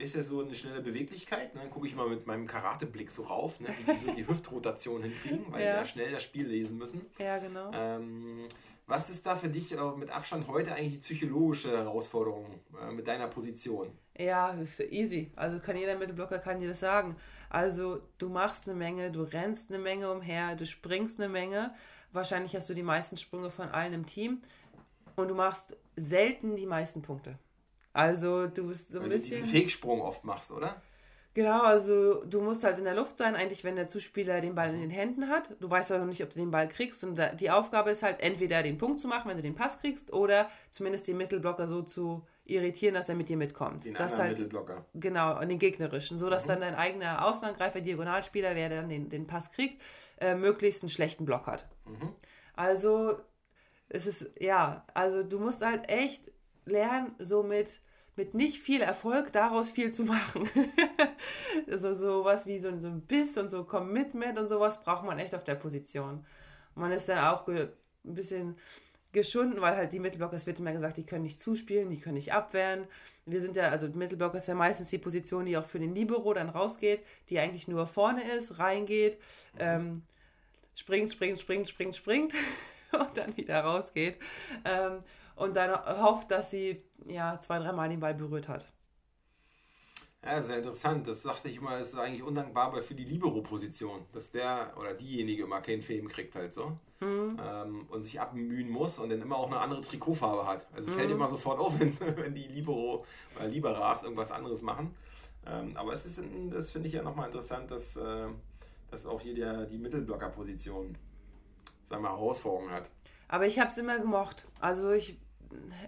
[0.00, 1.54] ist ja so eine schnelle Beweglichkeit.
[1.54, 1.60] Ne?
[1.62, 3.68] Dann gucke ich mal mit meinem Karateblick so rauf, ne?
[3.68, 5.72] wie die so die Hüftrotation hinkriegen, weil ja.
[5.72, 7.06] die ja schnell das Spiel lesen müssen.
[7.18, 7.70] Ja, genau.
[7.72, 8.46] Ähm,
[8.86, 12.46] was ist da für dich äh, mit Abstand heute eigentlich die psychologische Herausforderung
[12.82, 13.92] äh, mit deiner Position?
[14.18, 15.30] Ja, ist easy.
[15.36, 17.16] Also kann jeder Mittelblocker kann dir das sagen.
[17.48, 21.72] Also du machst eine Menge, du rennst eine Menge umher, du springst eine Menge.
[22.12, 24.42] Wahrscheinlich hast du die meisten Sprünge von allen im Team
[25.16, 27.38] und du machst selten die meisten Punkte.
[27.92, 29.30] Also du bist so ein Weil bisschen.
[29.30, 30.80] du diesen Fegsprung oft machst, oder?
[31.32, 34.74] Genau, also du musst halt in der Luft sein, eigentlich wenn der Zuspieler den Ball
[34.74, 35.54] in den Händen hat.
[35.60, 37.04] Du weißt aber noch nicht, ob du den Ball kriegst.
[37.04, 40.12] Und die Aufgabe ist halt entweder den Punkt zu machen, wenn du den Pass kriegst,
[40.12, 43.84] oder zumindest den Mittelblocker so zu irritieren, dass er mit dir mitkommt.
[43.84, 44.84] Den das anderen halt, Mittelblocker.
[44.94, 46.18] Genau, und den gegnerischen.
[46.18, 46.48] So dass mhm.
[46.48, 49.80] dann dein eigener Außenangreifer, Diagonalspieler, wer dann den, den Pass kriegt,
[50.20, 51.68] äh, möglichst einen schlechten Block hat.
[51.86, 52.12] Mhm.
[52.56, 53.20] Also
[53.88, 56.32] es ist, ja, also du musst halt echt
[56.64, 57.80] lernen, so mit
[58.34, 60.48] nicht viel Erfolg daraus viel zu machen.
[61.68, 65.34] so sowas wie so, so ein Biss und so Commitment und sowas braucht man echt
[65.34, 66.24] auf der Position.
[66.74, 67.70] Man ist dann auch ein
[68.04, 68.56] bisschen
[69.12, 72.14] geschunden, weil halt die Mittelblocker, es wird immer gesagt, die können nicht zuspielen, die können
[72.14, 72.86] nicht abwehren.
[73.26, 76.32] Wir sind ja, also Mittelblocker ist ja meistens die Position, die auch für den Libero
[76.32, 79.18] dann rausgeht, die eigentlich nur vorne ist, reingeht,
[79.58, 80.02] ähm,
[80.76, 82.34] springt, springt, springt, springt, springt
[82.92, 84.16] und dann wieder rausgeht.
[84.64, 85.02] Ähm,
[85.40, 85.72] und dann
[86.02, 88.66] hofft, dass sie ja zwei, dreimal den Ball berührt hat.
[90.22, 91.06] Ja, sehr interessant.
[91.06, 95.62] Das sagte ich mal, ist eigentlich undankbar für die Libero-Position, dass der oder diejenige immer
[95.62, 97.40] keinen Film kriegt halt so mhm.
[97.42, 100.66] ähm, und sich abmühen muss und dann immer auch eine andere Trikotfarbe hat.
[100.74, 100.96] Also mhm.
[100.96, 104.94] fällt immer sofort auf, wenn, wenn die Libero oder Liberas irgendwas anderes machen.
[105.46, 108.26] Ähm, aber es ist, das finde ich ja nochmal interessant, dass, äh,
[108.90, 110.98] dass auch hier der, die Mittelblocker-Position,
[111.84, 112.90] sagen wir, Herausforderungen hat.
[113.28, 114.46] Aber ich habe es immer gemocht.
[114.60, 115.18] Also ich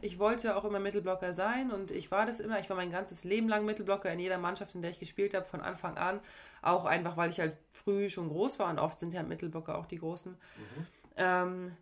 [0.01, 2.59] ich wollte auch immer Mittelblocker sein und ich war das immer.
[2.61, 5.45] Ich war mein ganzes Leben lang Mittelblocker in jeder Mannschaft, in der ich gespielt habe,
[5.45, 6.21] von Anfang an.
[6.63, 9.87] Auch einfach, weil ich halt früh schon groß war und oft sind ja Mittelblocker auch
[9.87, 10.33] die Großen.
[10.33, 10.87] Mhm.
[11.17, 11.77] Ähm,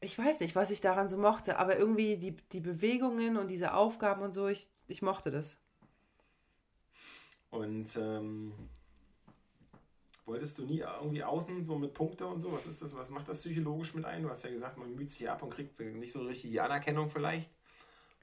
[0.00, 3.72] ich weiß nicht, was ich daran so mochte, aber irgendwie die, die Bewegungen und diese
[3.74, 5.58] Aufgaben und so, ich, ich mochte das.
[7.50, 8.52] Und ähm,
[10.24, 12.52] Wolltest du nie irgendwie außen so mit Punkte und so?
[12.52, 12.94] Was ist das?
[12.94, 14.22] Was macht das psychologisch mit ein?
[14.22, 17.10] Du hast ja gesagt, man müht sich ab und kriegt nicht so richtig die Anerkennung
[17.10, 17.50] vielleicht.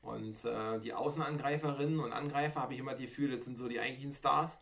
[0.01, 3.81] Und äh, die Außenangreiferinnen und Angreifer habe ich immer das Gefühl, das sind so die
[3.81, 4.59] eigentlichen Stars.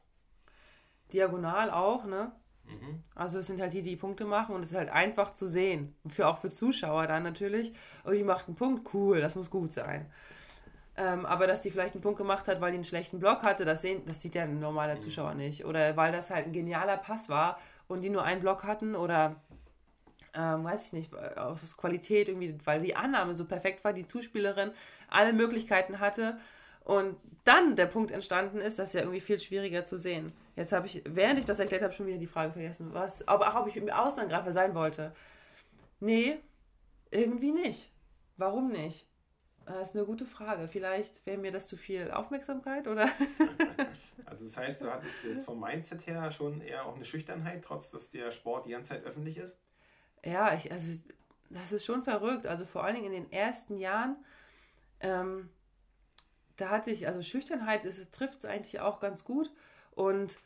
[1.14, 2.32] Diagonal auch, ne?
[2.66, 3.04] Mhm.
[3.16, 5.96] Also es sind halt die, die Punkte machen und es ist halt einfach zu sehen.
[6.08, 7.72] Für, auch für Zuschauer dann natürlich.
[8.04, 10.12] Oh, die macht einen Punkt, cool, das muss gut sein.
[11.00, 13.66] Ähm, aber dass die vielleicht einen Punkt gemacht hat, weil die einen schlechten Block hatte,
[13.66, 15.00] das, sehen, das sieht ja ein normaler mhm.
[15.00, 15.64] Zuschauer nicht.
[15.64, 19.36] Oder weil das halt ein genialer Pass war und die nur einen Block hatten oder
[20.34, 24.72] ähm, weiß ich nicht, aus Qualität irgendwie, weil die Annahme so perfekt war, die Zuspielerin
[25.08, 26.38] alle Möglichkeiten hatte
[26.84, 30.32] und dann der Punkt entstanden ist, das ist ja irgendwie viel schwieriger zu sehen.
[30.56, 33.50] Jetzt habe ich, während ich das erklärt habe, schon wieder die Frage vergessen, was, aber
[33.50, 35.14] auch ob ich Außenangreifer sein wollte.
[36.00, 36.38] Nee,
[37.12, 37.91] irgendwie nicht.
[38.38, 39.08] Warum nicht?
[39.68, 40.70] Das ist eine gute Frage.
[40.70, 43.09] Vielleicht wäre mir das zu viel Aufmerksamkeit, oder?
[44.26, 47.91] also das heißt, du hattest jetzt vom Mindset her schon eher auch eine Schüchternheit, trotz
[47.91, 49.59] dass der Sport die ganze Zeit öffentlich ist?
[50.24, 50.93] Ja, ich, also
[51.49, 52.47] das ist schon verrückt.
[52.47, 54.15] Also vor allen Dingen in den ersten Jahren,
[55.01, 55.49] ähm,
[56.55, 57.82] da hatte ich, also Schüchternheit
[58.13, 59.51] trifft es eigentlich auch ganz gut.
[59.91, 60.38] Und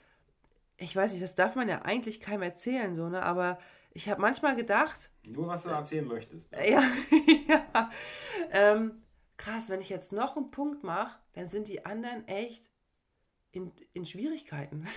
[0.78, 3.22] ich weiß nicht, das darf man ja eigentlich keinem erzählen, so, ne?
[3.22, 3.60] Aber
[3.94, 5.12] ich habe manchmal gedacht.
[5.24, 6.52] Nur was du erzählen möchtest.
[6.54, 6.82] Ja,
[7.48, 7.92] ja.
[8.52, 9.04] Ähm,
[9.42, 12.70] krass, wenn ich jetzt noch einen Punkt mache, dann sind die anderen echt
[13.52, 14.88] in, in Schwierigkeiten.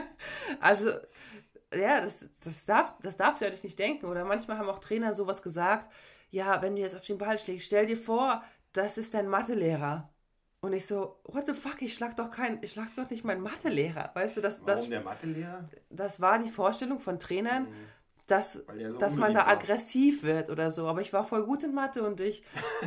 [0.60, 0.90] also,
[1.74, 4.06] ja, das, das, darf, das darfst du ja nicht denken.
[4.06, 5.90] Oder manchmal haben auch Trainer sowas gesagt,
[6.30, 8.42] ja, wenn du jetzt auf den Ball schlägst, stell dir vor,
[8.72, 10.10] das ist dein Mathelehrer.
[10.60, 13.42] Und ich so, what the fuck, ich schlag doch kein, ich schlag doch nicht meinen
[13.42, 14.10] Mathelehrer.
[14.14, 15.68] Weißt du, das, Warum das, der Mathelehrer?
[15.90, 17.86] das war die Vorstellung von Trainern, Mhm.
[18.26, 18.54] Dass,
[18.88, 19.48] so dass man da war.
[19.48, 20.86] aggressiv wird oder so.
[20.88, 22.42] Aber ich war voll gut in Mathe und ich,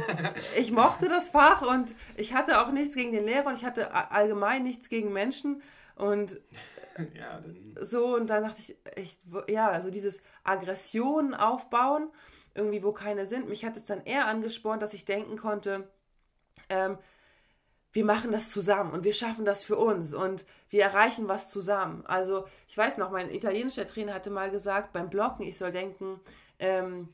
[0.57, 3.93] ich mochte das Fach und ich hatte auch nichts gegen den Lehrer und ich hatte
[3.93, 5.61] allgemein nichts gegen Menschen.
[5.95, 6.39] Und
[7.13, 7.75] Ja, dann.
[7.81, 8.59] so, und dann dachte
[8.95, 12.09] ich, wo- ja, also dieses Aggressionen aufbauen,
[12.55, 15.87] irgendwie wo keine sind, mich hat es dann eher angespornt, dass ich denken konnte,
[16.69, 16.97] ähm,
[17.97, 22.05] wir machen das zusammen und wir schaffen das für uns und wir erreichen was zusammen.
[22.05, 26.19] Also ich weiß noch, mein italienischer Trainer hatte mal gesagt, beim Blocken, ich soll denken,
[26.59, 27.09] ähm,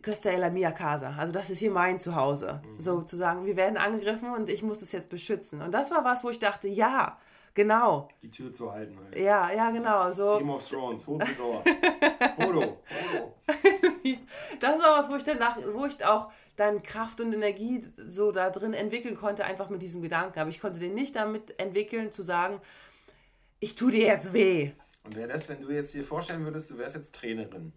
[0.00, 1.14] Questa è la mia casa.
[1.18, 2.62] Also das ist hier mein Zuhause.
[2.78, 5.60] Sozusagen, wir werden angegriffen und ich muss das jetzt beschützen.
[5.60, 7.18] Und das war was, wo ich dachte, ja,
[7.52, 8.08] genau.
[8.22, 9.18] Die Tür zu halten halt.
[9.18, 10.10] Ja, ja, genau.
[10.10, 10.38] So.
[10.38, 11.62] Game of Thrones, hold the door.
[12.38, 12.60] Holo,
[13.12, 13.34] Holo.
[14.60, 18.50] Das war was, wo ich danach, wo ich auch dann Kraft und Energie so da
[18.50, 20.38] drin entwickeln konnte, einfach mit diesem Gedanken.
[20.38, 22.60] Aber ich konnte den nicht damit entwickeln, zu sagen,
[23.60, 24.72] ich tue dir jetzt weh.
[25.04, 27.72] Und wäre das, wenn du jetzt dir vorstellen würdest, du wärst jetzt Trainerin.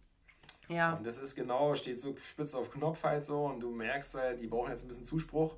[0.67, 4.15] Ja, Und das ist genau, steht so spitz auf Knopf halt so und du merkst
[4.15, 5.55] halt, die brauchen jetzt ein bisschen Zuspruch.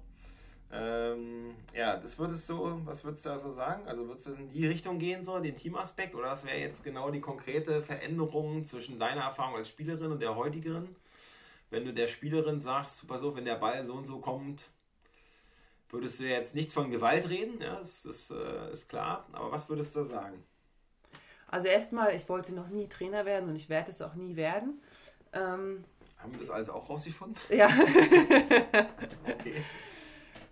[0.72, 3.88] Ähm, ja, das würdest du, was würdest du da so sagen?
[3.88, 6.14] Also würdest du in die Richtung gehen, so, den Teamaspekt?
[6.14, 10.36] Oder was wäre jetzt genau die konkrete Veränderung zwischen deiner Erfahrung als Spielerin und der
[10.36, 10.96] heutigeren?
[11.70, 14.70] Wenn du der Spielerin sagst, pass auf, wenn der Ball so und so kommt,
[15.90, 19.26] würdest du jetzt nichts von Gewalt reden, ja, das ist, äh, ist klar.
[19.32, 20.44] Aber was würdest du da sagen?
[21.50, 24.82] also erstmal, ich wollte noch nie Trainer werden und ich werde es auch nie werden.
[25.32, 25.86] Ähm,
[26.18, 27.42] Haben wir das alles auch rausgefunden?
[27.50, 27.68] ja,
[29.26, 29.64] Okay.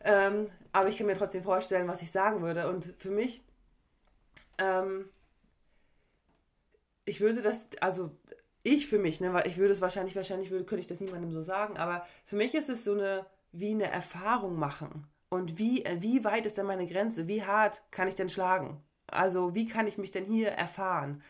[0.05, 2.69] Ähm, aber ich kann mir trotzdem vorstellen, was ich sagen würde.
[2.69, 3.43] Und für mich,
[4.57, 5.09] ähm,
[7.05, 8.11] ich würde das, also
[8.63, 11.31] ich für mich, ne, weil ich würde es wahrscheinlich, wahrscheinlich würde, könnte ich das niemandem
[11.31, 15.07] so sagen, aber für mich ist es so eine, wie eine Erfahrung machen.
[15.29, 17.27] Und wie, wie weit ist denn meine Grenze?
[17.27, 18.81] Wie hart kann ich denn schlagen?
[19.07, 21.23] Also, wie kann ich mich denn hier erfahren?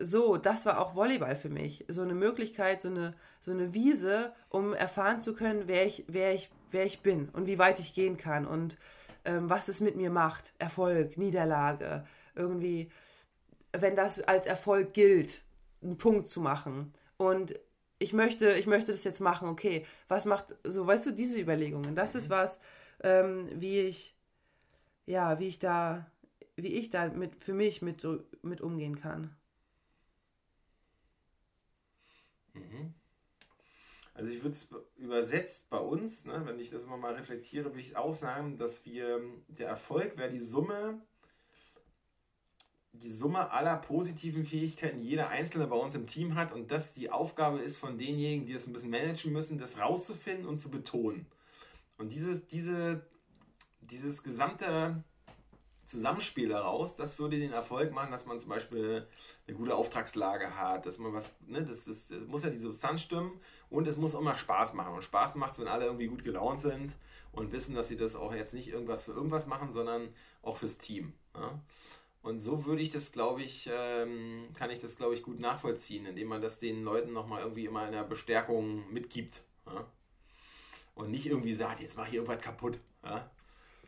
[0.00, 1.84] So, das war auch Volleyball für mich.
[1.88, 6.34] So eine Möglichkeit, so eine, so eine Wiese, um erfahren zu können, wer ich, wer
[6.34, 8.78] ich, wer ich bin und wie weit ich gehen kann und
[9.24, 10.52] ähm, was es mit mir macht.
[10.58, 12.90] Erfolg, Niederlage, irgendwie,
[13.72, 15.42] wenn das als Erfolg gilt,
[15.82, 16.92] einen Punkt zu machen.
[17.16, 17.58] Und
[17.98, 21.94] ich möchte, ich möchte das jetzt machen, okay, was macht, so, weißt du, diese Überlegungen,
[21.94, 22.60] das ist was,
[23.02, 24.16] ähm, wie ich,
[25.06, 26.10] ja, wie ich da,
[26.56, 28.06] wie ich da mit, für mich mit,
[28.42, 29.35] mit umgehen kann.
[34.16, 37.80] Also ich würde es übersetzt bei uns, ne, wenn ich das immer mal reflektiere, würde
[37.80, 41.02] ich auch sagen, dass wir, der Erfolg wäre die Summe,
[42.92, 46.94] die Summe aller positiven Fähigkeiten, die jeder Einzelne bei uns im Team hat und das
[46.94, 50.70] die Aufgabe ist von denjenigen, die das ein bisschen managen müssen, das rauszufinden und zu
[50.70, 51.26] betonen.
[51.98, 53.06] Und dieses, diese,
[53.82, 55.04] dieses gesamte
[55.86, 59.06] Zusammenspiel daraus, das würde den Erfolg machen, dass man zum Beispiel
[59.46, 63.02] eine gute Auftragslage hat, dass man was, ne, das, das, das muss ja die Substanz
[63.02, 64.94] stimmen und es muss auch mal Spaß machen.
[64.94, 66.96] Und Spaß macht es, wenn alle irgendwie gut gelaunt sind
[67.32, 70.08] und wissen, dass sie das auch jetzt nicht irgendwas für irgendwas machen, sondern
[70.42, 71.12] auch fürs Team.
[71.34, 71.60] Ja?
[72.22, 76.06] Und so würde ich das, glaube ich, ähm, kann ich das, glaube ich, gut nachvollziehen,
[76.06, 79.44] indem man das den Leuten nochmal irgendwie immer in der Bestärkung mitgibt.
[79.66, 79.86] Ja?
[80.96, 82.80] Und nicht irgendwie sagt, jetzt mache ich irgendwas kaputt.
[83.04, 83.30] Ja?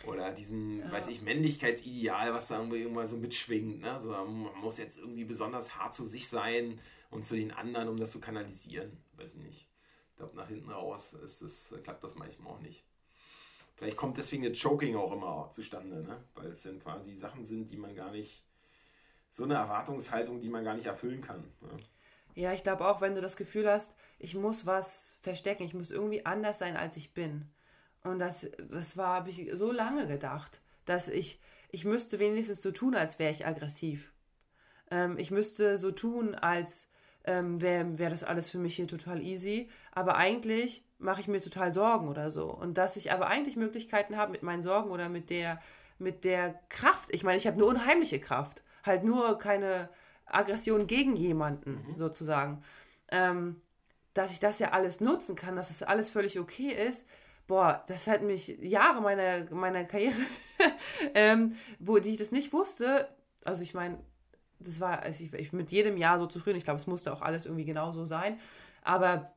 [0.06, 0.92] Oder diesen, Ja.
[0.92, 3.80] weiß ich, Männlichkeitsideal, was da irgendwie immer so mitschwingt.
[3.80, 3.98] Ne?
[4.00, 6.80] So, man muss jetzt irgendwie besonders hart zu sich sein
[7.10, 8.96] und zu den anderen, um das zu kanalisieren.
[9.16, 9.68] Weiß ich nicht.
[10.10, 12.84] Ich glaube, nach hinten raus ist das, klappt das manchmal auch nicht.
[13.76, 16.22] Vielleicht kommt deswegen das Choking auch immer zustande, ne?
[16.34, 18.42] weil es dann quasi Sachen sind, die man gar nicht,
[19.30, 21.44] so eine Erwartungshaltung, die man gar nicht erfüllen kann.
[21.60, 21.68] Ne?
[22.34, 25.90] Ja, ich glaube auch, wenn du das Gefühl hast, ich muss was verstecken, ich muss
[25.90, 27.48] irgendwie anders sein, als ich bin.
[28.04, 31.40] Und das, das war, habe ich so lange gedacht, dass ich,
[31.70, 34.12] ich müsste wenigstens so tun, als wäre ich aggressiv.
[34.90, 36.88] Ähm, ich müsste so tun, als
[37.24, 39.68] ähm, wäre wär das alles für mich hier total easy.
[39.92, 42.50] Aber eigentlich mache ich mir total Sorgen oder so.
[42.50, 45.60] Und dass ich aber eigentlich Möglichkeiten habe mit meinen Sorgen oder mit der,
[45.98, 47.10] mit der Kraft.
[47.12, 48.62] Ich meine, ich habe eine unheimliche Kraft.
[48.84, 49.90] Halt nur keine
[50.24, 52.62] Aggression gegen jemanden, sozusagen.
[53.10, 53.60] Ähm,
[54.14, 57.06] dass ich das ja alles nutzen kann, dass es alles völlig okay ist.
[57.48, 60.14] Boah, das hat mich Jahre meiner, meiner Karriere,
[61.14, 63.08] ähm, wo die ich das nicht wusste.
[63.44, 63.98] Also ich meine,
[64.60, 66.58] das war also ich, ich mit jedem Jahr so zufrieden.
[66.58, 68.38] Ich glaube, es musste auch alles irgendwie genau so sein.
[68.82, 69.32] Aber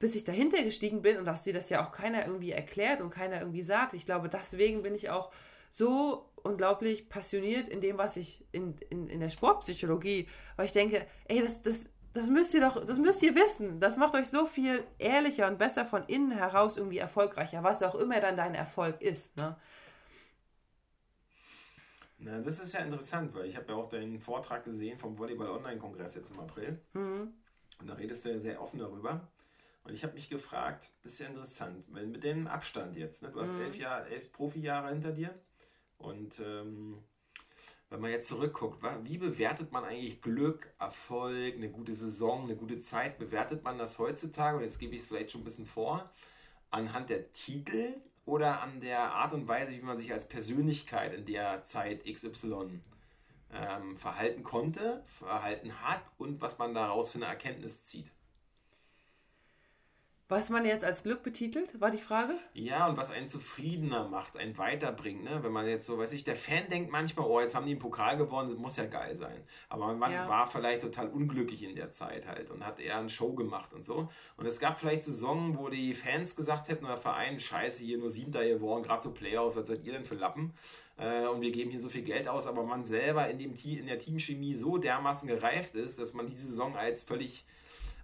[0.00, 3.10] bis ich dahinter gestiegen bin und dass dir das ja auch keiner irgendwie erklärt und
[3.10, 5.30] keiner irgendwie sagt, ich glaube, deswegen bin ich auch
[5.70, 11.06] so unglaublich passioniert in dem, was ich in, in, in der Sportpsychologie, weil ich denke,
[11.28, 13.80] ey, das, das, das müsst ihr doch, das müsst ihr wissen.
[13.80, 17.94] Das macht euch so viel ehrlicher und besser von innen heraus irgendwie erfolgreicher, was auch
[17.94, 19.36] immer dann dein Erfolg ist.
[19.36, 19.56] Ne?
[22.18, 25.48] Na, das ist ja interessant, weil ich habe ja auch deinen Vortrag gesehen vom Volleyball
[25.50, 26.78] Online-Kongress jetzt im April.
[26.92, 27.32] Mhm.
[27.80, 29.26] Und da redest du ja sehr offen darüber.
[29.84, 33.30] Und ich habe mich gefragt, das ist ja interessant, wenn mit dem Abstand jetzt, ne?
[33.30, 33.62] du hast Mhm.
[33.62, 35.34] elf, Jahr, elf Profijahre hinter dir
[35.96, 36.98] und ähm,
[37.90, 42.78] wenn man jetzt zurückguckt, wie bewertet man eigentlich Glück, Erfolg, eine gute Saison, eine gute
[42.78, 43.18] Zeit?
[43.18, 46.08] Bewertet man das heutzutage, und jetzt gebe ich es vielleicht schon ein bisschen vor,
[46.70, 51.26] anhand der Titel oder an der Art und Weise, wie man sich als Persönlichkeit in
[51.26, 52.80] der Zeit XY
[53.52, 58.12] ähm, verhalten konnte, verhalten hat und was man daraus für eine Erkenntnis zieht?
[60.30, 62.34] Was man jetzt als Glück betitelt, war die Frage?
[62.54, 65.24] Ja, und was einen zufriedener macht, einen weiterbringt.
[65.24, 65.42] Ne?
[65.42, 67.80] Wenn man jetzt so, weiß ich, der Fan denkt manchmal, oh, jetzt haben die einen
[67.80, 69.42] Pokal gewonnen, das muss ja geil sein.
[69.68, 70.28] Aber man Ja.
[70.28, 73.84] war vielleicht total unglücklich in der Zeit halt und hat eher eine Show gemacht und
[73.84, 74.08] so.
[74.36, 78.08] Und es gab vielleicht Saisonen, wo die Fans gesagt hätten, der Verein, scheiße, hier nur
[78.08, 80.54] Siebter geworden, gerade so Playoffs, was seid ihr denn für Lappen?
[80.96, 83.86] Äh, und wir geben hier so viel Geld aus, aber man selber in, dem, in
[83.86, 87.44] der Teamchemie so dermaßen gereift ist, dass man diese Saison als völlig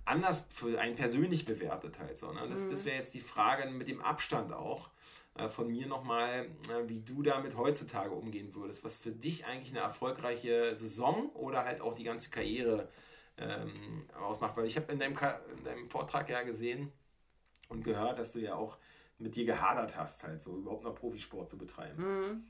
[0.06, 2.32] anders für einen persönlich bewertet halt so.
[2.32, 2.48] Ne?
[2.48, 4.90] Das, das wäre jetzt die Frage mit dem Abstand auch
[5.34, 8.84] äh, von mir nochmal, äh, wie du damit heutzutage umgehen würdest.
[8.84, 12.88] Was für dich eigentlich eine erfolgreiche Saison oder halt auch die ganze Karriere
[13.36, 14.56] ähm, ausmacht.
[14.56, 16.92] Weil ich habe in, deinem Ka- in deinem Vortrag ja gesehen
[17.68, 18.78] und gehört, dass du ja auch
[19.18, 22.02] mit dir gehadert hast, halt so überhaupt noch Profisport zu betreiben.
[22.02, 22.44] Mhm.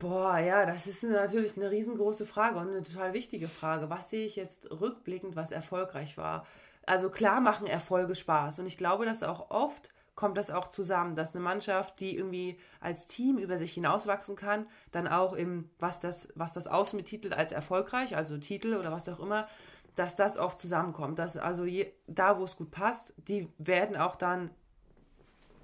[0.00, 3.90] Boah, ja, das ist natürlich eine riesengroße Frage und eine total wichtige Frage.
[3.90, 6.46] Was sehe ich jetzt rückblickend, was erfolgreich war?
[6.86, 11.14] Also klar machen Erfolge Spaß und ich glaube, dass auch oft kommt das auch zusammen,
[11.14, 16.00] dass eine Mannschaft, die irgendwie als Team über sich hinauswachsen kann, dann auch im, was
[16.00, 19.48] das, was das Außen betitelt als erfolgreich, also Titel oder was auch immer,
[19.96, 21.18] dass das oft zusammenkommt.
[21.18, 24.50] Dass also je, da, wo es gut passt, die werden auch dann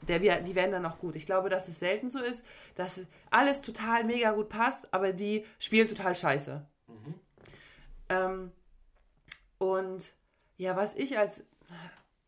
[0.03, 1.17] der, die werden dann auch gut.
[1.17, 2.45] Ich glaube, dass es selten so ist,
[2.75, 6.65] dass alles total mega gut passt, aber die spielen total scheiße.
[6.89, 7.15] Mhm.
[8.09, 8.53] Ähm,
[9.59, 10.13] und
[10.57, 11.45] ja, was ich als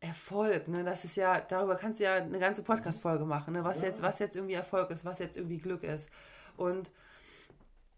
[0.01, 3.83] Erfolg, ne, das ist ja, darüber kannst du ja eine ganze Podcast-Folge machen, ne, was,
[3.83, 3.89] Ja.
[3.89, 6.11] jetzt, was jetzt irgendwie Erfolg ist, was jetzt irgendwie Glück ist.
[6.57, 6.91] Und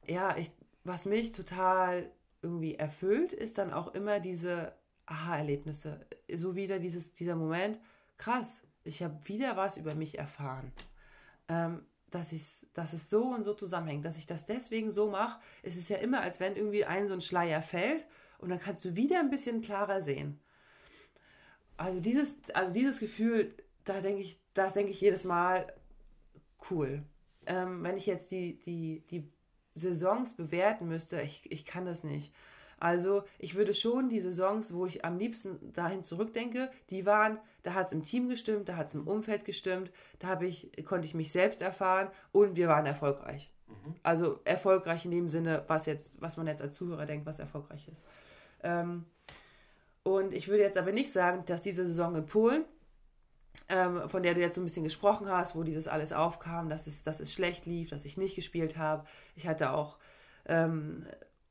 [0.07, 0.51] ja, ich,
[0.85, 2.11] was mich total
[2.43, 4.73] irgendwie erfüllt, ist dann auch immer diese
[5.07, 6.07] Aha-Erlebnisse.
[6.33, 7.79] So wieder dieses, dieser Moment,
[8.17, 10.73] krass, ich habe wieder was über mich erfahren.
[11.49, 15.41] Ähm, dass, ich's, dass es so und so zusammenhängt, dass ich das deswegen so mache.
[15.63, 18.07] Es ist ja immer, als wenn irgendwie ein so ein Schleier fällt
[18.39, 20.41] und dann kannst du wieder ein bisschen klarer sehen.
[21.77, 25.73] Also dieses, also dieses Gefühl, da denke ich, da denke ich jedes Mal,
[26.71, 27.03] cool.
[27.47, 29.31] Ähm, wenn ich jetzt die, die, die
[29.77, 32.35] Saisons bewerten müsste, ich, ich kann das nicht.
[32.81, 37.75] Also ich würde schon die Saisons, wo ich am liebsten dahin zurückdenke, die waren, da
[37.75, 41.07] hat es im Team gestimmt, da hat es im Umfeld gestimmt, da habe ich, konnte
[41.07, 43.53] ich mich selbst erfahren und wir waren erfolgreich.
[44.03, 47.87] Also erfolgreich in dem Sinne, was jetzt, was man jetzt als Zuhörer denkt, was erfolgreich
[47.87, 48.03] ist.
[48.63, 49.05] Ähm,
[50.03, 52.65] und ich würde jetzt aber nicht sagen, dass diese Saison in Polen,
[53.69, 56.87] ähm, von der du jetzt so ein bisschen gesprochen hast, wo dieses alles aufkam, dass
[56.87, 59.05] es, dass es schlecht lief, dass ich nicht gespielt habe.
[59.37, 59.99] Ich hatte auch
[60.47, 61.07] ähm,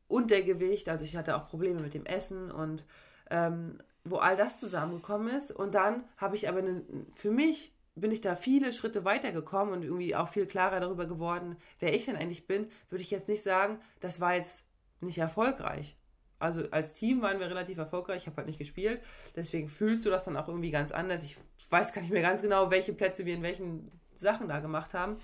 [0.09, 2.85] Untergewicht, also ich hatte auch Probleme mit dem Essen und
[3.29, 5.51] ähm, wo all das zusammengekommen ist.
[5.51, 6.83] Und dann habe ich aber eine,
[7.13, 11.57] für mich bin ich da viele Schritte weitergekommen und irgendwie auch viel klarer darüber geworden,
[11.79, 14.65] wer ich denn eigentlich bin, würde ich jetzt nicht sagen, das war jetzt
[15.01, 15.95] nicht erfolgreich.
[16.39, 19.01] Also als Team waren wir relativ erfolgreich, ich habe halt nicht gespielt,
[19.35, 21.23] deswegen fühlst du das dann auch irgendwie ganz anders.
[21.23, 21.37] Ich
[21.69, 25.17] weiß gar nicht mehr ganz genau, welche Plätze wir in welchen Sachen da gemacht haben.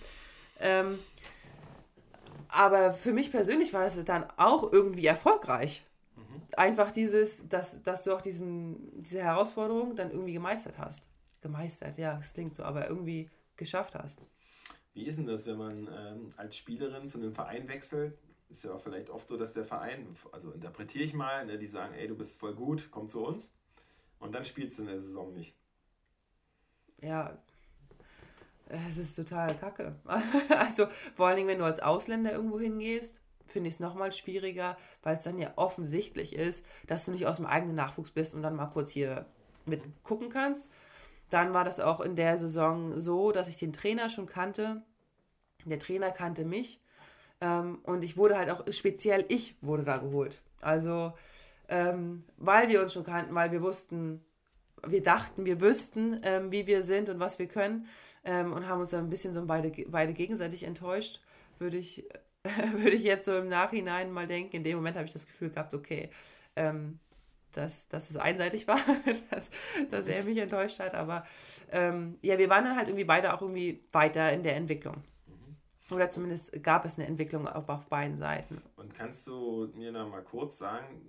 [0.59, 0.99] Ähm,
[2.55, 5.85] aber für mich persönlich war das dann auch irgendwie erfolgreich.
[6.57, 11.03] Einfach dieses, dass, dass du auch diesen, diese Herausforderung dann irgendwie gemeistert hast.
[11.41, 14.21] Gemeistert, ja, es klingt so, aber irgendwie geschafft hast.
[14.93, 18.17] Wie ist denn das, wenn man ähm, als Spielerin zu einem Verein wechselt?
[18.49, 21.67] Ist ja auch vielleicht oft so, dass der Verein, also interpretiere ich mal, ne, die
[21.67, 23.53] sagen, ey, du bist voll gut, komm zu uns.
[24.19, 25.53] Und dann spielst du in der Saison nicht.
[27.01, 27.37] Ja,
[28.67, 29.95] es ist total kacke.
[30.49, 34.77] Also vor allen Dingen, wenn du als Ausländer irgendwo hingehst, finde ich es nochmal schwieriger,
[35.03, 38.41] weil es dann ja offensichtlich ist, dass du nicht aus dem eigenen Nachwuchs bist und
[38.41, 39.25] dann mal kurz hier
[39.65, 40.67] mit gucken kannst.
[41.29, 44.83] Dann war das auch in der Saison so, dass ich den Trainer schon kannte.
[45.65, 46.81] Der Trainer kannte mich.
[47.41, 50.41] Ähm, und ich wurde halt auch, speziell ich wurde da geholt.
[50.61, 51.13] Also,
[51.67, 54.23] ähm, weil wir uns schon kannten, weil wir wussten,
[54.87, 57.87] wir dachten, wir wüssten, ähm, wie wir sind und was wir können
[58.23, 61.21] ähm, und haben uns dann ein bisschen so beide, beide gegenseitig enttäuscht,
[61.57, 62.05] würde ich,
[62.73, 64.57] würde ich jetzt so im Nachhinein mal denken.
[64.57, 66.09] In dem Moment habe ich das Gefühl gehabt, okay,
[66.55, 66.99] ähm,
[67.53, 68.79] dass, dass es einseitig war,
[69.31, 69.49] dass,
[69.91, 70.93] dass er mich enttäuscht hat.
[70.93, 71.25] Aber
[71.71, 75.03] ähm, ja, wir waren dann halt irgendwie beide auch irgendwie weiter in der Entwicklung.
[75.91, 78.61] Oder zumindest gab es eine Entwicklung auch auf beiden Seiten.
[78.75, 81.01] Und kannst du mir noch mal kurz sagen,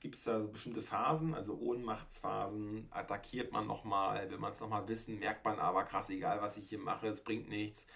[0.00, 4.88] gibt es da so bestimmte Phasen, also Ohnmachtsphasen, attackiert man nochmal, will man es nochmal
[4.88, 7.86] wissen, merkt man aber krass, egal was ich hier mache, es bringt nichts.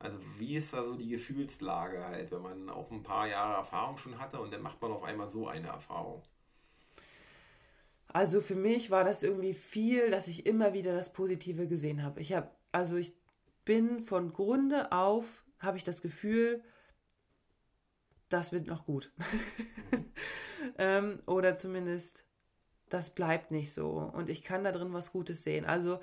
[0.00, 3.98] Also wie ist da so die Gefühlslage halt, wenn man auch ein paar Jahre Erfahrung
[3.98, 6.22] schon hatte und dann macht man auf einmal so eine Erfahrung?
[8.08, 12.20] Also für mich war das irgendwie viel, dass ich immer wieder das Positive gesehen habe.
[12.20, 13.12] Ich habe, also ich
[13.64, 16.62] bin von Grunde auf, habe ich das Gefühl,
[18.28, 19.12] das wird noch gut.
[20.78, 22.26] ähm, oder zumindest,
[22.88, 23.90] das bleibt nicht so.
[23.90, 25.64] Und ich kann da drin was Gutes sehen.
[25.64, 26.00] Also,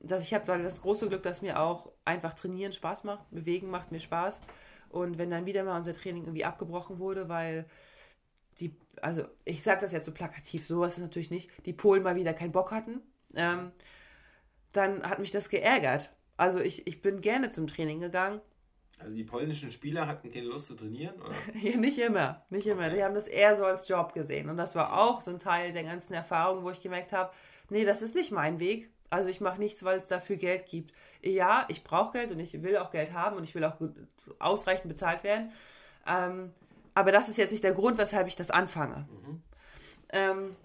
[0.00, 3.92] dass ich habe das große Glück, dass mir auch einfach trainieren Spaß macht, bewegen macht
[3.92, 4.40] mir Spaß.
[4.88, 7.66] Und wenn dann wieder mal unser Training irgendwie abgebrochen wurde, weil
[8.60, 12.16] die, also ich sage das jetzt so plakativ, sowas ist natürlich nicht, die Polen mal
[12.16, 13.00] wieder keinen Bock hatten,
[13.34, 13.72] ähm,
[14.72, 16.14] dann hat mich das geärgert.
[16.36, 18.40] Also ich, ich bin gerne zum Training gegangen.
[19.02, 21.34] Also die polnischen Spieler hatten keine Lust zu trainieren, oder?
[21.62, 22.86] ja, nicht immer, nicht immer.
[22.86, 22.96] Okay.
[22.96, 24.48] Die haben das eher so als Job gesehen.
[24.48, 27.32] Und das war auch so ein Teil der ganzen Erfahrung, wo ich gemerkt habe,
[27.70, 28.90] nee, das ist nicht mein Weg.
[29.10, 30.94] Also ich mache nichts, weil es dafür Geld gibt.
[31.22, 33.94] Ja, ich brauche Geld und ich will auch Geld haben und ich will auch gut,
[34.38, 35.52] ausreichend bezahlt werden.
[36.06, 36.52] Ähm,
[36.94, 39.06] aber das ist jetzt nicht der Grund, weshalb ich das anfange.
[39.10, 39.42] Mhm.
[40.10, 40.56] Ähm,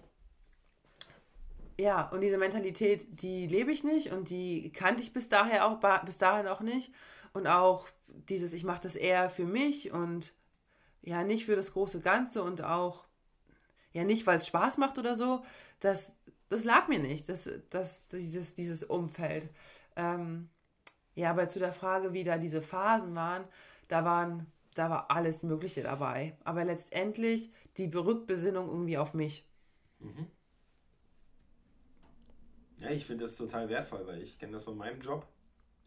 [1.80, 5.78] ja, und diese Mentalität, die lebe ich nicht und die kannte ich bis dahin auch,
[6.04, 6.92] bis dahin auch nicht.
[7.32, 10.32] Und auch dieses, ich mache das eher für mich und
[11.02, 13.06] ja, nicht für das große Ganze und auch
[13.92, 15.44] ja nicht, weil es Spaß macht oder so.
[15.80, 16.16] Das,
[16.48, 19.48] das lag mir nicht, das, das, dieses, dieses Umfeld.
[19.96, 20.48] Ähm,
[21.14, 23.44] ja, aber zu der Frage, wie da diese Phasen waren,
[23.88, 24.46] da waren
[24.78, 26.36] da war alles Mögliche dabei.
[26.44, 29.44] Aber letztendlich die Rückbesinnung irgendwie auf mich.
[29.98, 30.26] Mhm.
[32.78, 35.26] Ja, ich finde das total wertvoll, weil ich kenne das von meinem Job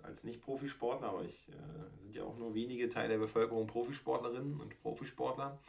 [0.04, 4.82] als Nicht-Profisportler, aber ich äh, sind ja auch nur wenige Teile der Bevölkerung Profisportlerinnen und
[4.82, 5.60] Profisportler.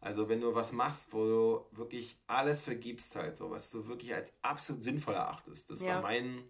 [0.00, 4.14] Also wenn du was machst, wo du wirklich alles vergibst halt, so was du wirklich
[4.14, 5.70] als absolut sinnvoll erachtest.
[5.70, 5.94] Das ja.
[5.94, 6.44] war mein,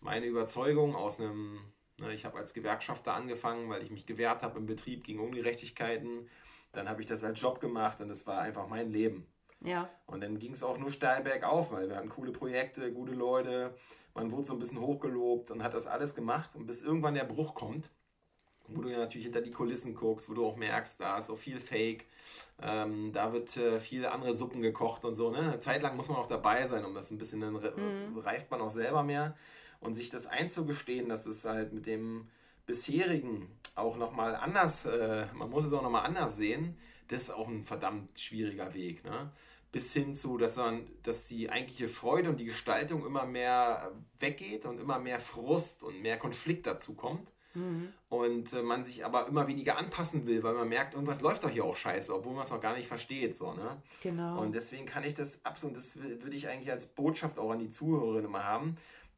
[0.00, 1.60] meine Überzeugung aus einem
[1.98, 6.28] Ne, ich habe als Gewerkschafter angefangen, weil ich mich gewehrt habe im Betrieb gegen Ungerechtigkeiten.
[6.72, 9.26] Dann habe ich das als Job gemacht und das war einfach mein Leben.
[9.66, 9.90] Ja.
[10.06, 13.74] Und dann ging es auch nur steil bergauf, weil wir hatten coole Projekte, gute Leute.
[14.14, 16.54] Man wurde so ein bisschen hochgelobt und hat das alles gemacht.
[16.54, 17.90] Und bis irgendwann der Bruch kommt,
[18.68, 21.34] wo du ja natürlich hinter die Kulissen guckst, wo du auch merkst, da ist so
[21.34, 22.06] viel Fake,
[22.62, 25.30] ähm, da wird äh, viele andere Suppen gekocht und so.
[25.30, 25.38] Ne?
[25.38, 28.18] Eine Zeit lang muss man auch dabei sein, um das ein bisschen, dann mhm.
[28.18, 29.36] reift man auch selber mehr
[29.80, 32.28] und sich das einzugestehen, dass es halt mit dem
[32.66, 36.76] bisherigen auch nochmal anders, äh, man muss es auch nochmal anders sehen,
[37.08, 39.04] das ist auch ein verdammt schwieriger Weg.
[39.04, 39.30] Ne?
[39.72, 44.64] Bis hin zu, dass, man, dass die eigentliche Freude und die Gestaltung immer mehr weggeht
[44.64, 47.32] und immer mehr Frust und mehr Konflikt dazu kommt.
[47.54, 47.88] Mhm.
[48.08, 51.50] Und äh, man sich aber immer weniger anpassen will, weil man merkt, irgendwas läuft doch
[51.50, 53.34] hier auch scheiße, obwohl man es noch gar nicht versteht.
[53.34, 53.80] So, ne?
[54.02, 54.40] Genau.
[54.40, 57.70] Und deswegen kann ich das absolut, das würde ich eigentlich als Botschaft auch an die
[57.70, 58.76] Zuhörerinnen immer haben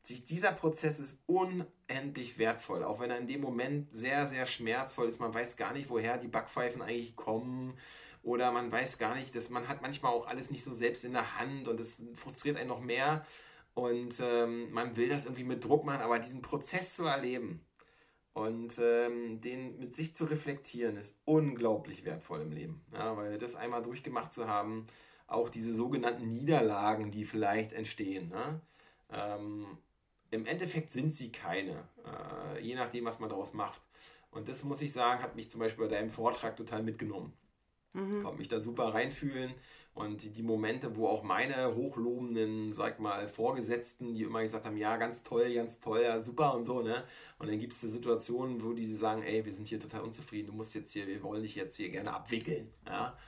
[0.09, 5.21] dieser Prozess ist unendlich wertvoll, auch wenn er in dem Moment sehr, sehr schmerzvoll ist.
[5.21, 7.77] Man weiß gar nicht, woher die Backpfeifen eigentlich kommen
[8.23, 11.13] oder man weiß gar nicht, dass man hat manchmal auch alles nicht so selbst in
[11.13, 13.25] der Hand und das frustriert einen noch mehr
[13.75, 17.65] und ähm, man will das irgendwie mit Druck machen, aber diesen Prozess zu erleben
[18.33, 23.55] und ähm, den mit sich zu reflektieren, ist unglaublich wertvoll im Leben, ja, weil das
[23.55, 24.85] einmal durchgemacht zu haben,
[25.27, 28.61] auch diese sogenannten Niederlagen, die vielleicht entstehen, ne?
[29.11, 29.79] ähm,
[30.31, 33.83] im Endeffekt sind sie keine, äh, je nachdem, was man daraus macht.
[34.31, 37.33] Und das muss ich sagen, hat mich zum Beispiel bei deinem Vortrag total mitgenommen.
[37.95, 38.23] Mhm.
[38.23, 39.55] Konnte mich da super reinfühlen.
[39.95, 44.97] Und die Momente, wo auch meine hochlobenden, sag mal, Vorgesetzten, die immer gesagt haben, ja,
[44.97, 47.03] ganz toll, ganz toll, ja, super und so, ne?
[47.41, 50.53] Und dann gibt es Situationen, wo die sagen, ey, wir sind hier total unzufrieden, du
[50.53, 53.19] musst jetzt hier, wir wollen dich jetzt hier gerne abwickeln, ja?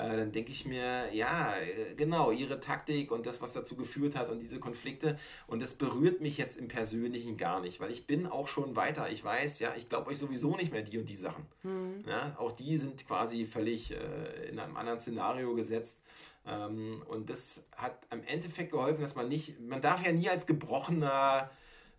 [0.00, 4.16] Äh, dann denke ich mir, ja, äh, genau, ihre Taktik und das, was dazu geführt
[4.16, 5.18] hat und diese Konflikte.
[5.46, 9.10] Und das berührt mich jetzt im Persönlichen gar nicht, weil ich bin auch schon weiter.
[9.10, 11.44] Ich weiß, ja, ich glaube euch sowieso nicht mehr die und die Sachen.
[11.62, 12.04] Mhm.
[12.06, 16.00] Ja, auch die sind quasi völlig äh, in einem anderen Szenario gesetzt.
[16.46, 20.46] Ähm, und das hat am Endeffekt geholfen, dass man nicht, man darf ja nie als
[20.46, 21.50] gebrochener,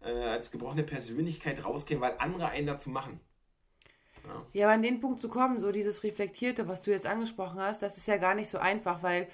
[0.01, 3.19] äh, als gebrochene Persönlichkeit rausgehen, weil andere einen dazu machen.
[4.27, 4.45] Ja.
[4.53, 7.81] ja, aber an den Punkt zu kommen, so dieses Reflektierte, was du jetzt angesprochen hast,
[7.81, 9.27] das ist ja gar nicht so einfach, weil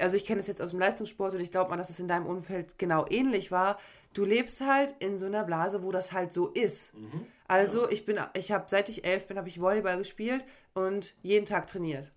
[0.00, 2.08] also ich kenne es jetzt aus dem Leistungssport und ich glaube mal, dass es in
[2.08, 3.78] deinem Umfeld genau ähnlich war.
[4.14, 6.94] Du lebst halt in so einer Blase, wo das halt so ist.
[6.94, 7.26] Mhm.
[7.48, 10.44] Also ich bin, ich habe seit ich elf bin, habe ich Volleyball gespielt
[10.74, 12.12] und jeden Tag trainiert.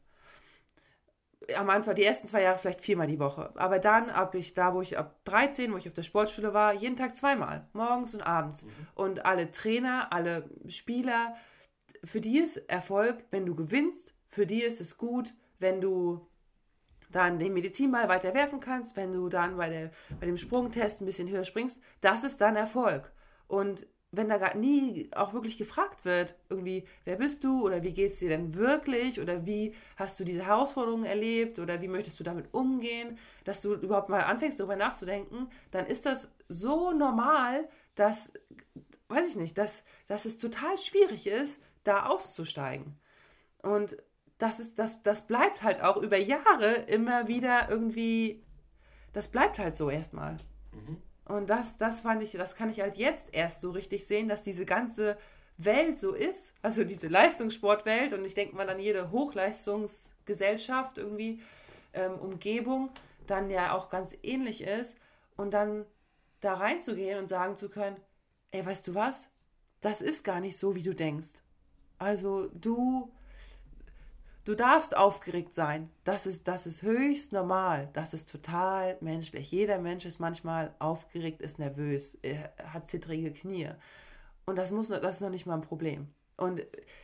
[1.58, 3.52] Am Anfang, die ersten zwei Jahre vielleicht viermal die Woche.
[3.56, 6.74] Aber dann, ab ich da, wo ich ab 13, wo ich auf der Sportschule war,
[6.74, 8.64] jeden Tag zweimal, morgens und abends.
[8.64, 8.70] Mhm.
[8.96, 11.36] Und alle Trainer, alle Spieler,
[12.06, 16.28] für die ist Erfolg, wenn du gewinnst, für die ist es gut, wenn du
[17.12, 21.06] dann den Medizinball weiter werfen kannst, wenn du dann bei, der, bei dem Sprungtest ein
[21.06, 23.12] bisschen höher springst, das ist dann Erfolg.
[23.48, 27.94] Und wenn da gar nie auch wirklich gefragt wird, irgendwie, wer bist du oder wie
[27.94, 32.20] geht es dir denn wirklich oder wie hast du diese Herausforderungen erlebt oder wie möchtest
[32.20, 37.68] du damit umgehen, dass du überhaupt mal anfängst, darüber nachzudenken, dann ist das so normal,
[37.96, 38.32] dass,
[39.10, 43.00] weiß ich nicht, dass, dass es total schwierig ist, da auszusteigen.
[43.62, 43.98] Und
[44.38, 48.44] das, ist, das, das bleibt halt auch über Jahre immer wieder irgendwie,
[49.14, 50.38] das bleibt halt so erstmal.
[50.74, 50.98] Mhm.
[51.26, 54.44] Und das, das fand ich, das kann ich halt jetzt erst so richtig sehen, dass
[54.44, 55.18] diese ganze
[55.58, 61.42] Welt so ist, also diese Leistungssportwelt und ich denke mal dann jede Hochleistungsgesellschaft irgendwie,
[61.94, 62.90] ähm, Umgebung,
[63.26, 64.98] dann ja auch ganz ähnlich ist
[65.38, 65.86] und dann
[66.42, 67.98] da reinzugehen und sagen zu können,
[68.52, 69.30] ey, weißt du was,
[69.82, 71.34] das ist gar nicht so, wie du denkst.
[72.06, 73.12] Also du,
[74.44, 75.90] du darfst aufgeregt sein.
[76.04, 77.90] Das ist, das ist höchst normal.
[77.94, 79.50] Das ist total menschlich.
[79.50, 82.16] Jeder Mensch ist manchmal aufgeregt, ist nervös,
[82.64, 83.72] hat zittrige Knie.
[84.46, 86.08] Und das, muss, das ist noch nicht mal ein Problem.
[86.38, 86.62] Und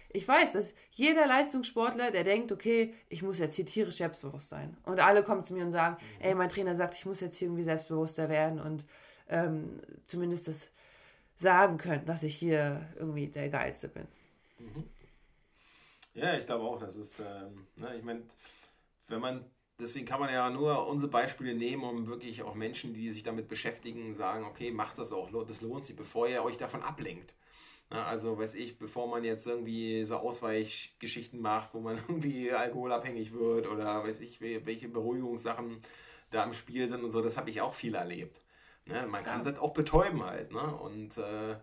[0.10, 4.78] ich weiß, dass jeder Leistungssportler, der denkt, okay, ich muss jetzt hier tierisch selbstbewusst sein.
[4.84, 6.26] Und alle kommen zu mir und sagen, mhm.
[6.26, 8.86] ey, mein Trainer sagt, ich muss jetzt hier irgendwie selbstbewusster werden und
[9.30, 10.70] ähm, zumindest das
[11.38, 14.08] sagen können, dass ich hier irgendwie der Geilste bin.
[14.62, 14.90] Mhm.
[16.14, 18.24] Ja, ich glaube auch, das ist, ähm, ne, ich meine,
[19.08, 19.46] wenn man,
[19.80, 23.48] deswegen kann man ja nur unsere Beispiele nehmen, um wirklich auch Menschen, die sich damit
[23.48, 27.34] beschäftigen, sagen, okay, macht das auch, das lohnt sich, bevor ihr euch davon ablenkt.
[27.92, 33.34] Ja, also, weiß ich, bevor man jetzt irgendwie so Ausweichgeschichten macht, wo man irgendwie alkoholabhängig
[33.34, 35.82] wird oder weiß ich, welche Beruhigungssachen
[36.30, 38.42] da im Spiel sind und so, das habe ich auch viel erlebt.
[38.86, 39.06] Ne?
[39.08, 39.36] Man Klar.
[39.36, 40.52] kann das auch betäuben halt.
[40.52, 40.76] Ne?
[40.76, 41.58] Und äh,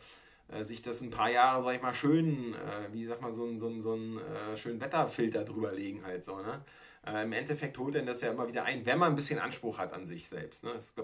[0.51, 3.45] äh, sich das ein paar Jahre, sag ich mal, schön, äh, wie sagt man, so
[3.45, 6.65] einen so so ein, äh, schönen Wetterfilter drüber legen halt so, ne?
[7.07, 9.79] Äh, Im Endeffekt holt denn das ja immer wieder ein, wenn man ein bisschen Anspruch
[9.79, 10.65] hat an sich selbst.
[10.65, 10.71] Ne?
[10.73, 10.95] Es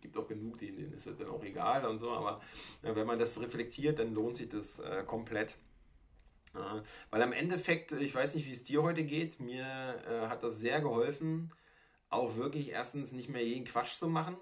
[0.00, 2.40] gibt auch genug, denen, ist das dann auch egal und so, aber
[2.82, 5.56] äh, wenn man das reflektiert, dann lohnt sich das komplett.
[7.10, 9.64] weil am Endeffekt, ich weiß nicht, wie es dir heute geht, mir
[10.28, 11.52] hat das sehr geholfen,
[12.10, 14.36] auch wirklich erstens nicht mehr jeden Quatsch zu machen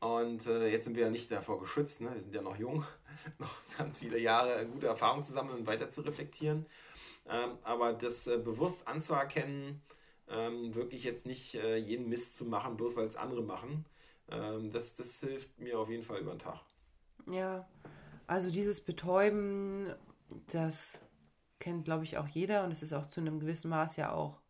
[0.00, 2.10] und jetzt sind wir ja nicht davor geschützt, ne?
[2.14, 2.84] wir sind ja noch jung,
[3.38, 6.66] noch ganz viele Jahre gute Erfahrungen zu sammeln und weiter zu reflektieren.
[7.28, 9.80] Ähm, aber das äh, bewusst anzuerkennen,
[10.28, 13.84] ähm, wirklich jetzt nicht äh, jeden Mist zu machen, bloß weil es andere machen,
[14.30, 16.60] ähm, das, das hilft mir auf jeden Fall über den Tag.
[17.30, 17.68] Ja,
[18.26, 19.94] also dieses Betäuben,
[20.48, 20.98] das
[21.60, 24.40] kennt, glaube ich, auch jeder und es ist auch zu einem gewissen Maß ja auch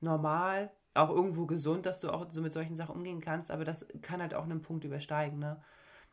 [0.00, 3.86] normal auch irgendwo gesund, dass du auch so mit solchen Sachen umgehen kannst, aber das
[4.00, 5.40] kann halt auch einen Punkt übersteigen.
[5.40, 5.60] Ne?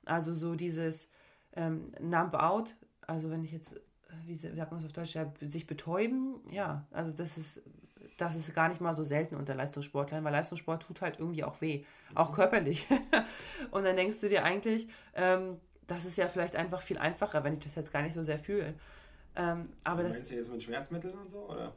[0.06, 1.10] Also so dieses
[1.56, 2.76] ähm, Nump out,
[3.08, 3.80] also wenn ich jetzt,
[4.26, 7.62] wie sagt man es auf Deutsch, ja, sich betäuben, ja, also das ist,
[8.18, 11.60] das ist gar nicht mal so selten unter Leistungssportlern, weil Leistungssport tut halt irgendwie auch
[11.62, 11.84] weh,
[12.16, 12.36] auch mhm.
[12.36, 12.88] körperlich.
[13.72, 17.54] und dann denkst du dir eigentlich, ähm, das ist ja vielleicht einfach viel einfacher, wenn
[17.54, 18.76] ich das jetzt gar nicht so sehr fühle.
[19.36, 21.74] Ähm, aber meinst das, du jetzt mit Schmerzmitteln und so, oder?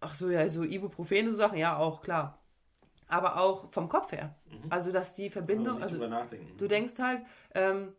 [0.00, 2.38] Ach so, ja, so Ibuprofen und so Sachen, ja, auch, klar.
[3.06, 4.34] Aber auch vom Kopf her.
[4.50, 4.70] Mhm.
[4.70, 7.22] Also, dass die Verbindung, also du denkst halt,
[7.54, 7.92] ähm,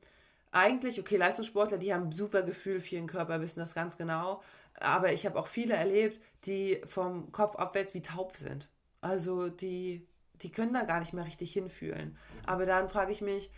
[0.51, 4.41] eigentlich, okay, Leistungssportler, die haben super Gefühl für ihren Körper, wissen das ganz genau.
[4.79, 8.69] Aber ich habe auch viele erlebt, die vom Kopf abwärts wie taub sind.
[9.01, 10.07] Also die,
[10.41, 12.09] die können da gar nicht mehr richtig hinfühlen.
[12.09, 12.45] Mhm.
[12.45, 13.51] Aber dann frage ich mich,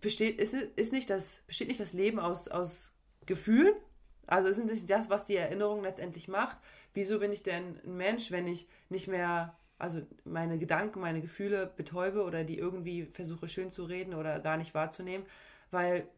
[0.00, 2.92] besteht, ist, ist nicht das, besteht nicht das Leben aus, aus
[3.26, 3.74] Gefühlen?
[4.26, 6.58] Also ist nicht das, was die Erinnerung letztendlich macht?
[6.96, 11.66] wieso bin ich denn ein Mensch, wenn ich nicht mehr, also meine Gedanken, meine Gefühle
[11.76, 15.26] betäube oder die irgendwie versuche schön zu reden oder gar nicht wahrzunehmen?
[15.76, 16.08] Weil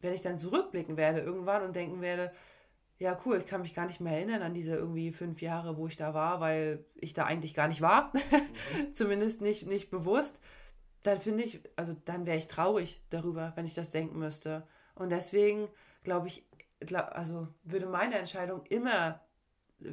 [0.00, 2.32] wenn ich dann zurückblicken werde irgendwann und denken werde,
[2.98, 5.86] ja cool, ich kann mich gar nicht mehr erinnern an diese irgendwie fünf Jahre, wo
[5.86, 8.92] ich da war, weil ich da eigentlich gar nicht war, mhm.
[8.94, 10.40] zumindest nicht, nicht bewusst,
[11.02, 14.66] dann finde ich, also dann wäre ich traurig darüber, wenn ich das denken müsste.
[14.94, 15.68] Und deswegen
[16.02, 16.46] glaube ich,
[17.10, 19.20] also würde meine Entscheidung immer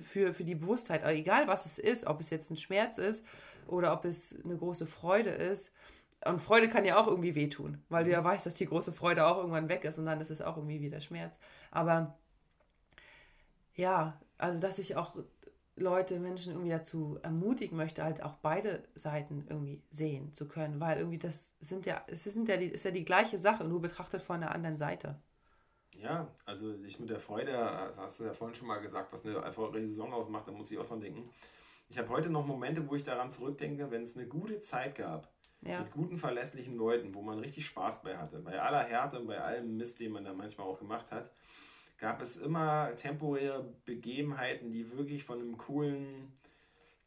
[0.01, 3.25] für, für die Bewusstheit, egal was es ist, ob es jetzt ein Schmerz ist
[3.67, 5.73] oder ob es eine große Freude ist.
[6.25, 8.25] Und Freude kann ja auch irgendwie wehtun, weil du ja mhm.
[8.25, 10.81] weißt, dass die große Freude auch irgendwann weg ist und dann ist es auch irgendwie
[10.81, 11.39] wieder Schmerz.
[11.71, 12.17] Aber
[13.75, 15.15] ja, also dass ich auch
[15.75, 20.97] Leute, Menschen irgendwie dazu ermutigen möchte, halt auch beide Seiten irgendwie sehen zu können, weil
[20.97, 24.21] irgendwie das sind ja, es sind ja die, ist ja die gleiche Sache, nur betrachtet
[24.21, 25.19] von der anderen Seite.
[25.95, 27.55] Ja, also ich mit der Freude,
[27.97, 30.77] hast du ja vorhin schon mal gesagt, was eine erfolgreiche Saison ausmacht, da muss ich
[30.77, 31.29] auch dran denken.
[31.89, 35.32] Ich habe heute noch Momente, wo ich daran zurückdenke, wenn es eine gute Zeit gab,
[35.65, 35.79] ja.
[35.79, 39.39] mit guten, verlässlichen Leuten, wo man richtig Spaß bei hatte, bei aller Härte und bei
[39.39, 41.31] allem Mist, den man da manchmal auch gemacht hat,
[41.97, 46.33] gab es immer temporäre Begebenheiten, die wirklich von einem coolen,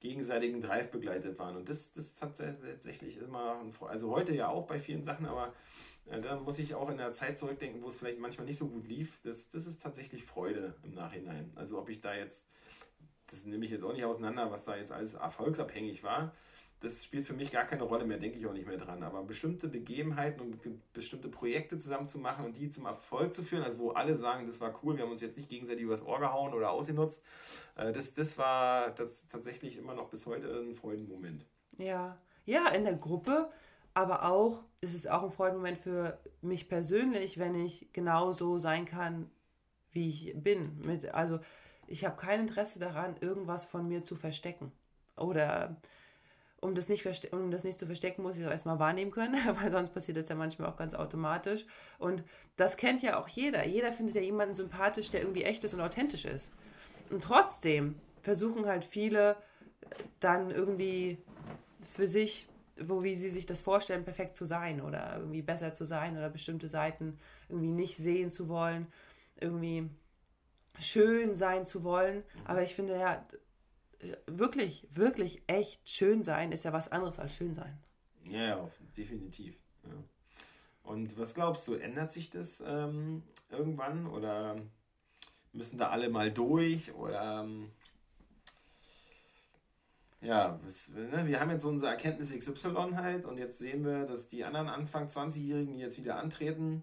[0.01, 1.57] gegenseitigen Drive begleitet waren.
[1.57, 5.53] Und das, das hat tatsächlich immer, also heute ja auch bei vielen Sachen, aber
[6.07, 8.69] äh, da muss ich auch in der Zeit zurückdenken, wo es vielleicht manchmal nicht so
[8.69, 9.19] gut lief.
[9.25, 11.51] Das, das ist tatsächlich Freude im Nachhinein.
[11.57, 12.49] Also ob ich da jetzt,
[13.31, 16.33] das nehme ich jetzt auch nicht auseinander, was da jetzt alles erfolgsabhängig war
[16.81, 19.03] das spielt für mich gar keine Rolle mehr, denke ich auch nicht mehr dran.
[19.03, 20.61] Aber bestimmte Begebenheiten und
[20.93, 24.47] bestimmte Projekte zusammen zu machen und die zum Erfolg zu führen, also wo alle sagen,
[24.47, 27.25] das war cool, wir haben uns jetzt nicht gegenseitig übers Ohr gehauen oder ausgenutzt,
[27.77, 31.47] äh, das, das war das tatsächlich immer noch bis heute ein Freudenmoment.
[31.79, 33.51] Ja, ja, in der Gruppe,
[33.95, 39.31] aber auch, es ist auch ein Freudenmoment für mich persönlich, wenn ich genauso sein kann,
[39.93, 40.79] wie ich bin.
[40.85, 41.41] Mit, also
[41.87, 44.73] ich habe kein Interesse daran, irgendwas von mir zu verstecken.
[45.17, 45.81] Oder
[46.61, 49.37] um das, nicht um das nicht zu verstecken, muss ich es auch erstmal wahrnehmen können,
[49.61, 51.67] weil sonst passiert das ja manchmal auch ganz automatisch.
[51.99, 52.25] Und
[52.57, 53.67] das kennt ja auch jeder.
[53.67, 56.53] Jeder findet ja jemanden sympathisch, der irgendwie echt ist und authentisch ist.
[57.11, 59.37] Und trotzdem versuchen halt viele
[60.21, 61.19] dann irgendwie
[61.93, 62.49] für sich,
[62.79, 66.29] wo wie sie sich das vorstellen, perfekt zu sein oder irgendwie besser zu sein oder
[66.29, 68.87] bestimmte Seiten irgendwie nicht sehen zu wollen,
[69.41, 69.89] irgendwie
[70.79, 72.23] schön sein zu wollen.
[72.45, 73.25] Aber ich finde ja,
[74.27, 77.79] wirklich, wirklich echt schön sein ist ja was anderes als schön sein.
[78.25, 79.57] Ja, ja definitiv.
[79.85, 79.91] Ja.
[80.83, 84.57] Und was glaubst du, ändert sich das ähm, irgendwann oder
[85.53, 87.71] müssen da alle mal durch oder ähm,
[90.21, 94.29] ja, was, ne, wir haben jetzt unsere Erkenntnis XY halt und jetzt sehen wir, dass
[94.29, 96.83] die anderen Anfang 20-Jährigen, die jetzt wieder antreten,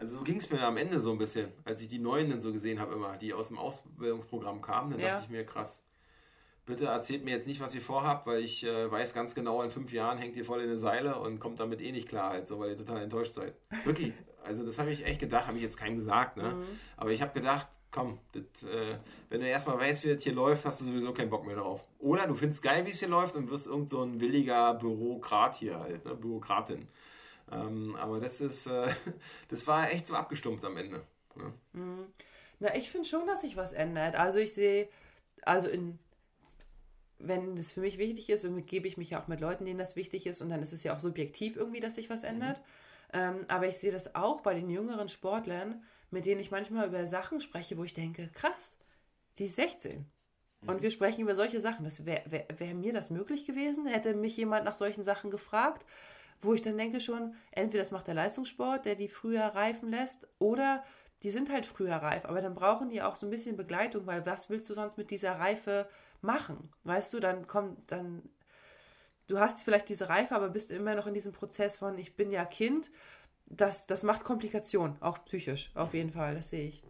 [0.00, 2.40] also so ging es mir am Ende so ein bisschen, als ich die Neuen dann
[2.40, 5.08] so gesehen habe immer, die aus dem Ausbildungsprogramm kamen, dann ja.
[5.08, 5.82] dachte ich mir, krass,
[6.66, 9.70] bitte erzählt mir jetzt nicht, was ihr vorhabt, weil ich äh, weiß ganz genau, in
[9.70, 12.48] fünf Jahren hängt ihr voll in eine Seile und kommt damit eh nicht klar, halt,
[12.48, 13.54] so, weil ihr total enttäuscht seid.
[13.84, 14.12] Wirklich,
[14.44, 16.54] also das habe ich echt gedacht, habe ich jetzt keinem gesagt, ne?
[16.54, 16.64] Mhm.
[16.96, 18.98] aber ich habe gedacht, komm, das, äh,
[19.28, 21.88] wenn du erstmal weißt, wie das hier läuft, hast du sowieso keinen Bock mehr drauf.
[21.98, 25.56] Oder du findest geil, wie es hier läuft und wirst irgend so ein williger Bürokrat
[25.56, 26.14] hier halt, ne?
[26.14, 26.88] Bürokratin.
[27.52, 28.88] Ähm, aber das ist, äh,
[29.48, 31.02] das war echt so abgestumpft am Ende.
[31.34, 31.52] Ne?
[31.72, 32.06] Mhm.
[32.60, 34.14] Na, ich finde schon, dass sich was ändert.
[34.14, 34.88] Also ich sehe,
[35.42, 35.98] also in
[37.22, 39.78] wenn das für mich wichtig ist, und gebe ich mich ja auch mit Leuten, denen
[39.78, 42.58] das wichtig ist, und dann ist es ja auch subjektiv irgendwie, dass sich was ändert.
[42.58, 42.64] Mhm.
[43.12, 47.06] Ähm, aber ich sehe das auch bei den jüngeren Sportlern, mit denen ich manchmal über
[47.06, 48.78] Sachen spreche, wo ich denke, krass,
[49.38, 50.06] die ist 16.
[50.62, 50.68] Mhm.
[50.68, 51.84] Und wir sprechen über solche Sachen.
[51.84, 53.86] Das wäre wär, wär mir das möglich gewesen?
[53.86, 55.86] Hätte mich jemand nach solchen Sachen gefragt,
[56.40, 60.26] wo ich dann denke schon, entweder das macht der Leistungssport, der die früher reifen lässt,
[60.38, 60.82] oder
[61.22, 64.24] die sind halt früher reif, aber dann brauchen die auch so ein bisschen Begleitung, weil
[64.24, 65.86] was willst du sonst mit dieser Reife
[66.22, 66.72] machen.
[66.84, 68.22] Weißt du, dann kommt, dann,
[69.26, 72.30] du hast vielleicht diese Reife, aber bist immer noch in diesem Prozess von, ich bin
[72.30, 72.90] ja Kind.
[73.46, 76.84] Das, das macht Komplikationen, auch psychisch, auf jeden Fall, das sehe ich.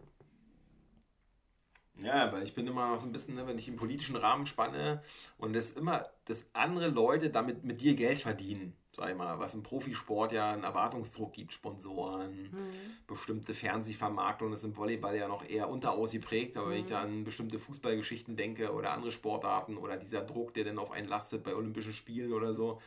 [2.03, 4.45] Ja, aber ich bin immer noch so ein bisschen, ne, wenn ich im politischen Rahmen
[4.45, 5.01] spanne
[5.37, 9.53] und das immer, dass andere Leute damit mit dir Geld verdienen sag ich mal, was
[9.53, 13.07] im Profisport ja einen Erwartungsdruck gibt, Sponsoren, mhm.
[13.07, 16.71] bestimmte Fernsehvermarktung, das ist im Volleyball ja noch eher unterausgeprägt, aber mhm.
[16.71, 17.05] wenn ich da mhm.
[17.05, 21.43] an bestimmte Fußballgeschichten denke oder andere Sportarten oder dieser Druck, der dann auf einen lastet
[21.43, 22.81] bei Olympischen Spielen oder so,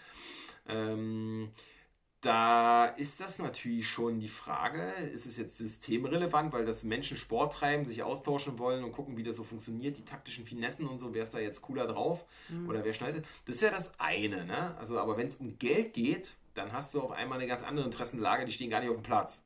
[0.69, 1.51] ähm,
[2.25, 7.53] da ist das natürlich schon die Frage, ist es jetzt systemrelevant, weil das Menschen Sport
[7.53, 11.13] treiben, sich austauschen wollen und gucken, wie das so funktioniert, die taktischen Finessen und so,
[11.13, 12.69] wer ist da jetzt cooler drauf mhm.
[12.69, 13.27] oder wer schneidet.
[13.45, 14.77] Das ist ja das eine, ne?
[14.79, 17.85] Also, aber wenn es um Geld geht, dann hast du auf einmal eine ganz andere
[17.85, 19.45] Interessenlage, die stehen gar nicht auf dem Platz.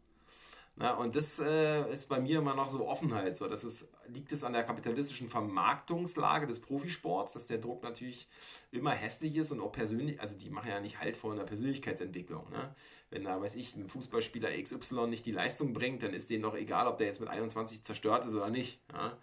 [0.81, 3.37] Na, und das äh, ist bei mir immer noch so Offenheit.
[3.37, 3.49] So.
[3.49, 8.29] Das ist, liegt es an der kapitalistischen Vermarktungslage des Profisports, dass der Druck natürlich
[8.71, 12.49] immer hässlich ist und auch persönlich, also die machen ja nicht halt vor einer Persönlichkeitsentwicklung.
[12.51, 12.73] Ne?
[13.11, 16.55] Wenn da, weiß ich, ein Fußballspieler XY nicht die Leistung bringt, dann ist denen doch
[16.55, 18.81] egal, ob der jetzt mit 21 zerstört ist oder nicht.
[18.93, 19.19] Ja?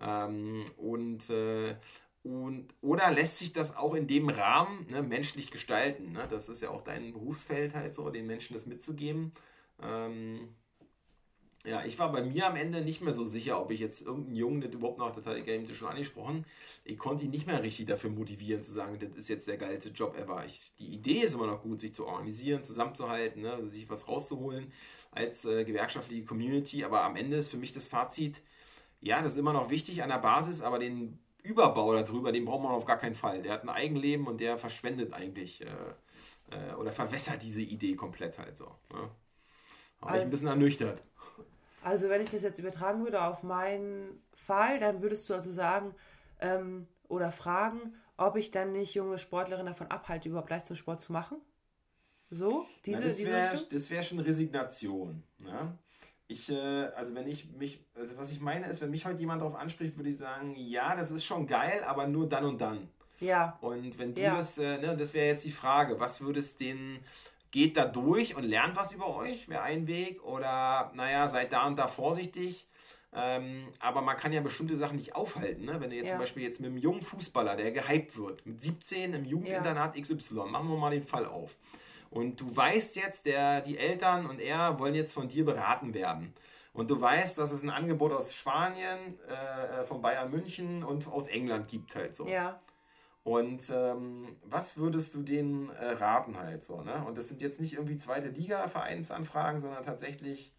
[0.00, 1.76] Ähm, und, äh,
[2.24, 6.10] und, oder lässt sich das auch in dem Rahmen ne, menschlich gestalten?
[6.10, 6.26] Ne?
[6.28, 9.32] Das ist ja auch dein Berufsfeld halt so, den Menschen das mitzugeben.
[9.80, 10.48] Ähm,
[11.66, 14.36] ja, ich war bei mir am Ende nicht mehr so sicher, ob ich jetzt irgendeinen
[14.36, 16.44] Jungen, das überhaupt noch, das hat Game schon angesprochen,
[16.84, 19.90] ich konnte ihn nicht mehr richtig dafür motivieren, zu sagen, das ist jetzt der geilste
[19.90, 20.44] Job ever.
[20.46, 24.06] Ich, die Idee ist immer noch gut, sich zu organisieren, zusammenzuhalten, ne, also sich was
[24.06, 24.72] rauszuholen
[25.10, 28.42] als äh, gewerkschaftliche Community, aber am Ende ist für mich das Fazit,
[29.00, 32.62] ja, das ist immer noch wichtig an der Basis, aber den Überbau darüber, den braucht
[32.62, 33.42] man auf gar keinen Fall.
[33.42, 35.66] Der hat ein Eigenleben und der verschwendet eigentlich äh,
[36.50, 38.66] äh, oder verwässert diese Idee komplett halt so.
[38.92, 39.10] Ne?
[40.00, 41.02] Aber also, ich ein bisschen ernüchtert.
[41.86, 45.94] Also wenn ich das jetzt übertragen würde auf meinen Fall, dann würdest du also sagen
[46.40, 51.36] ähm, oder fragen, ob ich dann nicht junge Sportlerinnen davon abhalte, überhaupt Leistungssport zu machen?
[52.28, 52.66] So?
[52.84, 55.22] Diese, Na, das wäre wär schon Resignation.
[55.44, 55.78] Ne?
[56.26, 59.42] Ich, äh, also wenn ich mich, also was ich meine ist, wenn mich heute jemand
[59.42, 62.88] darauf anspricht, würde ich sagen, ja, das ist schon geil, aber nur dann und dann.
[63.20, 63.56] Ja.
[63.60, 64.34] Und wenn du ja.
[64.34, 66.98] das, äh, ne, das wäre jetzt die Frage, was würdest den,
[67.56, 71.66] geht da durch und lernt was über euch, wäre ein Weg, oder naja, seid da
[71.66, 72.68] und da vorsichtig.
[73.14, 75.64] Ähm, aber man kann ja bestimmte Sachen nicht aufhalten.
[75.64, 75.80] Ne?
[75.80, 76.10] Wenn du jetzt ja.
[76.10, 80.02] zum Beispiel jetzt mit einem jungen Fußballer, der gehypt wird, mit 17 im Jugendinternat ja.
[80.02, 81.56] XY, machen wir mal den Fall auf.
[82.10, 86.34] Und du weißt jetzt, der, die Eltern und er wollen jetzt von dir beraten werden.
[86.74, 91.26] Und du weißt, dass es ein Angebot aus Spanien, äh, von Bayern München und aus
[91.26, 92.26] England gibt halt so.
[92.26, 92.58] Ja.
[93.26, 96.82] Und ähm, was würdest du denen äh, raten halt so?
[96.82, 97.04] Ne?
[97.04, 100.54] Und das sind jetzt nicht irgendwie zweite Liga-Vereinsanfragen, sondern tatsächlich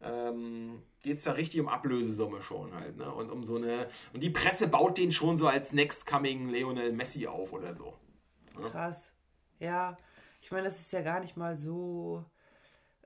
[0.00, 2.96] ähm, geht es da richtig um Ablösesumme schon halt.
[2.96, 3.12] Ne?
[3.12, 3.86] Und um so eine.
[4.14, 7.92] Und die Presse baut den schon so als Next Coming Lionel Messi auf oder so.
[8.58, 8.70] Ne?
[8.70, 9.12] Krass.
[9.58, 9.98] Ja,
[10.40, 12.24] ich meine, das ist ja gar nicht mal so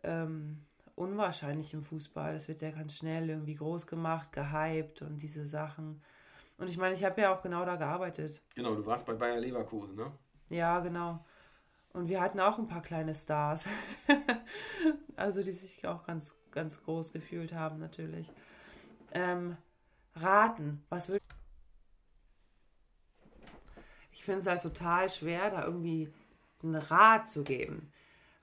[0.04, 2.32] ähm, unwahrscheinlich im Fußball.
[2.32, 6.00] Das wird ja ganz schnell irgendwie groß gemacht, gehypt und diese Sachen.
[6.60, 8.42] Und ich meine, ich habe ja auch genau da gearbeitet.
[8.54, 10.12] Genau, du warst bei Bayer Leverkusen, ne?
[10.50, 11.24] Ja, genau.
[11.94, 13.66] Und wir hatten auch ein paar kleine Stars.
[15.16, 18.30] also die sich auch ganz, ganz groß gefühlt haben, natürlich.
[19.12, 19.56] Ähm,
[20.14, 21.24] raten, was würde
[24.12, 26.12] ich finde es halt total schwer, da irgendwie
[26.62, 27.90] einen Rat zu geben.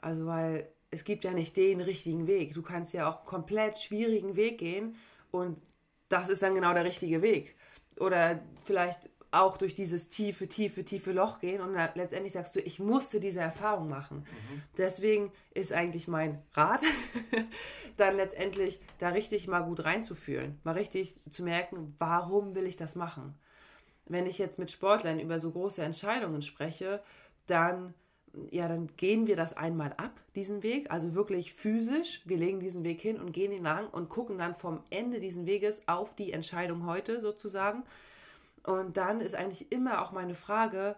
[0.02, 2.56] Also, weil es gibt ja nicht den richtigen Weg.
[2.56, 4.96] Du kannst ja auch einen komplett schwierigen Weg gehen
[5.30, 5.62] und
[6.10, 7.57] das ist dann genau der richtige Weg.
[8.00, 12.80] Oder vielleicht auch durch dieses tiefe, tiefe, tiefe Loch gehen und letztendlich sagst du, ich
[12.80, 14.20] musste diese Erfahrung machen.
[14.20, 14.62] Mhm.
[14.78, 16.82] Deswegen ist eigentlich mein Rat,
[17.98, 22.96] dann letztendlich da richtig mal gut reinzufühlen, mal richtig zu merken, warum will ich das
[22.96, 23.38] machen.
[24.06, 27.04] Wenn ich jetzt mit Sportlern über so große Entscheidungen spreche,
[27.48, 27.94] dann
[28.52, 32.22] ja, dann gehen wir das einmal ab, diesen Weg, also wirklich physisch.
[32.26, 35.46] Wir legen diesen Weg hin und gehen ihn lang und gucken dann vom Ende dieses
[35.46, 37.84] Weges auf die Entscheidung heute sozusagen.
[38.64, 40.96] Und dann ist eigentlich immer auch meine Frage,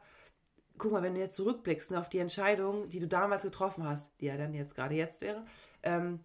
[0.77, 4.11] guck mal, wenn du jetzt zurückblickst ne, auf die Entscheidung, die du damals getroffen hast,
[4.19, 5.45] die ja dann jetzt gerade jetzt wäre,
[5.83, 6.19] ähm,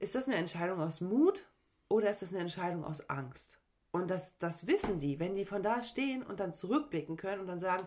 [0.00, 1.46] ist das eine Entscheidung aus Mut
[1.88, 3.60] oder ist das eine Entscheidung aus Angst?
[3.92, 7.46] Und das, das wissen die, wenn die von da stehen und dann zurückblicken können und
[7.46, 7.86] dann sagen,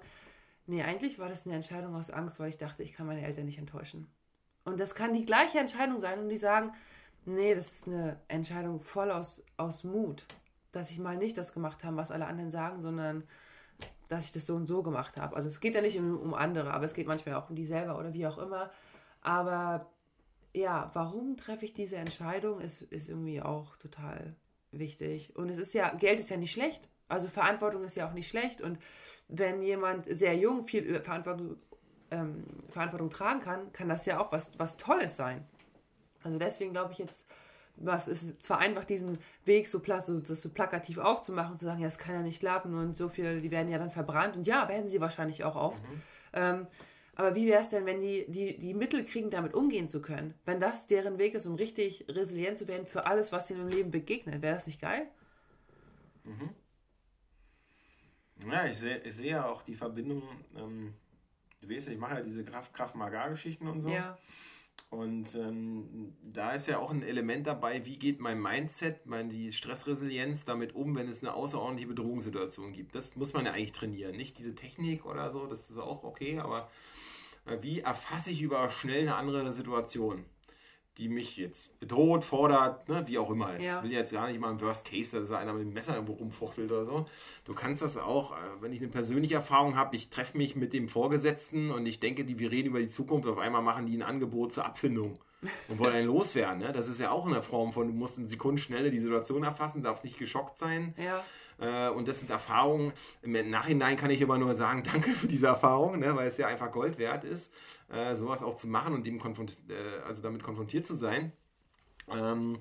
[0.67, 3.45] Nee, eigentlich war das eine Entscheidung aus Angst, weil ich dachte, ich kann meine Eltern
[3.45, 4.07] nicht enttäuschen.
[4.65, 6.73] Und das kann die gleiche Entscheidung sein und die sagen,
[7.25, 10.25] nee, das ist eine Entscheidung voll aus, aus Mut,
[10.73, 13.23] dass ich mal nicht das gemacht habe, was alle anderen sagen, sondern
[14.09, 15.37] dass ich das so und so gemacht habe.
[15.37, 17.97] Also es geht ja nicht um, andere, aber es geht manchmal auch um die selber
[17.97, 18.69] oder wie auch immer.
[19.21, 19.89] Aber
[20.53, 24.35] ja, warum treffe ich diese Entscheidung, ist, ist irgendwie auch total
[24.71, 25.33] wichtig.
[25.35, 26.89] Und es ist ja, Geld ist ja nicht schlecht.
[27.07, 28.61] Also Verantwortung ist ja auch nicht schlecht.
[28.61, 28.79] Und
[29.27, 31.57] wenn jemand sehr jung viel Verantwortung,
[32.11, 35.45] ähm, Verantwortung tragen kann, kann das ja auch was, was Tolles sein.
[36.23, 37.27] Also deswegen glaube ich jetzt,
[37.77, 41.79] was ist zwar einfach diesen Weg so, so, das so plakativ aufzumachen und zu sagen,
[41.79, 44.47] ja, es kann ja nicht klappen und so viel, die werden ja dann verbrannt und
[44.47, 45.83] ja, werden sie wahrscheinlich auch oft.
[45.83, 46.01] Mhm.
[46.33, 46.67] Ähm,
[47.15, 50.35] aber wie wäre es denn, wenn die, die die Mittel kriegen, damit umgehen zu können?
[50.45, 53.69] Wenn das deren Weg ist, um richtig resilient zu werden für alles, was ihnen im
[53.69, 55.07] Leben begegnet, wäre das nicht geil?
[56.25, 56.49] Mhm.
[58.45, 60.23] Ja, ich sehe ich seh ja auch die Verbindung,
[60.55, 60.93] ähm,
[61.61, 63.89] du weißt ja, ich mache ja diese Kraft-Magar-Geschichten und so.
[63.89, 64.17] Ja.
[64.89, 69.51] Und ähm, da ist ja auch ein Element dabei, wie geht mein Mindset, mein, die
[69.51, 72.95] Stressresilienz damit um, wenn es eine außerordentliche Bedrohungssituation gibt.
[72.95, 74.15] Das muss man ja eigentlich trainieren.
[74.15, 76.69] Nicht diese Technik oder so, das ist auch okay, aber
[77.45, 80.25] äh, wie erfasse ich über schnell eine andere Situation?
[80.97, 83.55] Die mich jetzt bedroht, fordert, ne, wie auch immer.
[83.57, 83.83] Ich ja.
[83.83, 86.71] will jetzt gar nicht mal im Worst Case, dass einer mit dem Messer irgendwo rumfuchtelt
[86.71, 87.05] oder so.
[87.45, 90.73] Du kannst das auch, äh, wenn ich eine persönliche Erfahrung habe, ich treffe mich mit
[90.73, 93.95] dem Vorgesetzten und ich denke, die, wir reden über die Zukunft, auf einmal machen die
[93.95, 95.19] ein Angebot zur Abfindung
[95.67, 96.59] und wollen einen loswerden.
[96.59, 96.71] Ne?
[96.71, 100.03] Das ist ja auch eine Form von, du musst in Sekundenschnelle die Situation erfassen, darfst
[100.03, 100.95] nicht geschockt sein.
[100.97, 101.23] Ja.
[101.59, 102.93] Äh, und das sind Erfahrungen.
[103.21, 106.15] Im Nachhinein kann ich immer nur sagen, danke für diese Erfahrung, ne?
[106.15, 107.51] weil es ja einfach Gold wert ist,
[107.89, 111.31] äh, sowas auch zu machen und dem konfront äh, also damit konfrontiert zu sein.
[112.09, 112.59] Ähm,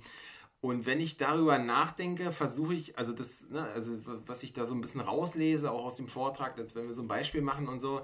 [0.60, 4.74] und wenn ich darüber nachdenke, versuche ich, also das, ne, also was ich da so
[4.74, 7.80] ein bisschen rauslese, auch aus dem Vortrag, als wenn wir so ein Beispiel machen und
[7.80, 8.02] so,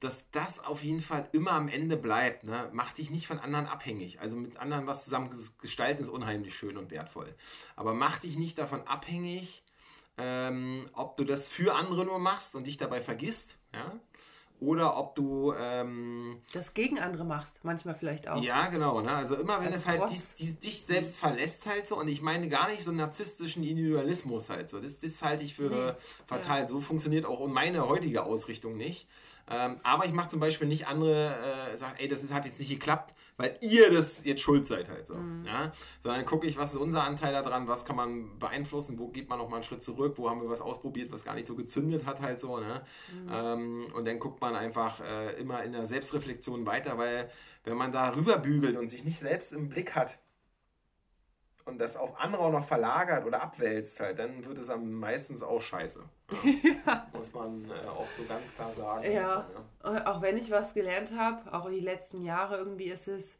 [0.00, 2.44] dass das auf jeden Fall immer am Ende bleibt.
[2.44, 2.70] Ne?
[2.72, 4.18] Mach dich nicht von anderen abhängig.
[4.18, 5.30] Also mit anderen was zusammen
[5.60, 7.34] gestalten ist unheimlich schön und wertvoll.
[7.76, 9.62] Aber mach dich nicht davon abhängig,
[10.20, 14.00] ähm, ob du das für andere nur machst und dich dabei vergisst, ja,
[14.60, 18.42] oder ob du ähm, das gegen andere machst, manchmal vielleicht auch.
[18.42, 19.00] Ja, genau.
[19.00, 19.10] Ne?
[19.10, 22.20] Also immer wenn Als es halt dies, dies, dich selbst verlässt halt so und ich
[22.20, 24.78] meine gar nicht so einen narzisstischen Individualismus halt so.
[24.78, 25.92] Das, das halte ich für nee.
[26.26, 26.60] fatal.
[26.60, 26.66] Ja.
[26.66, 29.08] So funktioniert auch meine heutige Ausrichtung nicht.
[29.50, 32.60] Ähm, aber ich mache zum Beispiel nicht andere, äh, sag, ey, das ist, hat jetzt
[32.60, 35.14] nicht geklappt, weil ihr das jetzt schuld seid halt so.
[35.14, 35.44] Mhm.
[35.44, 35.72] Ja?
[36.02, 39.38] Sondern gucke ich, was ist unser Anteil daran, was kann man beeinflussen, wo geht man
[39.38, 42.06] noch mal einen Schritt zurück, wo haben wir was ausprobiert, was gar nicht so gezündet
[42.06, 42.58] hat halt so.
[42.58, 42.82] Ne?
[43.12, 43.30] Mhm.
[43.32, 47.28] Ähm, und dann guckt man einfach äh, immer in der Selbstreflexion weiter, weil
[47.64, 50.18] wenn man da rüberbügelt und sich nicht selbst im Blick hat,
[51.70, 55.42] und das auf andere auch noch verlagert oder abwälzt halt, dann wird es am meistens
[55.42, 56.02] auch scheiße.
[56.30, 56.70] Ja.
[56.86, 57.06] ja.
[57.12, 59.10] Muss man äh, auch so ganz klar sagen.
[59.10, 59.46] Ja.
[59.82, 60.06] So, ja.
[60.06, 63.38] Auch wenn ich was gelernt habe, auch die letzten Jahre irgendwie ist es,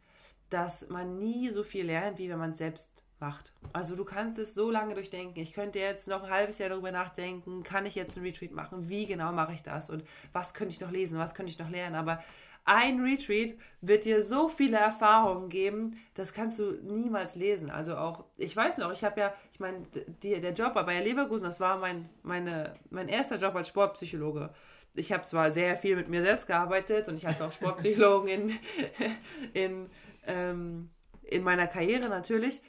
[0.48, 3.52] dass man nie so viel lernt, wie wenn man es selbst macht.
[3.72, 5.40] Also du kannst es so lange durchdenken.
[5.40, 8.88] Ich könnte jetzt noch ein halbes Jahr darüber nachdenken, kann ich jetzt einen Retreat machen?
[8.88, 9.90] Wie genau mache ich das?
[9.90, 11.18] Und was könnte ich noch lesen?
[11.18, 11.96] Was könnte ich noch lernen?
[11.96, 12.22] Aber
[12.64, 17.70] ein Retreat wird dir so viele Erfahrungen geben, das kannst du niemals lesen.
[17.70, 19.86] Also auch, ich weiß noch, ich habe ja, ich meine,
[20.22, 24.50] der Job bei Leverkusen, das war mein, meine, mein erster Job als Sportpsychologe.
[24.94, 28.58] Ich habe zwar sehr viel mit mir selbst gearbeitet und ich hatte auch Sportpsychologen in,
[29.54, 29.90] in,
[30.26, 30.90] ähm,
[31.22, 32.60] in meiner Karriere natürlich,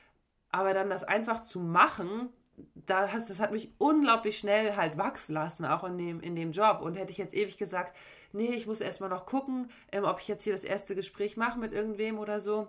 [0.49, 2.29] aber dann das einfach zu machen,
[2.75, 6.81] das, das hat mich unglaublich schnell halt wachsen lassen, auch in dem, in dem Job.
[6.81, 7.95] Und hätte ich jetzt ewig gesagt,
[8.33, 11.59] nee, ich muss erstmal noch gucken, ähm, ob ich jetzt hier das erste Gespräch mache
[11.59, 12.67] mit irgendwem oder so.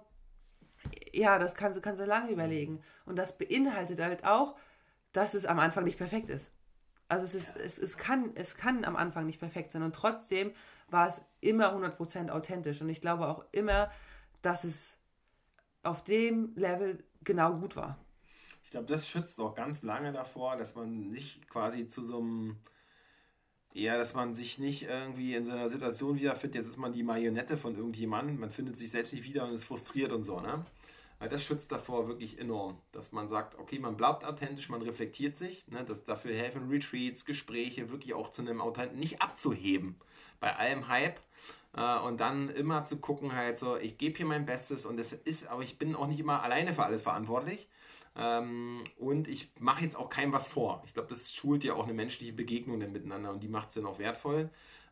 [1.13, 2.83] Ja, das kannst du, kannst du lange überlegen.
[3.07, 4.57] Und das beinhaltet halt auch,
[5.13, 6.53] dass es am Anfang nicht perfekt ist.
[7.09, 9.83] Also es, ist, es, es, kann, es kann am Anfang nicht perfekt sein.
[9.83, 10.53] Und trotzdem
[10.89, 12.81] war es immer 100% authentisch.
[12.81, 13.91] Und ich glaube auch immer,
[14.41, 14.99] dass es
[15.83, 17.99] auf dem Level genau gut war.
[18.73, 22.57] Ich glaube, das schützt auch ganz lange davor, dass man nicht quasi zu so einem
[23.74, 27.03] eher, dass man sich nicht irgendwie in so einer Situation wiederfindet, jetzt ist man die
[27.03, 30.65] Marionette von irgendjemandem, man findet sich selbst nicht wieder und ist frustriert und so, ne?
[31.19, 35.36] Weil das schützt davor wirklich enorm, dass man sagt, okay, man bleibt authentisch, man reflektiert
[35.36, 35.85] sich, ne?
[35.85, 39.97] dass dafür helfen Retreats, Gespräche, wirklich auch zu einem Authent nicht abzuheben
[40.40, 41.20] bei allem Hype
[41.77, 45.12] äh, und dann immer zu gucken halt so, ich gebe hier mein Bestes und es
[45.12, 47.69] ist, aber ich bin auch nicht immer alleine für alles verantwortlich,
[48.17, 50.83] ähm, und ich mache jetzt auch keinem was vor.
[50.87, 53.75] Ich glaube, das schult ja auch eine menschliche Begegnung dann miteinander und die macht es
[53.77, 54.51] ja noch wertvoll.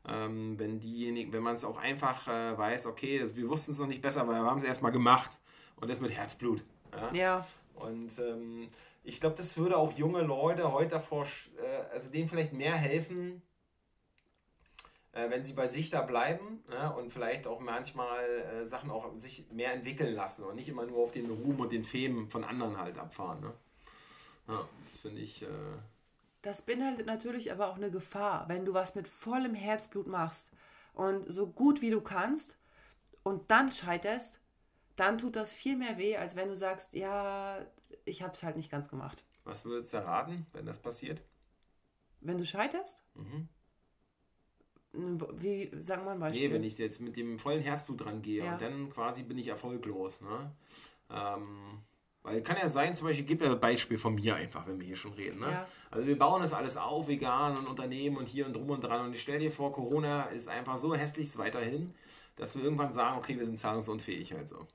[0.08, 3.78] Ähm, wenn diejenigen, wenn man es auch einfach äh, weiß, okay, das, wir wussten es
[3.78, 5.38] noch nicht besser, aber wir haben es erstmal gemacht
[5.76, 6.62] und das mit Herzblut.
[6.92, 7.12] Ja.
[7.12, 7.46] ja.
[7.74, 8.68] Und ähm,
[9.02, 11.26] ich glaube, das würde auch junge Leute heute davor,
[11.58, 13.42] äh, also denen vielleicht mehr helfen,
[15.12, 19.46] wenn sie bei sich da bleiben ne, und vielleicht auch manchmal äh, Sachen auch sich
[19.50, 22.78] mehr entwickeln lassen und nicht immer nur auf den Ruhm und den Femen von anderen
[22.78, 23.40] halt abfahren.
[23.40, 23.52] Ne?
[24.48, 25.42] Ja, das finde ich.
[25.42, 25.48] Äh
[26.42, 30.52] das beinhaltet natürlich aber auch eine Gefahr, wenn du was mit vollem Herzblut machst
[30.94, 32.56] und so gut wie du kannst
[33.22, 34.40] und dann scheiterst,
[34.96, 37.64] dann tut das viel mehr weh, als wenn du sagst, ja,
[38.04, 39.24] ich habe es halt nicht ganz gemacht.
[39.44, 41.22] Was würdest du raten, wenn das passiert?
[42.20, 43.02] Wenn du scheiterst?
[43.14, 43.48] Mhm.
[44.92, 46.48] Wie, sagen wir ein Beispiel.
[46.48, 48.52] Nee, wenn ich jetzt mit dem vollen Herzblut dran gehe ja.
[48.52, 50.20] und dann quasi bin ich erfolglos.
[50.20, 50.52] Ne?
[51.10, 51.78] Ähm,
[52.22, 54.86] weil kann ja sein, zum Beispiel, gib ja ein Beispiel von mir einfach, wenn wir
[54.86, 55.40] hier schon reden.
[55.40, 55.50] Ne?
[55.50, 55.68] Ja.
[55.90, 59.06] Also wir bauen das alles auf, vegan und Unternehmen und hier und drum und dran.
[59.06, 61.94] Und ich stelle dir vor, Corona ist einfach so hässlich weiterhin,
[62.36, 64.66] dass wir irgendwann sagen, okay, wir sind zahlungsunfähig halt so.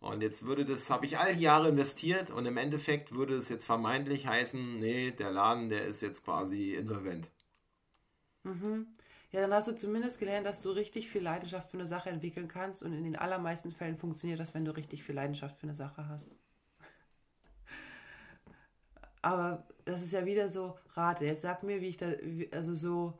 [0.00, 3.48] Und jetzt würde das, habe ich all die Jahre investiert und im Endeffekt würde es
[3.48, 7.28] jetzt vermeintlich heißen, nee, der Laden, der ist jetzt quasi insolvent.
[8.44, 8.86] Mhm.
[9.30, 12.48] Ja, dann hast du zumindest gelernt, dass du richtig viel Leidenschaft für eine Sache entwickeln
[12.48, 15.74] kannst und in den allermeisten Fällen funktioniert das, wenn du richtig viel Leidenschaft für eine
[15.74, 16.30] Sache hast.
[19.20, 22.12] Aber das ist ja wieder so, rate, jetzt sag mir, wie ich da,
[22.52, 23.18] also so,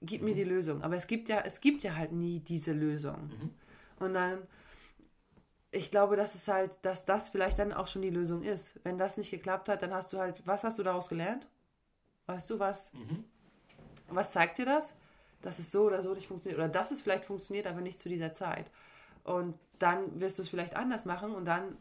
[0.00, 0.82] gib mir die Lösung.
[0.82, 3.28] Aber es gibt ja, es gibt ja halt nie diese Lösung.
[3.28, 3.50] Mhm.
[3.98, 4.46] Und dann,
[5.72, 8.78] ich glaube, dass es halt, dass das vielleicht dann auch schon die Lösung ist.
[8.84, 11.48] Wenn das nicht geklappt hat, dann hast du halt, was hast du daraus gelernt?
[12.26, 12.92] Weißt du was?
[12.92, 13.24] Mhm.
[14.08, 14.96] Was zeigt dir das?
[15.42, 18.08] Dass es so oder so nicht funktioniert oder dass es vielleicht funktioniert, aber nicht zu
[18.08, 18.70] dieser Zeit.
[19.24, 21.76] Und dann wirst du es vielleicht anders machen und dann,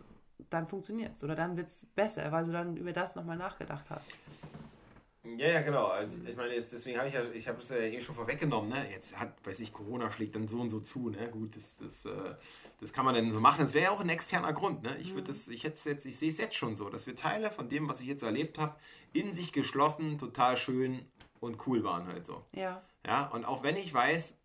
[0.49, 3.89] dann funktioniert es oder dann wird es besser, weil du dann über das nochmal nachgedacht
[3.89, 4.11] hast.
[5.23, 5.85] Ja, ja, genau.
[5.85, 8.71] Also ich meine, jetzt deswegen habe ich ja, ich habe es ja eh schon vorweggenommen,
[8.71, 8.77] ne?
[8.91, 11.29] Jetzt hat, weiß ich, Corona schlägt dann so und so zu, ne?
[11.29, 12.35] Gut, das, das, äh,
[12.79, 13.61] das kann man dann so machen.
[13.61, 14.97] Das wäre ja auch ein externer Grund, ne?
[14.97, 15.27] Ich würde mhm.
[15.27, 17.88] das, ich hätte jetzt, ich sehe es jetzt schon so, dass wir Teile von dem,
[17.88, 18.75] was ich jetzt erlebt habe,
[19.13, 21.05] in sich geschlossen, total schön
[21.41, 22.45] und cool waren halt so.
[22.53, 22.81] Ja.
[23.05, 24.39] Ja, und auch wenn ich weiß,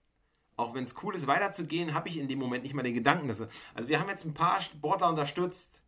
[0.56, 3.28] auch wenn es cool ist, weiterzugehen, habe ich in dem Moment nicht mal den Gedanken.
[3.28, 5.82] Dass, also wir haben jetzt ein paar Sportler unterstützt.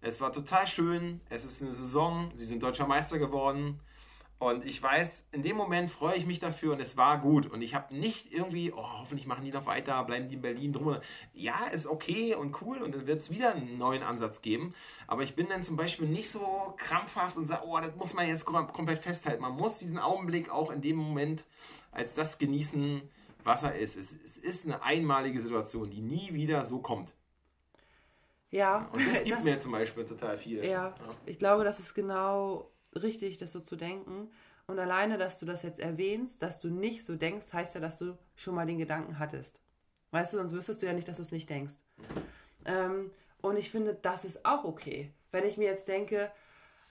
[0.00, 1.20] Es war total schön.
[1.28, 2.30] Es ist eine Saison.
[2.34, 3.80] Sie sind deutscher Meister geworden.
[4.44, 7.46] Und ich weiß, in dem Moment freue ich mich dafür und es war gut.
[7.46, 10.70] Und ich habe nicht irgendwie, oh, hoffentlich machen die noch weiter, bleiben die in Berlin
[10.74, 10.98] drum.
[11.32, 14.74] Ja, ist okay und cool und dann wird es wieder einen neuen Ansatz geben.
[15.06, 18.28] Aber ich bin dann zum Beispiel nicht so krampfhaft und sage, oh, das muss man
[18.28, 19.40] jetzt komplett festhalten.
[19.40, 21.46] Man muss diesen Augenblick auch in dem Moment
[21.90, 23.00] als das genießen,
[23.44, 23.96] was er ist.
[23.96, 27.14] Es, es ist eine einmalige Situation, die nie wieder so kommt.
[28.50, 28.90] Ja.
[28.92, 30.62] Und das gibt das, mir zum Beispiel total viel.
[30.62, 30.94] Ja, ja,
[31.24, 32.70] ich glaube, das ist genau
[33.02, 34.30] richtig, das so zu denken.
[34.66, 37.98] Und alleine, dass du das jetzt erwähnst, dass du nicht so denkst, heißt ja, dass
[37.98, 39.60] du schon mal den Gedanken hattest.
[40.10, 41.74] Weißt du, sonst wüsstest du ja nicht, dass du es nicht denkst.
[42.64, 43.10] Ähm,
[43.42, 45.10] und ich finde, das ist auch okay.
[45.32, 46.30] Wenn ich mir jetzt denke,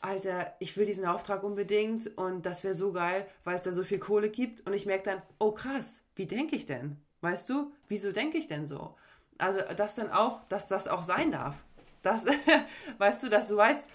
[0.01, 3.83] Alter, ich will diesen Auftrag unbedingt und das wäre so geil, weil es da so
[3.83, 6.97] viel Kohle gibt und ich merke dann, oh krass, wie denke ich denn?
[7.21, 8.95] Weißt du, wieso denke ich denn so?
[9.37, 11.63] Also, das dann auch, dass das auch sein darf.
[12.01, 12.25] Das,
[12.97, 13.87] weißt du, dass du weißt,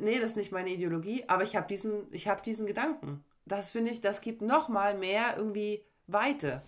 [0.00, 3.24] nee, das ist nicht meine Ideologie, aber ich habe diesen, ich habe diesen Gedanken.
[3.46, 6.62] Das finde ich, das gibt noch mal mehr irgendwie Weite.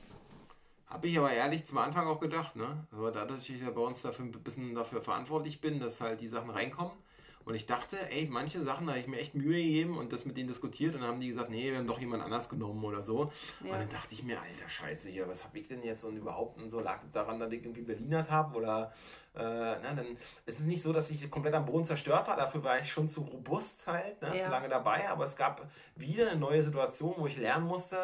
[0.87, 2.87] Habe ich aber ehrlich zum Anfang auch gedacht, ne?
[2.91, 6.21] Aber dadurch, dass ich ja bei uns dafür ein bisschen dafür verantwortlich bin, dass halt
[6.21, 6.97] die Sachen reinkommen,
[7.45, 10.25] und ich dachte, ey, manche Sachen da habe ich mir echt Mühe gegeben und das
[10.25, 12.85] mit denen diskutiert und dann haben die gesagt, nee, wir haben doch jemand anders genommen
[12.85, 13.33] oder so.
[13.65, 13.73] Ja.
[13.73, 16.61] Und dann dachte ich mir, alter Scheiße hier, was habe ich denn jetzt und überhaupt
[16.61, 18.93] und so lag das daran, dass ich irgendwie Berlinert habe oder
[19.35, 22.63] äh, na, dann ist es nicht so, dass ich komplett am Boden zerstört war, dafür
[22.63, 24.45] war ich schon zu robust halt, ne, ja.
[24.45, 27.99] zu lange dabei, aber es gab wieder eine neue Situation, wo ich lernen musste,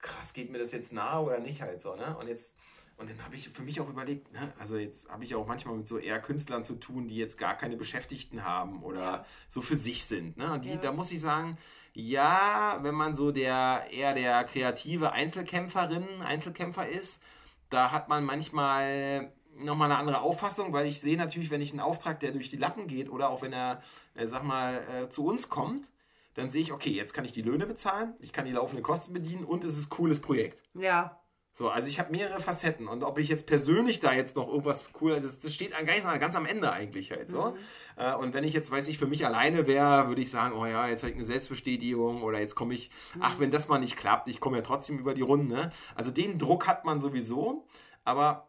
[0.00, 2.16] krass, geht mir das jetzt nahe oder nicht halt so, ne?
[2.18, 2.54] Und jetzt
[2.98, 5.76] und dann habe ich für mich auch überlegt, ne, also jetzt habe ich auch manchmal
[5.76, 9.24] mit so eher Künstlern zu tun, die jetzt gar keine Beschäftigten haben oder ja.
[9.48, 10.36] so für sich sind.
[10.36, 10.52] Ne?
[10.52, 10.76] Und die, ja.
[10.76, 11.56] da muss ich sagen,
[11.94, 17.22] ja, wenn man so der eher der kreative Einzelkämpferin, Einzelkämpfer ist,
[17.70, 21.80] da hat man manchmal nochmal eine andere Auffassung, weil ich sehe natürlich, wenn ich einen
[21.80, 23.80] Auftrag, der durch die Lappen geht oder auch wenn er,
[24.14, 25.92] äh, sag mal, äh, zu uns kommt,
[26.34, 29.12] dann sehe ich, okay, jetzt kann ich die Löhne bezahlen, ich kann die laufenden Kosten
[29.12, 30.64] bedienen und es ist ein cooles Projekt.
[30.74, 31.20] Ja.
[31.58, 34.90] So, also ich habe mehrere Facetten und ob ich jetzt persönlich da jetzt noch irgendwas
[35.00, 37.50] cool, das, das steht ganz, ganz am Ende eigentlich halt so.
[37.50, 37.56] Mhm.
[37.96, 40.66] Äh, und wenn ich jetzt, weiß ich, für mich alleine wäre, würde ich sagen, oh
[40.66, 43.22] ja, jetzt habe ich eine Selbstbestätigung oder jetzt komme ich, mhm.
[43.24, 45.72] ach, wenn das mal nicht klappt, ich komme ja trotzdem über die Runde.
[45.96, 47.66] Also den Druck hat man sowieso,
[48.04, 48.46] aber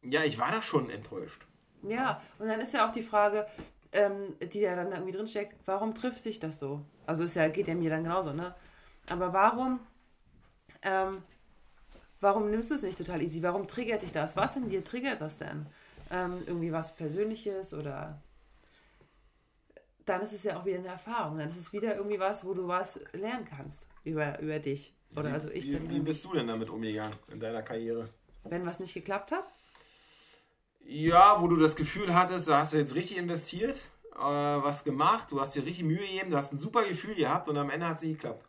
[0.00, 1.46] ja, ich war da schon enttäuscht.
[1.82, 3.46] Ja, und dann ist ja auch die Frage,
[3.92, 6.80] ähm, die ja dann irgendwie drinsteckt, warum trifft sich das so?
[7.04, 8.54] Also es ja, geht ja mir dann genauso, ne?
[9.10, 9.80] Aber warum
[10.80, 11.22] ähm,
[12.20, 13.42] Warum nimmst du es nicht total easy?
[13.42, 14.36] Warum triggert dich das?
[14.36, 15.66] Was in dir triggert das denn?
[16.10, 18.20] Ähm, irgendwie was Persönliches oder
[20.08, 21.38] dann ist es ja auch wieder eine Erfahrung.
[21.38, 24.94] Dann ist es wieder irgendwie was, wo du was lernen kannst über, über dich.
[25.14, 28.08] Oder wie, also ich wie, wie bist du denn damit umgegangen in deiner Karriere?
[28.44, 29.50] Wenn was nicht geklappt hat?
[30.80, 35.30] Ja, wo du das Gefühl hattest, da hast du jetzt richtig investiert, äh, was gemacht,
[35.30, 37.86] du hast dir richtig Mühe gegeben, du hast ein super Gefühl gehabt und am Ende
[37.86, 38.46] hat es nicht geklappt.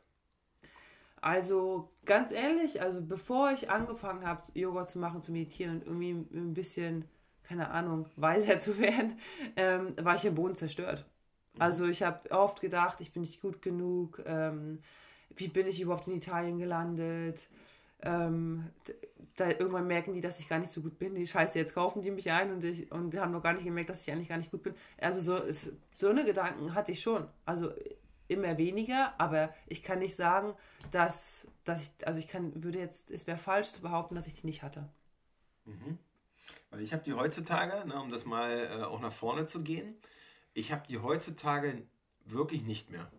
[1.21, 6.11] Also ganz ehrlich, also bevor ich angefangen habe, Yoga zu machen, zu meditieren und irgendwie
[6.11, 7.05] ein bisschen,
[7.43, 9.19] keine Ahnung, weiser zu werden,
[9.55, 11.05] ähm, war ich im Boden zerstört.
[11.53, 11.61] Mhm.
[11.61, 14.23] Also ich habe oft gedacht, ich bin nicht gut genug.
[14.25, 14.79] Ähm,
[15.35, 17.47] wie bin ich überhaupt in Italien gelandet?
[18.01, 18.65] Ähm,
[19.35, 21.13] da irgendwann merken die, dass ich gar nicht so gut bin.
[21.13, 23.91] Die Scheiße, jetzt kaufen die mich ein und, ich, und haben noch gar nicht gemerkt,
[23.91, 24.73] dass ich eigentlich gar nicht gut bin.
[24.99, 27.27] Also so, so eine Gedanken hatte ich schon.
[27.45, 27.71] Also
[28.29, 30.53] immer weniger, aber ich kann nicht sagen,
[30.91, 34.35] dass, dass ich, also ich kann, würde jetzt, es wäre falsch zu behaupten, dass ich
[34.35, 34.87] die nicht hatte.
[35.65, 35.97] Mhm.
[36.69, 39.95] Weil ich habe die heutzutage, ne, um das mal äh, auch nach vorne zu gehen,
[40.53, 41.83] ich habe die heutzutage
[42.25, 43.11] wirklich nicht mehr.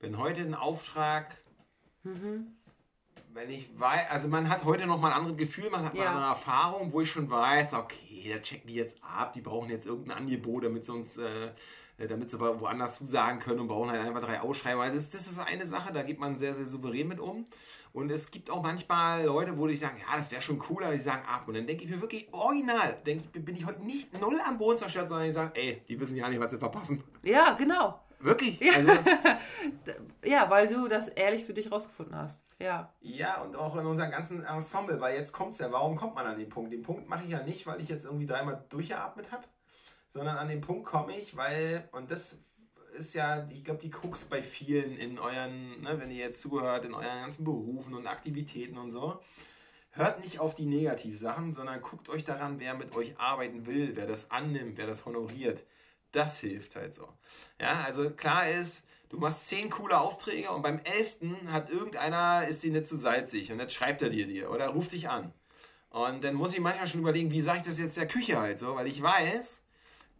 [0.00, 1.42] Wenn heute ein Auftrag,
[2.02, 2.56] mhm.
[3.34, 6.04] Wenn ich weiß, also man hat heute noch mal ein anderes Gefühl, man hat ja.
[6.04, 9.68] mal eine Erfahrung, wo ich schon weiß, okay, da checken die jetzt ab, die brauchen
[9.68, 11.50] jetzt irgendein Angebot, damit sie uns äh,
[11.96, 14.82] damit sie woanders zusagen können und brauchen halt einfach drei Ausschreiber.
[14.82, 17.46] Also das, das ist eine Sache, da geht man sehr, sehr souverän mit um.
[17.92, 20.92] Und es gibt auch manchmal Leute, wo ich sage, ja, das wäre schon cool, aber
[20.92, 21.46] die sagen ab.
[21.46, 24.58] Und dann denke ich mir wirklich original, denke ich, bin ich heute nicht null am
[24.58, 27.04] Boden zerstört, sondern ich sage, ey, die wissen ja nicht, was sie verpassen.
[27.22, 28.00] Ja, genau.
[28.24, 28.58] Wirklich?
[28.58, 28.72] Ja.
[28.72, 28.92] Also,
[30.24, 32.42] ja, weil du das ehrlich für dich rausgefunden hast.
[32.58, 32.90] Ja.
[33.00, 36.24] Ja, und auch in unserem ganzen Ensemble, weil jetzt kommt es ja, warum kommt man
[36.24, 36.72] an den Punkt?
[36.72, 39.44] Den Punkt mache ich ja nicht, weil ich jetzt irgendwie dreimal durchgeatmet habe,
[40.08, 42.38] sondern an den Punkt komme ich, weil, und das
[42.94, 46.86] ist ja, ich glaube, die Krux bei vielen in euren, ne, wenn ihr jetzt zuhört,
[46.86, 49.20] in euren ganzen Berufen und Aktivitäten und so.
[49.90, 54.06] Hört nicht auf die Negativsachen, sondern guckt euch daran, wer mit euch arbeiten will, wer
[54.06, 55.62] das annimmt, wer das honoriert.
[56.14, 57.08] Das hilft halt so.
[57.60, 62.62] Ja, also klar ist, du machst zehn coole Aufträge und beim elften hat irgendeiner, ist
[62.62, 65.32] die nicht zu salzig und jetzt schreibt er dir dir oder ruft dich an.
[65.90, 68.60] Und dann muss ich manchmal schon überlegen, wie sage ich das jetzt der Küche halt
[68.60, 69.64] so, weil ich weiß,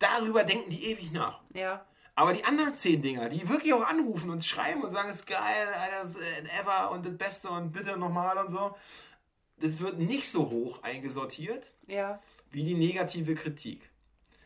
[0.00, 1.40] darüber denken die ewig nach.
[1.52, 1.86] Ja.
[2.16, 5.26] Aber die anderen zehn Dinger, die wirklich auch anrufen und schreiben und sagen, es ist
[5.26, 5.66] geil,
[6.00, 6.16] das
[6.60, 8.74] ever und das Beste und bitte nochmal und so,
[9.58, 12.20] das wird nicht so hoch eingesortiert ja.
[12.50, 13.88] wie die negative Kritik.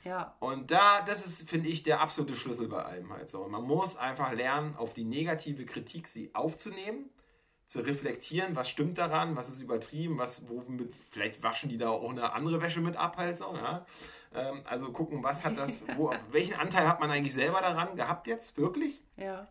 [0.05, 0.37] Ja.
[0.41, 3.47] Und da, das ist, finde ich, der absolute Schlüssel bei allem halt so.
[3.49, 7.11] Man muss einfach lernen, auf die negative Kritik sie aufzunehmen,
[7.67, 12.11] zu reflektieren, was stimmt daran, was ist übertrieben, was, womit, vielleicht waschen die da auch
[12.11, 13.85] eine andere Wäsche mit ab halt so, ja.
[14.35, 18.27] Ähm, also gucken, was hat das, wo, welchen Anteil hat man eigentlich selber daran gehabt
[18.27, 19.03] jetzt, wirklich?
[19.17, 19.47] Ja.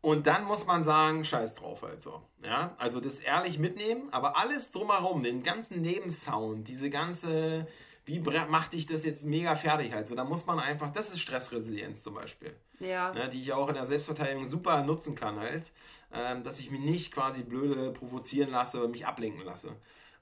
[0.00, 2.20] Und dann muss man sagen, scheiß drauf halt so.
[2.44, 7.66] Ja, also das ehrlich mitnehmen, aber alles drumherum, den ganzen Nebensound, diese ganze,
[8.06, 11.20] wie macht dich das jetzt mega fertig halt so, da muss man einfach, das ist
[11.20, 12.54] Stressresilienz zum Beispiel.
[12.80, 13.14] Ja.
[13.14, 15.72] ja die ich auch in der Selbstverteidigung super nutzen kann halt,
[16.12, 19.76] ähm, dass ich mich nicht quasi blöde provozieren lasse, mich ablenken lasse.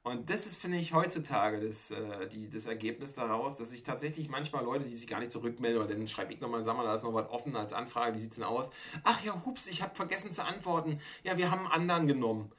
[0.05, 4.29] Und das ist, finde ich, heutzutage das, äh, die, das Ergebnis daraus, dass ich tatsächlich
[4.29, 6.95] manchmal Leute, die sich gar nicht zurückmelden, oder dann schreibe ich nochmal, sag mal, da
[6.95, 8.71] ist noch was offen als Anfrage, wie sieht es denn aus?
[9.05, 10.99] Ach ja, hups, ich habe vergessen zu antworten.
[11.23, 12.51] Ja, wir haben einen anderen genommen.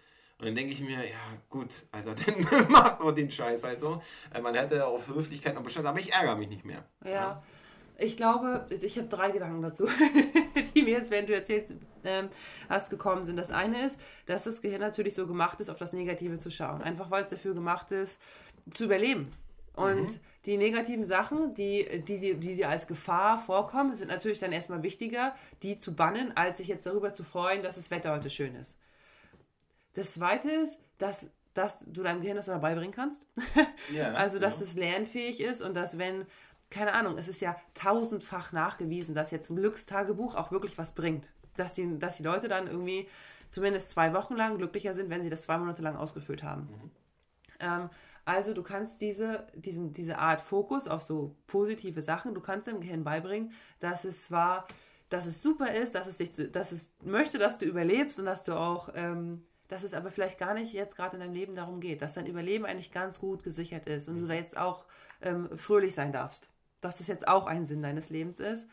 [0.44, 4.02] Und dann denke ich mir, ja gut, Alter, dann macht doch den Scheiß halt so.
[4.34, 6.84] Äh, man hätte auf Höflichkeit noch Bescheid, aber ich ärgere mich nicht mehr.
[7.06, 7.12] Ja.
[7.12, 7.44] ja.
[7.98, 9.88] Ich glaube, ich habe drei Gedanken dazu,
[10.76, 12.28] die mir jetzt, wenn du erzählt ähm,
[12.68, 13.38] hast, gekommen sind.
[13.38, 16.82] Das eine ist, dass das Gehirn natürlich so gemacht ist, auf das Negative zu schauen.
[16.82, 18.20] Einfach weil es dafür gemacht ist,
[18.70, 19.32] zu überleben.
[19.76, 20.20] Und mhm.
[20.46, 24.84] die negativen Sachen, die, die, die, die dir als Gefahr vorkommen, sind natürlich dann erstmal
[24.84, 28.56] wichtiger, die zu bannen, als sich jetzt darüber zu freuen, dass das Wetter heute schön
[28.56, 28.78] ist.
[29.94, 33.28] Das zweite ist, dass, dass du deinem Gehirn das immer beibringen kannst.
[33.94, 34.70] Ja, also, dass genau.
[34.70, 36.26] es lernfähig ist und dass, wenn
[36.74, 41.32] keine Ahnung, es ist ja tausendfach nachgewiesen, dass jetzt ein Glückstagebuch auch wirklich was bringt.
[41.56, 43.08] Dass die, dass die Leute dann irgendwie
[43.50, 46.62] zumindest zwei Wochen lang glücklicher sind, wenn sie das zwei Monate lang ausgefüllt haben.
[46.64, 46.92] Mhm.
[47.60, 47.90] Ähm,
[48.26, 52.82] also du kannst diese, diesen, diese Art Fokus auf so positive Sachen, du kannst dem
[52.82, 54.68] Gehirn beibringen, dass es zwar,
[55.10, 58.44] dass es super ist, dass es dich, dass es möchte, dass du überlebst und dass
[58.44, 61.80] du auch, ähm, dass es aber vielleicht gar nicht jetzt gerade in deinem Leben darum
[61.80, 64.86] geht, dass dein Überleben eigentlich ganz gut gesichert ist und du da jetzt auch
[65.22, 66.54] ähm, fröhlich sein darfst
[66.84, 68.68] dass das jetzt auch ein Sinn deines Lebens ist.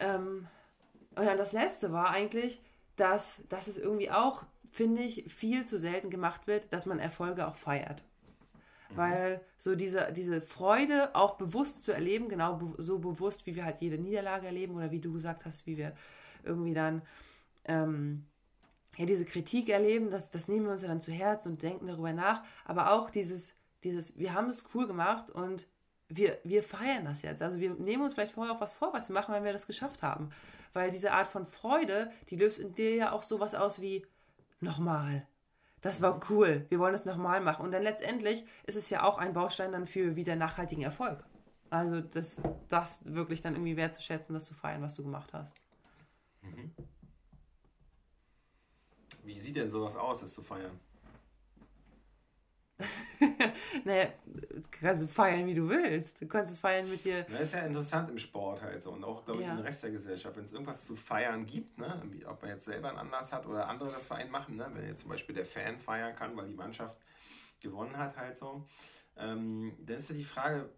[0.00, 0.46] Ähm,
[1.16, 2.60] und dann das Letzte war eigentlich,
[2.96, 7.46] dass, dass es irgendwie auch, finde ich, viel zu selten gemacht wird, dass man Erfolge
[7.46, 8.02] auch feiert.
[8.90, 8.96] Mhm.
[8.96, 13.64] Weil so diese, diese Freude auch bewusst zu erleben, genau be so bewusst, wie wir
[13.64, 15.94] halt jede Niederlage erleben oder wie du gesagt hast, wie wir
[16.44, 17.02] irgendwie dann
[17.64, 18.26] ähm,
[18.98, 21.86] ja, diese Kritik erleben, das, das nehmen wir uns ja dann zu Herz und denken
[21.86, 22.42] darüber nach.
[22.64, 23.54] Aber auch dieses,
[23.84, 25.68] dieses, wir haben es cool gemacht und
[26.08, 27.40] wir, wir feiern das jetzt.
[27.40, 29.68] Also wir nehmen uns vielleicht vorher auch was vor, was wir machen, wenn wir das
[29.68, 30.30] geschafft haben.
[30.72, 34.04] Weil diese Art von Freude, die löst in dir ja auch sowas aus wie
[34.58, 35.26] nochmal.
[35.80, 36.66] Das war cool.
[36.68, 37.64] Wir wollen es nochmal machen.
[37.64, 41.24] Und dann letztendlich ist es ja auch ein Baustein dann für wieder nachhaltigen Erfolg.
[41.70, 45.56] Also das, das wirklich dann irgendwie wertzuschätzen, das zu feiern, was du gemacht hast.
[46.42, 46.72] Mhm.
[49.28, 50.80] Wie sieht denn sowas aus, das zu feiern?
[53.84, 54.08] naja,
[54.70, 56.22] kannst du feiern, wie du willst.
[56.22, 57.24] Du kannst es feiern mit dir.
[57.24, 59.52] Das ist ja interessant im Sport halt so und auch, glaube ich, ja.
[59.52, 60.34] im Rest der Gesellschaft.
[60.34, 63.44] Wenn es irgendwas zu feiern gibt, ne, wie, ob man jetzt selber einen Anlass hat
[63.44, 66.48] oder andere das Verein machen, ne, wenn jetzt zum Beispiel der Fan feiern kann, weil
[66.48, 66.96] die Mannschaft
[67.60, 68.66] gewonnen hat, halt so,
[69.18, 70.70] ähm, dann ist ja die Frage,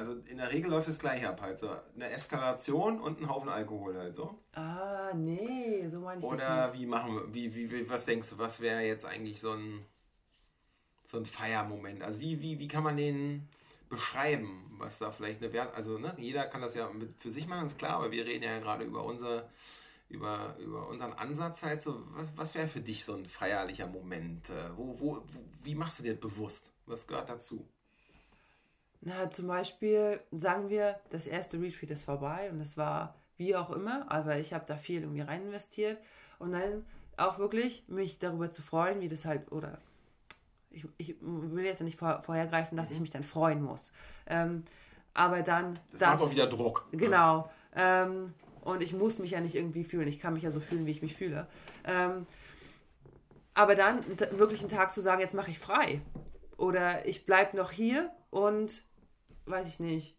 [0.00, 1.76] also in der Regel läuft es gleich ab, halt so.
[1.94, 4.38] Eine Eskalation und ein Haufen Alkohol halt so.
[4.54, 6.80] Ah, nee, so meine ich Oder das nicht.
[6.80, 9.84] wie machen wir, wie, wie, wie, was denkst du, was wäre jetzt eigentlich so ein
[11.04, 12.02] so ein Feiermoment?
[12.02, 13.46] Also wie, wie, wie kann man den
[13.90, 17.46] beschreiben, was da vielleicht eine Wert, also ne, jeder kann das ja mit für sich
[17.46, 19.50] machen, ist klar, aber wir reden ja gerade über unser,
[20.08, 24.48] über, über unseren Ansatz halt so, was, was wäre für dich so ein feierlicher Moment?
[24.48, 26.72] Äh, wo, wo, wo, wie machst du dir bewusst?
[26.86, 27.68] Was gehört dazu?
[29.02, 33.70] Na, zum Beispiel sagen wir, das erste Retreat ist vorbei und es war wie auch
[33.70, 35.98] immer, aber ich habe da viel irgendwie rein investiert
[36.38, 36.84] und dann
[37.16, 39.78] auch wirklich mich darüber zu freuen, wie das halt, oder
[40.70, 43.02] ich, ich will jetzt nicht vor, vorhergreifen, dass ich mhm.
[43.02, 43.92] mich dann freuen muss.
[44.26, 44.64] Ähm,
[45.14, 45.78] aber dann.
[45.90, 46.86] Das, das macht auch wieder Druck.
[46.92, 46.98] Ne?
[46.98, 47.50] Genau.
[47.74, 50.06] Ähm, und ich muss mich ja nicht irgendwie fühlen.
[50.06, 51.46] Ich kann mich ja so fühlen, wie ich mich fühle.
[51.84, 52.26] Ähm,
[53.54, 56.00] aber dann wirklich einen Tag zu sagen, jetzt mache ich frei.
[56.56, 58.84] Oder ich bleibe noch hier und,
[59.50, 60.16] weiß ich nicht,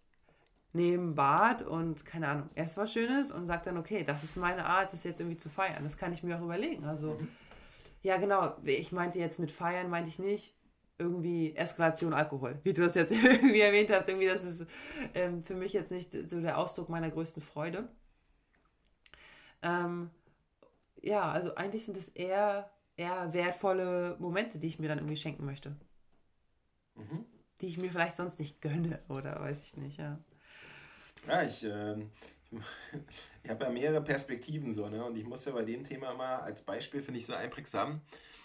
[0.74, 4.66] nehme Bad und keine Ahnung, erst was Schönes und sage dann, okay, das ist meine
[4.66, 5.84] Art, das jetzt irgendwie zu feiern.
[5.84, 6.86] Das kann ich mir auch überlegen.
[6.86, 7.16] Also.
[7.16, 7.28] Mhm
[8.04, 8.56] ja, genau.
[8.64, 10.56] Ich meinte jetzt mit Feiern, meinte ich nicht
[10.98, 14.08] irgendwie Eskalation Alkohol, wie du das jetzt irgendwie erwähnt hast.
[14.08, 14.66] Irgendwie, das ist
[15.14, 17.90] ähm, für mich jetzt nicht so der Ausdruck meiner größten Freude.
[19.64, 20.10] Ähm,
[21.02, 25.46] ja, also eigentlich sind es eher, eher wertvolle Momente, die ich mir dann irgendwie schenken
[25.46, 25.76] möchte.
[26.96, 27.26] Mhm.
[27.62, 30.18] Die ich mir vielleicht sonst nicht gönne oder weiß ich nicht, ja.
[31.28, 31.96] Ja, ich, äh,
[33.44, 35.06] ich habe ja mehrere Perspektiven so, ne?
[35.06, 38.02] Und ich muss ja bei dem Thema immer als Beispiel, finde ich, so einprägsam.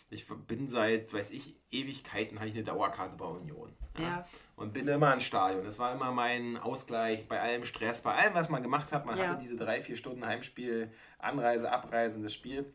[0.09, 3.75] Ich bin seit, weiß ich, Ewigkeiten habe ich eine Dauerkarte bei Union.
[3.99, 4.03] Ja?
[4.03, 4.29] ja.
[4.55, 5.65] Und bin immer im Stadion.
[5.65, 9.05] Das war immer mein Ausgleich bei allem Stress, bei allem, was man gemacht hat.
[9.05, 9.27] Man ja.
[9.27, 12.73] hatte diese drei, vier Stunden Heimspiel, Anreise, Abreise, das Spiel.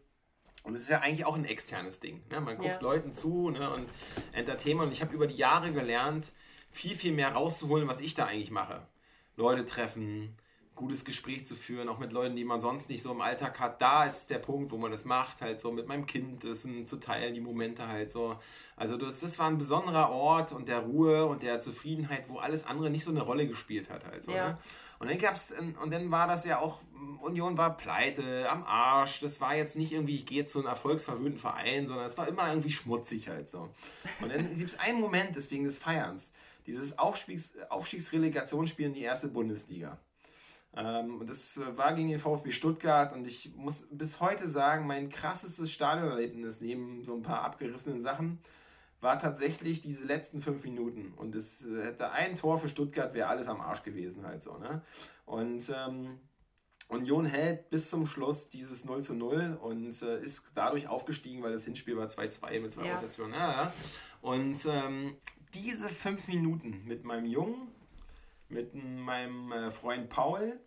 [0.64, 2.22] Und es ist ja eigentlich auch ein externes Ding.
[2.30, 2.40] Ne?
[2.42, 2.80] Man guckt ja.
[2.82, 3.70] Leuten zu ne?
[3.72, 3.90] und
[4.32, 4.88] Entertainment.
[4.88, 6.32] Und ich habe über die Jahre gelernt,
[6.70, 8.86] viel, viel mehr rauszuholen, was ich da eigentlich mache.
[9.36, 10.36] Leute treffen,
[10.82, 13.82] gutes Gespräch zu führen, auch mit Leuten, die man sonst nicht so im Alltag hat.
[13.82, 16.98] Da ist der Punkt, wo man das macht, halt so mit meinem Kind, das zu
[16.98, 18.38] teilen, die Momente halt so.
[18.76, 22.66] Also das, das war ein besonderer Ort und der Ruhe und der Zufriedenheit, wo alles
[22.66, 24.32] andere nicht so eine Rolle gespielt hat halt so.
[24.32, 24.50] Ja.
[24.50, 24.58] Ne?
[25.00, 26.80] Und dann gab's, und dann war das ja auch,
[27.22, 29.20] Union war pleite, am Arsch.
[29.20, 32.48] Das war jetzt nicht irgendwie, ich gehe zu einem erfolgsverwöhnten Verein, sondern es war immer
[32.50, 33.70] irgendwie schmutzig halt so.
[34.22, 36.34] Und dann gibt es einen Moment, deswegen des Feierns,
[36.68, 39.98] dieses Aufstiegs, Aufstiegsrelegationsspiel in die erste Bundesliga.
[40.76, 45.10] Ähm, und das war gegen den VfB Stuttgart und ich muss bis heute sagen, mein
[45.10, 48.40] krassestes Stadionerlebnis neben so ein paar abgerissenen Sachen
[49.02, 51.14] war tatsächlich diese letzten fünf Minuten.
[51.18, 54.58] Und es hätte ein Tor für Stuttgart, wäre alles am Arsch gewesen halt so.
[54.58, 54.84] Ne?
[55.26, 56.20] Und ähm,
[56.88, 61.52] Union hält bis zum Schluss dieses 0 zu 0 und äh, ist dadurch aufgestiegen, weil
[61.52, 62.94] das Hinspiel war 2-2 mit zwei ja.
[62.94, 63.36] Auswärtsführungen.
[63.36, 63.74] Ja,
[64.22, 65.16] Und ähm,
[65.54, 67.70] diese fünf Minuten mit meinem Jungen,
[68.52, 70.60] mit meinem äh, Freund Paul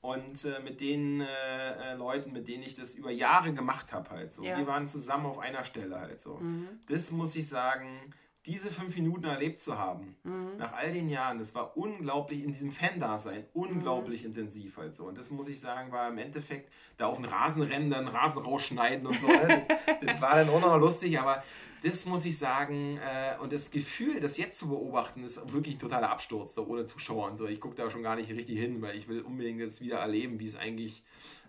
[0.00, 4.10] und äh, mit den äh, äh, Leuten, mit denen ich das über Jahre gemacht habe
[4.10, 4.42] halt so.
[4.42, 4.56] Ja.
[4.56, 6.36] Wir waren zusammen auf einer Stelle halt so.
[6.36, 6.68] Mhm.
[6.86, 8.14] Das muss ich sagen,
[8.46, 10.56] diese fünf Minuten erlebt zu haben, mhm.
[10.58, 14.28] nach all den Jahren, das war unglaublich in diesem Fan-Dasein, unglaublich mhm.
[14.28, 15.06] intensiv halt so.
[15.06, 18.40] Und das muss ich sagen, war im Endeffekt da auf den Rasen rennen, dann Rasen
[18.42, 19.26] rausschneiden und so.
[19.26, 19.66] Ne?
[20.06, 21.42] das war dann auch noch lustig, aber
[21.86, 22.98] das muss ich sagen.
[22.98, 26.86] Äh, und das Gefühl, das jetzt zu beobachten, ist wirklich ein totaler Absturz, da ohne
[26.86, 27.46] Zuschauer und so.
[27.46, 30.38] Ich gucke da schon gar nicht richtig hin, weil ich will unbedingt jetzt wieder erleben,
[30.40, 31.02] wie es eigentlich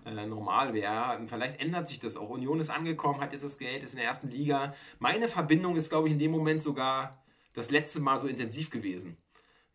[0.05, 1.17] äh, normal wäre.
[1.17, 2.29] Und vielleicht ändert sich das auch.
[2.29, 4.73] Union ist angekommen, hat jetzt das Geld, ist in der ersten Liga.
[4.99, 7.23] Meine Verbindung ist, glaube ich, in dem Moment sogar
[7.53, 9.17] das letzte Mal so intensiv gewesen.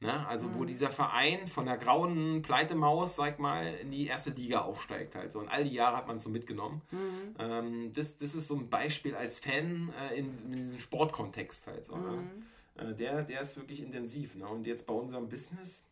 [0.03, 0.27] Ne?
[0.27, 0.59] Also mhm.
[0.59, 5.31] wo dieser Verein von der grauen Pleitemaus, sag mal, in die erste Liga aufsteigt halt
[5.31, 5.39] so.
[5.39, 6.83] Und all die Jahre hat man es so mitgenommen.
[6.91, 7.35] Mhm.
[7.39, 11.85] Ähm, das, das ist so ein Beispiel als Fan äh, in, in, diesem Sportkontext halt
[11.85, 11.97] so.
[11.97, 12.11] Ne?
[12.11, 12.85] Mhm.
[12.85, 12.91] Ne?
[12.91, 14.35] Äh, der, der ist wirklich intensiv.
[14.35, 14.49] Ne?
[14.49, 15.87] Und jetzt bei unserem Business,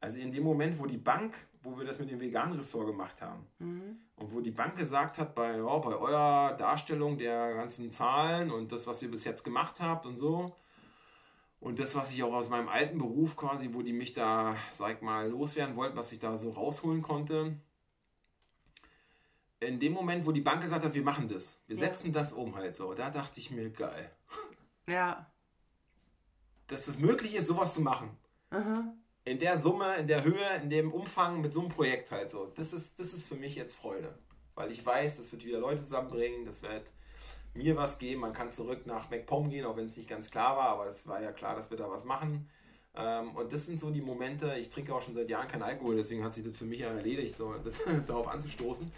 [0.00, 3.22] also in dem Moment, wo die Bank, wo wir das mit dem veganen Ressort gemacht
[3.22, 3.96] haben mhm.
[4.16, 8.72] und wo die Bank gesagt hat, bei, ja, bei eurer Darstellung der ganzen Zahlen und
[8.72, 10.56] das, was ihr bis jetzt gemacht habt und so,
[11.62, 15.00] und das, was ich auch aus meinem alten Beruf quasi, wo die mich da, sag
[15.00, 17.56] mal, loswerden wollten, was ich da so rausholen konnte.
[19.60, 21.86] In dem Moment, wo die Bank gesagt hat, wir machen das, wir ja.
[21.86, 24.10] setzen das um halt so, da dachte ich mir, geil.
[24.88, 25.30] Ja.
[26.66, 28.10] Dass es möglich ist, sowas zu machen.
[28.50, 28.92] Aha.
[29.24, 32.46] In der Summe, in der Höhe, in dem Umfang mit so einem Projekt halt so.
[32.56, 34.18] Das ist, das ist für mich jetzt Freude.
[34.56, 36.90] Weil ich weiß, das wird wieder Leute zusammenbringen, das wird
[37.54, 38.22] mir was geben.
[38.22, 41.06] Man kann zurück nach MacPom gehen, auch wenn es nicht ganz klar war, aber es
[41.06, 42.48] war ja klar, dass wir da was machen.
[42.94, 45.96] Ähm, und das sind so die Momente, ich trinke auch schon seit Jahren keinen Alkohol,
[45.96, 48.90] deswegen hat sich das für mich ja erledigt, so, das, darauf anzustoßen.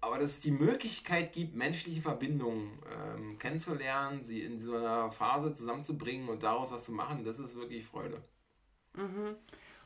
[0.00, 5.54] Aber dass es die Möglichkeit gibt, menschliche Verbindungen ähm, kennenzulernen, sie in so einer Phase
[5.54, 8.20] zusammenzubringen und daraus was zu machen, das ist wirklich Freude.
[8.94, 9.36] Mhm.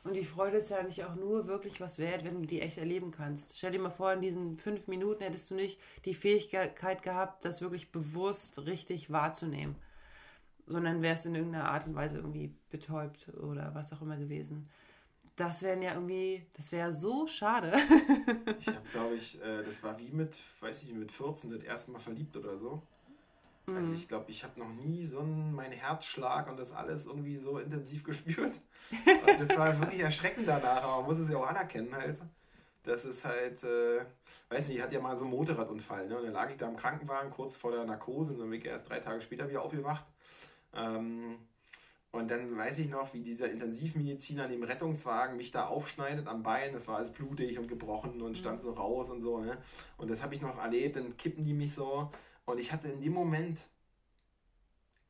[0.03, 2.79] Und die Freude ist ja nicht auch nur wirklich was wert, wenn du die echt
[2.79, 3.57] erleben kannst.
[3.57, 7.61] Stell dir mal vor, in diesen fünf Minuten hättest du nicht die Fähigkeit gehabt, das
[7.61, 9.75] wirklich bewusst richtig wahrzunehmen.
[10.65, 14.69] Sondern wärst in irgendeiner Art und Weise irgendwie betäubt oder was auch immer gewesen.
[15.35, 17.71] Das wäre ja irgendwie, das wäre so schade.
[18.59, 21.91] ich habe, glaube ich, äh, das war wie mit, weiß ich, mit 14 das erste
[21.91, 22.81] Mal verliebt oder so.
[23.75, 23.95] Also mhm.
[23.95, 27.59] ich glaube, ich habe noch nie so einen, meinen Herzschlag und das alles irgendwie so
[27.59, 28.59] intensiv gespürt.
[28.91, 32.19] Und das war wirklich erschreckend danach, aber man muss es ja auch anerkennen halt.
[32.83, 34.03] Das ist halt, äh,
[34.49, 36.17] weiß nicht, ich hatte ja mal so einen Motorradunfall, ne?
[36.17, 38.65] Und dann lag ich da im Krankenwagen kurz vor der Narkose und dann bin ich
[38.65, 40.05] erst drei Tage später wieder aufgewacht.
[40.73, 41.37] Ähm,
[42.11, 46.43] und dann weiß ich noch, wie dieser Intensivmediziner in dem Rettungswagen mich da aufschneidet am
[46.43, 46.73] Bein.
[46.73, 48.61] Das war alles blutig und gebrochen und stand mhm.
[48.61, 49.39] so raus und so.
[49.39, 49.57] Ne?
[49.97, 50.97] Und das habe ich noch erlebt.
[50.97, 52.11] Dann kippen die mich so
[52.45, 53.69] und ich hatte in dem Moment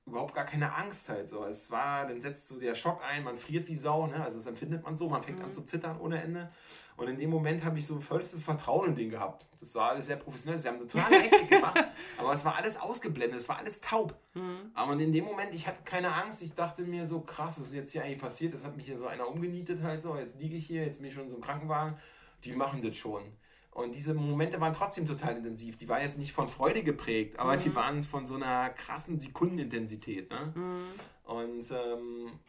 [0.06, 1.46] überhaupt gar keine Angst halt so.
[1.46, 4.24] Es war, dann setzt so der Schock ein, man friert wie Sau, ne?
[4.24, 5.46] Also das empfindet man so, man fängt mhm.
[5.46, 6.52] an zu zittern ohne Ende.
[6.98, 9.46] Und in dem Moment habe ich so vollstes Vertrauen in den gehabt.
[9.60, 11.84] Das war alles sehr professionell, sie haben eine totale Hektik gemacht,
[12.18, 14.16] aber es war alles ausgeblendet, es war alles taub.
[14.34, 14.72] Mhm.
[14.74, 17.74] Aber in dem Moment, ich hatte keine Angst, ich dachte mir so, krass, was ist
[17.74, 18.54] jetzt hier eigentlich passiert?
[18.54, 21.08] Das hat mich hier so einer umgenietet halt so, jetzt liege ich hier, jetzt bin
[21.08, 21.98] ich schon in so einem Krankenwagen,
[22.44, 23.24] die machen das schon.
[23.72, 25.78] Und diese Momente waren trotzdem total intensiv.
[25.78, 27.62] Die waren jetzt nicht von Freude geprägt, aber mhm.
[27.62, 30.30] die waren von so einer krassen Sekundenintensität.
[30.30, 30.54] Ne?
[30.54, 30.88] Mhm.
[31.24, 32.40] Und ähm,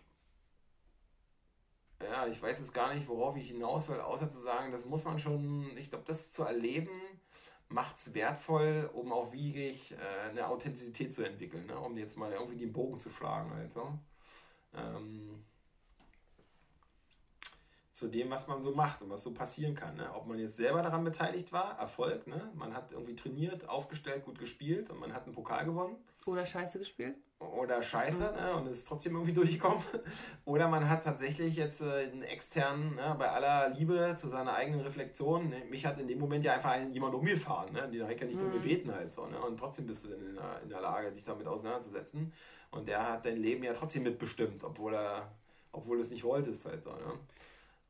[2.02, 5.04] ja, ich weiß jetzt gar nicht, worauf ich hinaus will, außer zu sagen, das muss
[5.04, 6.90] man schon, ich glaube, das zu erleben,
[7.68, 11.78] macht es wertvoll, um auch wirklich äh, eine Authentizität zu entwickeln, ne?
[11.78, 13.52] um jetzt mal irgendwie den Bogen zu schlagen.
[13.52, 13.92] Also.
[14.74, 15.44] Ähm,
[18.02, 19.94] zu dem, was man so macht und was so passieren kann.
[19.94, 20.10] Ne?
[20.12, 22.50] Ob man jetzt selber daran beteiligt war, Erfolg, ne?
[22.56, 25.94] man hat irgendwie trainiert, aufgestellt, gut gespielt und man hat einen Pokal gewonnen.
[26.26, 27.14] Oder scheiße gespielt.
[27.38, 28.34] Oder scheiße mhm.
[28.34, 28.56] ne?
[28.56, 29.80] und ist trotzdem irgendwie durchgekommen.
[30.44, 33.14] Oder man hat tatsächlich jetzt äh, einen externen, ne?
[33.16, 35.62] bei aller Liebe zu seiner eigenen Reflexion, ne?
[35.70, 37.88] mich hat in dem Moment ja einfach jemand umgefahren, ne?
[37.88, 38.46] die direkt ja nicht mhm.
[38.46, 39.28] um gebeten halt so.
[39.28, 39.40] Ne?
[39.40, 42.32] Und trotzdem bist du dann in der, in der Lage, dich damit auseinanderzusetzen.
[42.72, 45.30] Und der hat dein Leben ja trotzdem mitbestimmt, obwohl er,
[45.70, 46.90] obwohl du es nicht wolltest halt so.
[46.90, 47.14] Ne?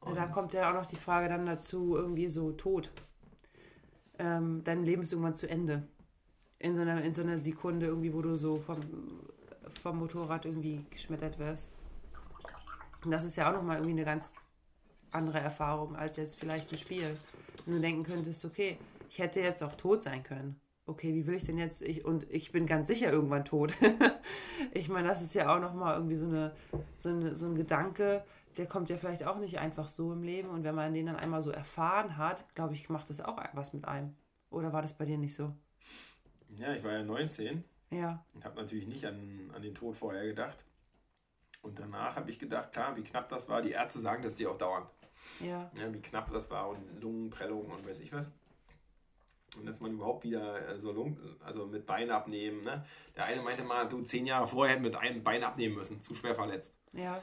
[0.05, 2.91] Und da kommt ja auch noch die Frage dann dazu, irgendwie so Tod.
[4.19, 5.85] Ähm, dein Leben ist irgendwann zu Ende.
[6.59, 8.81] In so, einer, in so einer Sekunde irgendwie, wo du so vom,
[9.83, 11.73] vom Motorrad irgendwie geschmettert wirst.
[13.05, 14.51] Und das ist ja auch nochmal irgendwie eine ganz
[15.11, 17.17] andere Erfahrung als jetzt vielleicht ein Spiel.
[17.65, 20.61] Wenn du denken könntest, okay, ich hätte jetzt auch tot sein können.
[20.87, 21.83] Okay, wie will ich denn jetzt?
[21.83, 23.77] Ich, und ich bin ganz sicher irgendwann tot.
[24.73, 26.55] ich meine, das ist ja auch nochmal irgendwie so, eine,
[26.97, 28.25] so, eine, so ein Gedanke,
[28.57, 30.49] der kommt ja vielleicht auch nicht einfach so im Leben.
[30.49, 33.73] Und wenn man den dann einmal so erfahren hat, glaube ich, macht das auch was
[33.73, 34.15] mit einem.
[34.51, 35.55] Oder war das bei dir nicht so?
[36.57, 37.65] Ja, ich war ja 19.
[37.91, 38.25] Ja.
[38.35, 40.59] Und habe natürlich nicht an, an den Tod vorher gedacht.
[41.63, 43.63] Und danach habe ich gedacht, klar, wie knapp das war.
[43.63, 44.91] Die Ärzte sagen das dir auch dauernd.
[45.41, 45.71] Ja.
[45.79, 45.93] ja.
[45.93, 48.31] Wie knapp das war und Lungenprellung und weiß ich was.
[49.57, 52.65] Und dass man überhaupt wieder so Lungen, also mit Bein abnehmen.
[52.65, 52.85] Ne?
[53.17, 56.15] Der eine meinte mal, du zehn Jahre vorher hätten mit einem Bein abnehmen müssen, zu
[56.15, 56.77] schwer verletzt.
[56.93, 57.21] Ja.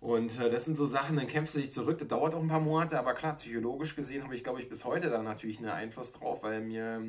[0.00, 2.48] Und äh, das sind so Sachen, dann kämpfst du dich zurück, das dauert auch ein
[2.48, 5.68] paar Monate, aber klar, psychologisch gesehen habe ich, glaube ich, bis heute da natürlich einen
[5.68, 7.02] Einfluss drauf, weil mir,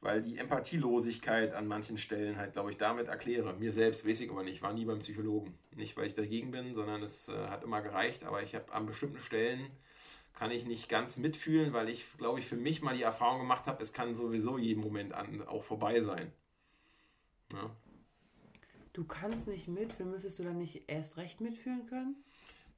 [0.00, 3.54] weil die Empathielosigkeit an manchen Stellen halt, glaube ich, damit erkläre.
[3.54, 5.56] Mir selbst, weiß ich aber nicht, war nie beim Psychologen.
[5.76, 8.86] Nicht, weil ich dagegen bin, sondern es äh, hat immer gereicht, aber ich habe an
[8.86, 9.70] bestimmten Stellen
[10.34, 13.66] kann ich nicht ganz mitfühlen, weil ich, glaube ich, für mich mal die Erfahrung gemacht
[13.66, 16.32] habe, es kann sowieso jeden Moment an, auch vorbei sein.
[17.52, 17.70] Ja.
[18.98, 22.16] Du kannst nicht mitfühlen, müsstest du dann nicht erst recht mitfühlen können?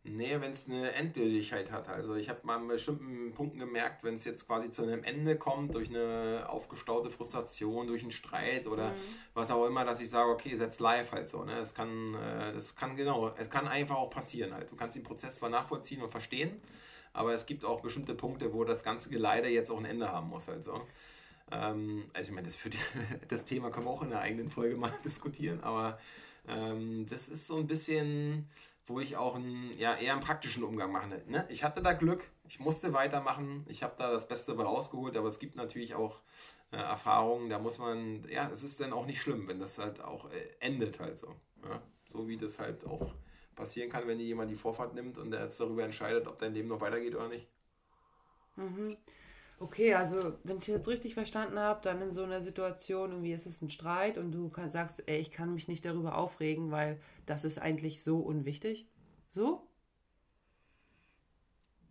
[0.05, 1.88] Nee, wenn es eine Endgültigkeit hat.
[1.88, 5.38] Also ich habe mal an bestimmten Punkten gemerkt, wenn es jetzt quasi zu einem Ende
[5.38, 8.97] kommt, durch eine aufgestaute Frustration, durch einen Streit oder mhm.
[9.32, 11.42] was auch immer, dass ich sage, okay, setz live halt so.
[11.42, 11.55] Ne?
[11.55, 14.70] Das kann, äh, das kann genau, es kann einfach auch passieren halt.
[14.70, 16.60] Du kannst den Prozess zwar nachvollziehen und verstehen,
[17.14, 20.28] aber es gibt auch bestimmte Punkte, wo das ganze Geleide jetzt auch ein Ende haben
[20.28, 20.82] muss halt so.
[21.51, 22.78] Ähm, also ich meine, das, die,
[23.28, 25.98] das Thema können wir auch in einer eigenen Folge mal diskutieren, aber
[26.48, 28.48] ähm, das ist so ein bisschen,
[28.86, 31.22] wo ich auch einen, ja, eher einen praktischen Umgang mache.
[31.27, 31.47] Ne?
[31.48, 35.39] Ich hatte da Glück, ich musste weitermachen, ich habe da das Beste rausgeholt, aber es
[35.39, 36.20] gibt natürlich auch
[36.72, 40.02] äh, Erfahrungen, da muss man, ja, es ist dann auch nicht schlimm, wenn das halt
[40.02, 41.28] auch äh, endet halt so.
[41.64, 41.81] Ja?
[42.12, 43.12] So wie das halt auch
[43.55, 46.55] passieren kann, wenn dir jemand die Vorfahrt nimmt und der jetzt darüber entscheidet, ob dein
[46.55, 47.47] Leben noch weitergeht oder nicht.
[48.56, 48.97] Mhm.
[49.62, 53.45] Okay, also wenn ich jetzt richtig verstanden habe, dann in so einer Situation, irgendwie ist
[53.45, 56.99] es ein Streit und du kann, sagst, ey, ich kann mich nicht darüber aufregen, weil
[57.27, 58.89] das ist eigentlich so unwichtig.
[59.28, 59.69] So?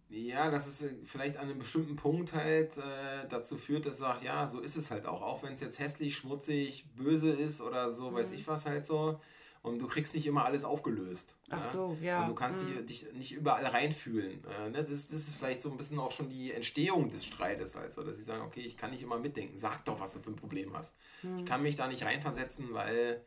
[0.10, 4.48] Ja, dass es vielleicht an einem bestimmten Punkt halt äh, dazu führt, dass sagt, ja,
[4.48, 5.22] so ist es halt auch.
[5.22, 8.16] Auch wenn es jetzt hässlich, schmutzig, böse ist oder so, mhm.
[8.16, 9.22] weiß ich was halt so
[9.62, 11.36] und du kriegst nicht immer alles aufgelöst.
[11.50, 12.22] Ach so, ja.
[12.22, 12.86] Und du kannst mhm.
[12.86, 14.42] dich, nicht überall reinfühlen.
[14.46, 14.84] Äh, ne?
[14.84, 18.18] das, das, ist vielleicht so ein bisschen auch schon die Entstehung des Streites, also, dass
[18.18, 19.58] sie sagen, okay, ich kann nicht immer mitdenken.
[19.58, 20.96] Sag doch, was du für ein Problem hast.
[21.24, 21.40] Mhm.
[21.40, 23.22] Ich kann mich da nicht reinversetzen, weil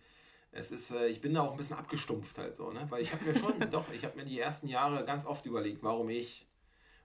[0.52, 2.86] es ist, äh, ich bin da auch ein bisschen abgestumpft halt so, ne?
[2.88, 5.82] Weil ich habe mir schon, doch, ich habe mir die ersten Jahre ganz oft überlegt,
[5.82, 6.46] warum ich.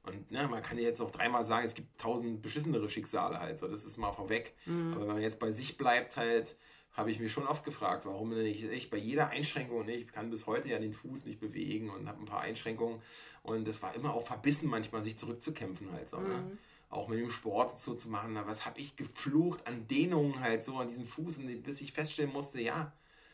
[0.03, 3.59] Und ne, man kann ja jetzt auch dreimal sagen, es gibt tausend beschissenere Schicksale halt,
[3.59, 4.55] so, das ist mal vorweg.
[4.65, 4.93] Mhm.
[4.93, 6.55] Aber wenn man jetzt bei sich bleibt halt,
[6.97, 10.47] habe ich mir schon oft gefragt, warum ich, ich bei jeder Einschränkung, ich kann bis
[10.47, 12.99] heute ja den Fuß nicht bewegen und habe ein paar Einschränkungen
[13.43, 16.17] und es war immer auch verbissen manchmal, sich zurückzukämpfen halt so.
[16.17, 16.27] Ne?
[16.27, 16.33] Mhm.
[16.33, 16.57] Ne?
[16.89, 20.77] Auch mit dem Sport so zu machen, was habe ich geflucht an Dehnungen halt so
[20.77, 22.93] an diesen Fuß, bis ich feststellen musste, ja,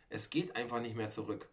[0.10, 1.48] es geht einfach nicht mehr zurück.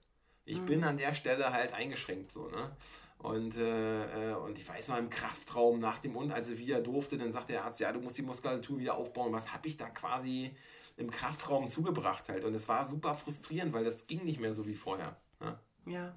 [0.47, 0.67] Ich mhm.
[0.67, 2.75] bin an der Stelle halt eingeschränkt so, ne?
[3.19, 6.81] Und, äh, äh und ich weiß noch im Kraftraum nach dem Und, als er wieder
[6.81, 9.31] durfte, dann sagt der Arzt, ja, du musst die Muskulatur wieder aufbauen.
[9.33, 10.57] Was habe ich da quasi
[11.01, 12.45] im Kraftraum zugebracht halt.
[12.45, 15.17] Und es war super frustrierend, weil das ging nicht mehr so wie vorher.
[15.41, 15.59] Ne?
[15.87, 16.15] Ja.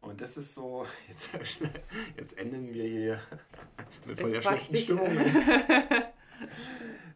[0.00, 1.28] Und das ist so, jetzt,
[2.16, 3.20] jetzt enden wir hier
[4.06, 5.08] mit voll der schlechten Stimmung.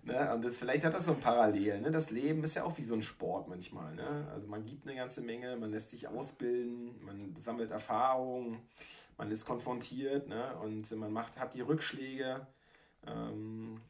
[0.03, 0.35] ne?
[0.35, 1.83] Und das, vielleicht hat das so ein Parallel.
[1.83, 1.93] Ne?
[1.93, 3.95] Das Leben ist ja auch wie so ein Sport manchmal.
[3.95, 4.29] Ne?
[4.33, 8.61] Also man gibt eine ganze Menge, man lässt sich ausbilden, man sammelt Erfahrungen,
[9.17, 10.57] man ist konfrontiert ne?
[10.57, 12.47] und man macht, hat die Rückschläge.
[13.07, 13.81] Ähm,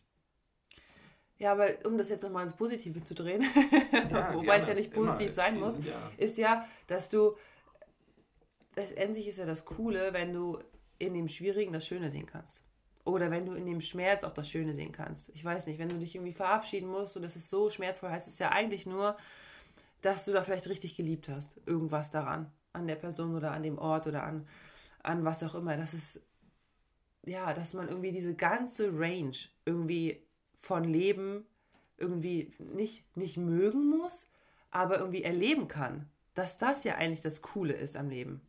[1.38, 3.42] ja, aber um das jetzt nochmal ins Positive zu drehen,
[4.10, 4.60] ja, wobei gerne.
[4.60, 5.32] es ja nicht positiv Immer.
[5.32, 6.10] sein muss, ja.
[6.16, 7.36] ist ja, dass du
[8.74, 10.58] letztendlich ist ja das Coole, wenn du
[10.98, 12.62] in dem Schwierigen das Schöne sehen kannst.
[13.04, 15.30] Oder wenn du in dem Schmerz auch das Schöne sehen kannst.
[15.30, 18.28] Ich weiß nicht, wenn du dich irgendwie verabschieden musst und das ist so schmerzvoll, heißt
[18.28, 19.16] es ja eigentlich nur,
[20.02, 21.60] dass du da vielleicht richtig geliebt hast.
[21.66, 22.52] Irgendwas daran.
[22.72, 24.46] An der Person oder an dem Ort oder an,
[25.02, 25.76] an was auch immer.
[25.76, 26.20] Das ist,
[27.24, 30.22] ja, dass man irgendwie diese ganze Range irgendwie
[30.60, 31.46] von Leben
[31.96, 34.28] irgendwie nicht, nicht mögen muss,
[34.70, 36.08] aber irgendwie erleben kann.
[36.34, 38.40] Dass das ja eigentlich das Coole ist am Leben.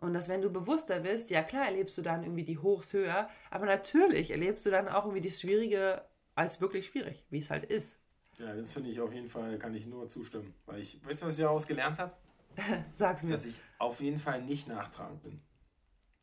[0.00, 3.28] Und dass wenn du bewusster bist, ja klar erlebst du dann irgendwie die Hochs höher,
[3.50, 6.04] aber natürlich erlebst du dann auch irgendwie das Schwierige
[6.34, 7.98] als wirklich schwierig, wie es halt ist.
[8.38, 10.54] Ja, das finde ich auf jeden Fall, kann ich nur zustimmen.
[10.66, 12.12] Weil ich, weißt du, was ich daraus gelernt habe?
[12.92, 13.32] Sag's mir.
[13.32, 15.40] Dass ich auf jeden Fall nicht nachtragend bin.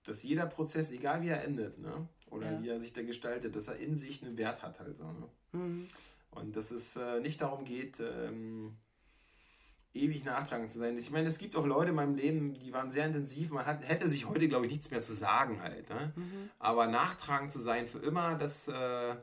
[0.05, 2.07] Dass jeder Prozess, egal wie er endet, ne?
[2.36, 2.62] Oder ja.
[2.62, 5.06] wie er sich da gestaltet, dass er in sich einen Wert hat halt so.
[5.06, 5.30] Ne?
[5.53, 5.88] Mhm.
[6.32, 8.76] Und dass es äh, nicht darum geht, ähm,
[9.94, 10.98] ewig nachtragend zu sein.
[10.98, 13.49] Ich meine, es gibt auch Leute in meinem Leben, die waren sehr intensiv.
[13.52, 15.90] Man hat, hätte sich heute, glaube ich, nichts mehr zu sagen halt.
[15.90, 16.14] Ne?
[16.16, 16.49] Mhm.
[16.60, 19.16] Aber nachtragend zu sein für immer, das, äh,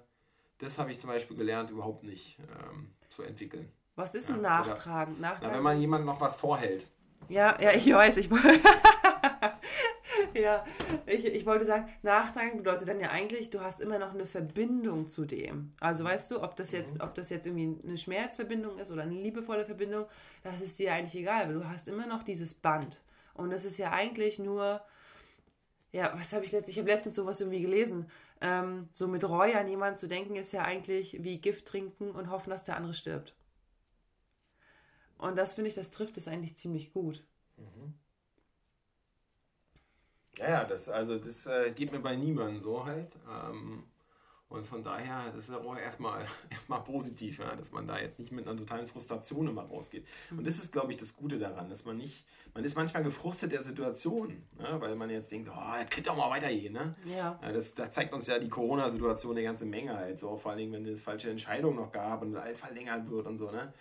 [0.59, 3.71] das habe ich zum Beispiel gelernt, überhaupt nicht ähm, zu entwickeln.
[3.95, 5.17] Was ist ein ja, Nachtragen?
[5.19, 6.87] Oder, Na, wenn man jemandem noch was vorhält.
[7.29, 8.31] Ja, ja, ich weiß, ich
[10.41, 10.65] ja,
[11.07, 15.09] ich, ich wollte sagen, Nachtragen bedeutet dann ja eigentlich, du hast immer noch eine Verbindung
[15.09, 15.71] zu dem.
[15.81, 17.03] Also weißt du, ob das jetzt, mhm.
[17.03, 20.07] ob das jetzt irgendwie eine Schmerzverbindung ist oder eine liebevolle Verbindung,
[20.43, 23.03] das ist dir eigentlich egal, weil du hast immer noch dieses Band.
[23.35, 24.83] Und das ist ja eigentlich nur,
[25.93, 28.11] ja, was habe ich letztens, ich habe letztens sowas irgendwie gelesen,
[28.41, 32.31] ähm, so mit Reue an jemanden zu denken, ist ja eigentlich wie Gift trinken und
[32.31, 33.35] hoffen, dass der andere stirbt.
[35.19, 37.25] Und das finde ich, das trifft es eigentlich ziemlich gut.
[37.57, 37.95] Mhm.
[40.39, 43.15] Ja, ja, das, also das äh, geht mir bei niemandem so halt.
[43.29, 43.85] Ähm,
[44.53, 48.33] und von daher, das ist auch erstmal, erstmal positiv, ja, dass man da jetzt nicht
[48.33, 50.07] mit einer totalen Frustration immer rausgeht.
[50.31, 50.39] Mhm.
[50.39, 53.53] Und das ist, glaube ich, das Gute daran, dass man nicht, man ist manchmal gefrustet
[53.53, 56.75] der Situation, ne, weil man jetzt denkt, oh, das könnte auch mal weitergehen.
[56.75, 56.95] Ne?
[57.07, 57.39] Ja.
[57.43, 60.59] ja das, das zeigt uns ja die Corona-Situation eine ganze Menge halt, so, vor allen
[60.59, 63.51] Dingen, wenn es falsche Entscheidungen noch gab und alles verlängert wird und so.
[63.51, 63.73] Ne?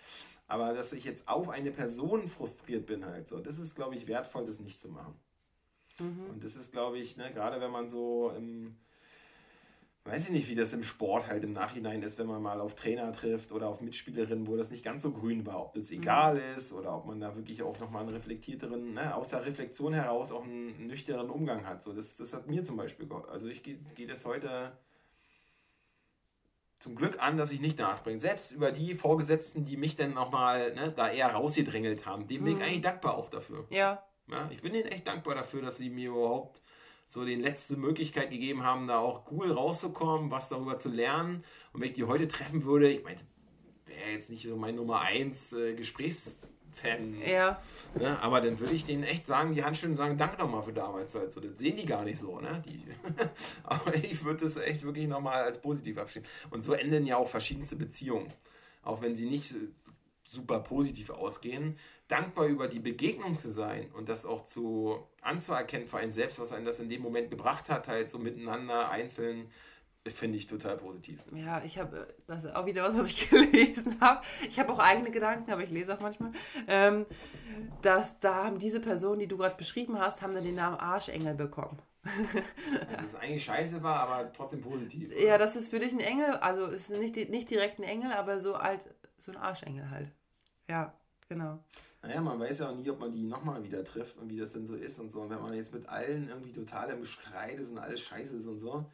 [0.48, 4.06] Aber dass ich jetzt auf eine Person frustriert bin halt so, das ist, glaube ich,
[4.06, 5.14] wertvoll, das nicht zu machen.
[6.00, 6.26] Mhm.
[6.30, 8.76] Und das ist, glaube ich, ne, gerade wenn man so im,
[10.04, 12.74] weiß ich nicht, wie das im Sport halt im Nachhinein ist, wenn man mal auf
[12.74, 15.98] Trainer trifft oder auf Mitspielerinnen, wo das nicht ganz so grün war, ob das mhm.
[15.98, 19.92] egal ist oder ob man da wirklich auch nochmal einen reflektierteren, ne, aus der Reflexion
[19.92, 21.82] heraus auch einen nüchternen Umgang hat.
[21.82, 24.72] So, das, das hat mir zum Beispiel, also ich gehe geh das heute
[26.82, 28.18] zum Glück an, dass ich nicht nachbringe.
[28.18, 32.44] Selbst über die Vorgesetzten, die mich dann nochmal ne, da eher rausgedrängelt haben, dem mhm.
[32.44, 32.66] bin ich mhm.
[32.66, 33.66] eigentlich dankbar auch dafür.
[33.70, 34.02] Ja.
[34.30, 36.60] Ja, ich bin ihnen echt dankbar dafür, dass sie mir überhaupt
[37.06, 41.44] so die letzte Möglichkeit gegeben haben, da auch cool rauszukommen, was darüber zu lernen.
[41.72, 43.18] Und wenn ich die heute treffen würde, ich meine,
[43.84, 47.20] wäre jetzt nicht so mein Nummer 1 äh, Gesprächsfan.
[47.26, 47.60] Ja.
[47.94, 48.18] Ne?
[48.20, 51.14] Aber dann würde ich denen echt sagen, die Handschellen sagen, danke nochmal für damals.
[51.14, 52.40] Halt so, das sehen die gar nicht so.
[52.40, 52.62] Ne?
[52.64, 52.82] Die,
[53.64, 56.26] aber ich würde das echt wirklich nochmal als positiv abschieben.
[56.50, 58.32] Und so enden ja auch verschiedenste Beziehungen.
[58.82, 59.54] Auch wenn sie nicht
[60.32, 61.78] super positiv ausgehen,
[62.08, 66.52] dankbar über die Begegnung zu sein und das auch zu anzuerkennen für einen selbst, was
[66.52, 69.48] einen das in dem Moment gebracht hat, halt so miteinander einzeln,
[70.10, 71.20] finde ich total positiv.
[71.32, 74.22] Ja, ich habe, das ist auch wieder was, was ich gelesen habe.
[74.48, 76.32] Ich habe auch eigene Gedanken, aber ich lese auch manchmal.
[76.66, 77.06] Ähm,
[77.82, 81.34] dass da haben diese Personen, die du gerade beschrieben hast, haben dann den Namen Arschengel
[81.34, 81.80] bekommen.
[82.96, 85.12] das ist eigentlich scheiße war, aber trotzdem positiv.
[85.12, 85.24] Oder?
[85.24, 88.12] Ja, das ist für dich ein Engel, also es ist nicht, nicht direkt ein Engel,
[88.12, 90.10] aber so alt, so ein Arschengel halt.
[90.72, 90.90] Ja,
[91.28, 91.58] genau.
[92.00, 94.54] Naja, man weiß ja auch nie, ob man die nochmal wieder trifft und wie das
[94.54, 95.20] denn so ist und so.
[95.20, 98.46] Und wenn man jetzt mit allen irgendwie total im Streit ist und alles scheiße ist
[98.46, 98.86] und so,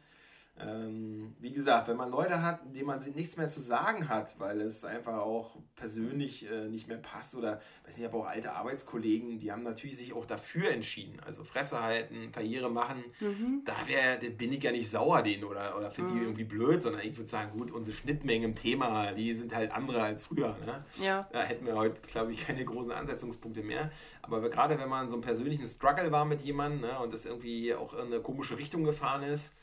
[0.59, 4.61] ähm, wie gesagt, wenn man Leute hat, denen man nichts mehr zu sagen hat, weil
[4.61, 8.51] es einfach auch persönlich äh, nicht mehr passt oder, weiß nicht, ich habe auch alte
[8.51, 13.61] Arbeitskollegen, die haben natürlich sich auch dafür entschieden, also Fresse halten, Karriere machen, mhm.
[13.65, 16.15] da wär, bin ich ja nicht sauer denen oder, oder finde mhm.
[16.15, 19.71] die irgendwie blöd, sondern ich würde sagen, gut, unsere Schnittmengen im Thema, die sind halt
[19.71, 20.57] andere als früher.
[20.65, 20.83] Ne?
[21.01, 21.27] Ja.
[21.31, 23.91] Da hätten wir heute, glaube ich, keine großen Ansetzungspunkte mehr.
[24.21, 27.73] Aber gerade wenn man so einen persönlichen Struggle war mit jemandem ne, und das irgendwie
[27.73, 29.53] auch in eine komische Richtung gefahren ist,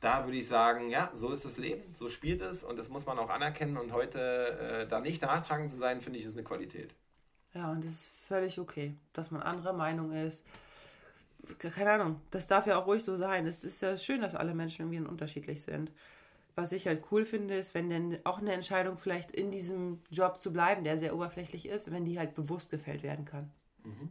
[0.00, 3.06] da würde ich sagen, ja, so ist das Leben, so spielt es und das muss
[3.06, 6.44] man auch anerkennen und heute äh, da nicht nachtragend zu sein, finde ich, ist eine
[6.44, 6.94] Qualität.
[7.54, 10.44] Ja, und das ist völlig okay, dass man anderer Meinung ist.
[11.58, 13.46] Keine Ahnung, das darf ja auch ruhig so sein.
[13.46, 15.90] Es ist ja schön, dass alle Menschen irgendwie unterschiedlich sind.
[16.54, 20.40] Was ich halt cool finde, ist, wenn denn auch eine Entscheidung vielleicht in diesem Job
[20.40, 23.50] zu bleiben, der sehr oberflächlich ist, wenn die halt bewusst gefällt werden kann.
[23.84, 24.10] Mhm.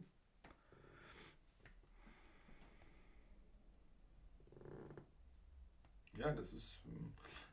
[6.19, 6.81] Ja, das ist,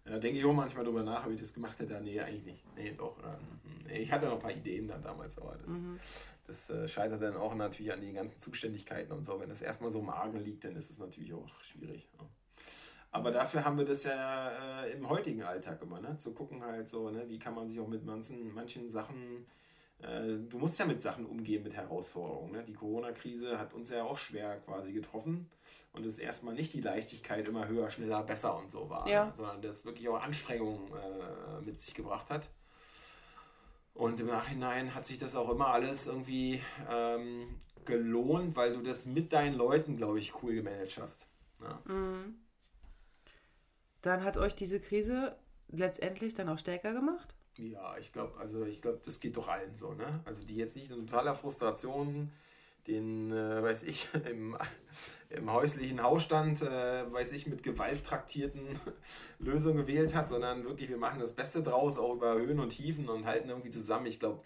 [0.04, 2.00] Ja, denke ich auch manchmal drüber nach, ob ich das gemacht hätte.
[2.00, 2.76] Nee, eigentlich nicht.
[2.76, 3.18] Nee, doch.
[3.24, 5.98] Ähm, ich hatte noch ein paar Ideen dann damals, aber das, mhm.
[6.46, 9.38] das äh, scheitert dann auch natürlich an den ganzen Zuständigkeiten und so.
[9.40, 12.08] Wenn das erstmal so im Argen liegt, dann ist es natürlich auch schwierig.
[12.18, 12.26] Ja.
[13.12, 16.16] Aber dafür haben wir das ja äh, im heutigen Alltag immer, ne?
[16.18, 17.26] Zu gucken halt so, ne?
[17.28, 19.46] wie kann man sich auch mit manchen, manchen Sachen
[19.98, 22.52] du musst ja mit Sachen umgehen, mit Herausforderungen.
[22.52, 22.64] Ne?
[22.64, 25.48] Die Corona-Krise hat uns ja auch schwer quasi getroffen
[25.92, 29.26] und es erstmal nicht die Leichtigkeit immer höher, schneller, besser und so war, ja.
[29.26, 29.32] ne?
[29.34, 32.50] sondern das wirklich auch Anstrengungen äh, mit sich gebracht hat.
[33.94, 36.60] Und im Nachhinein hat sich das auch immer alles irgendwie
[36.90, 41.26] ähm, gelohnt, weil du das mit deinen Leuten, glaube ich, cool gemanagt hast.
[41.62, 41.80] Ja.
[41.86, 41.94] Ne?
[41.94, 42.34] Mhm.
[44.02, 45.36] Dann hat euch diese Krise
[45.68, 47.35] letztendlich dann auch stärker gemacht?
[47.58, 50.20] Ja, ich glaube, also ich glaube, das geht doch allen so, ne?
[50.24, 52.30] Also die jetzt nicht in totaler Frustration
[52.86, 54.56] den, äh, weiß ich, im,
[55.30, 58.78] im häuslichen Hausstand, äh, weiß ich, mit Gewalt traktierten
[59.38, 63.08] Lösungen gewählt hat, sondern wirklich, wir machen das Beste draus, auch über Höhen und Tiefen
[63.08, 64.06] und halten irgendwie zusammen.
[64.06, 64.42] Ich glaube,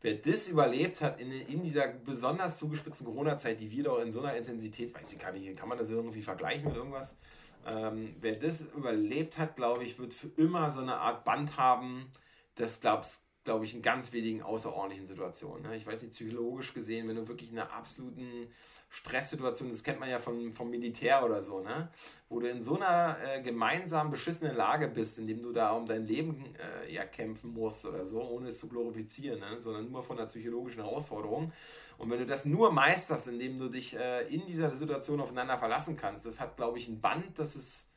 [0.00, 4.20] wer das überlebt hat in, in dieser besonders zugespitzten Corona-Zeit, die wir doch in so
[4.20, 7.16] einer Intensität, weiß ich gar nicht, kann man das irgendwie vergleichen mit irgendwas?
[7.64, 12.10] Ähm, wer das überlebt hat, glaube ich, wird für immer so eine Art Band haben,
[12.54, 15.62] das glaubst glaube ich, in ganz wenigen außerordentlichen Situationen.
[15.62, 15.76] Ne?
[15.76, 18.48] Ich weiß nicht, psychologisch gesehen, wenn du wirklich in einer absoluten
[18.88, 21.88] Stresssituation, das kennt man ja vom, vom Militär oder so, ne?
[22.28, 25.86] wo du in so einer äh, gemeinsam beschissenen Lage bist, in dem du da um
[25.86, 29.60] dein Leben äh, ja kämpfen musst oder so, ohne es zu glorifizieren, ne?
[29.60, 31.52] sondern nur von der psychologischen Herausforderung.
[31.98, 35.96] Und wenn du das nur meisterst, indem du dich äh, in dieser Situation aufeinander verlassen
[35.96, 37.90] kannst, das hat, glaube ich, ein Band, das ist,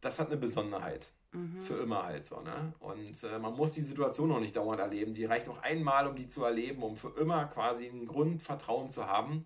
[0.00, 1.12] das hat eine Besonderheit.
[1.36, 1.60] Mhm.
[1.60, 2.72] Für immer halt so, ne?
[2.80, 5.14] Und äh, man muss die Situation noch nicht dauernd erleben.
[5.14, 9.06] Die reicht auch einmal, um die zu erleben, um für immer quasi ein Grundvertrauen zu
[9.06, 9.44] haben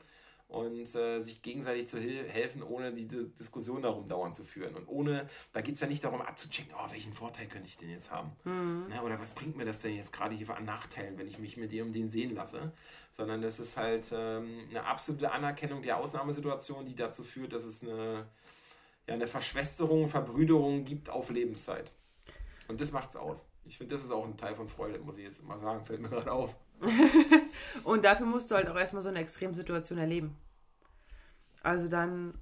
[0.50, 4.74] und äh, sich gegenseitig zu helfen, ohne die Diskussion darum dauernd zu führen.
[4.74, 7.90] Und ohne, da geht es ja nicht darum abzuchecken, oh, welchen Vorteil könnte ich denn
[7.90, 8.32] jetzt haben?
[8.44, 8.86] Mhm.
[8.88, 11.56] Na, oder was bringt mir das denn jetzt gerade hier an Nachteilen, wenn ich mich
[11.56, 12.72] mit dem und den sehen lasse?
[13.12, 17.82] Sondern das ist halt ähm, eine absolute Anerkennung der Ausnahmesituation, die dazu führt, dass es
[17.82, 18.26] eine
[19.10, 21.90] ja, eine Verschwesterung, Verbrüderung gibt auf Lebenszeit.
[22.68, 23.44] Und das macht's aus.
[23.64, 26.00] Ich finde, das ist auch ein Teil von Freude, muss ich jetzt mal sagen, fällt
[26.00, 26.54] mir gerade auf.
[27.84, 30.36] und dafür musst du halt auch erstmal so eine Extremsituation erleben.
[31.64, 32.38] Also dann,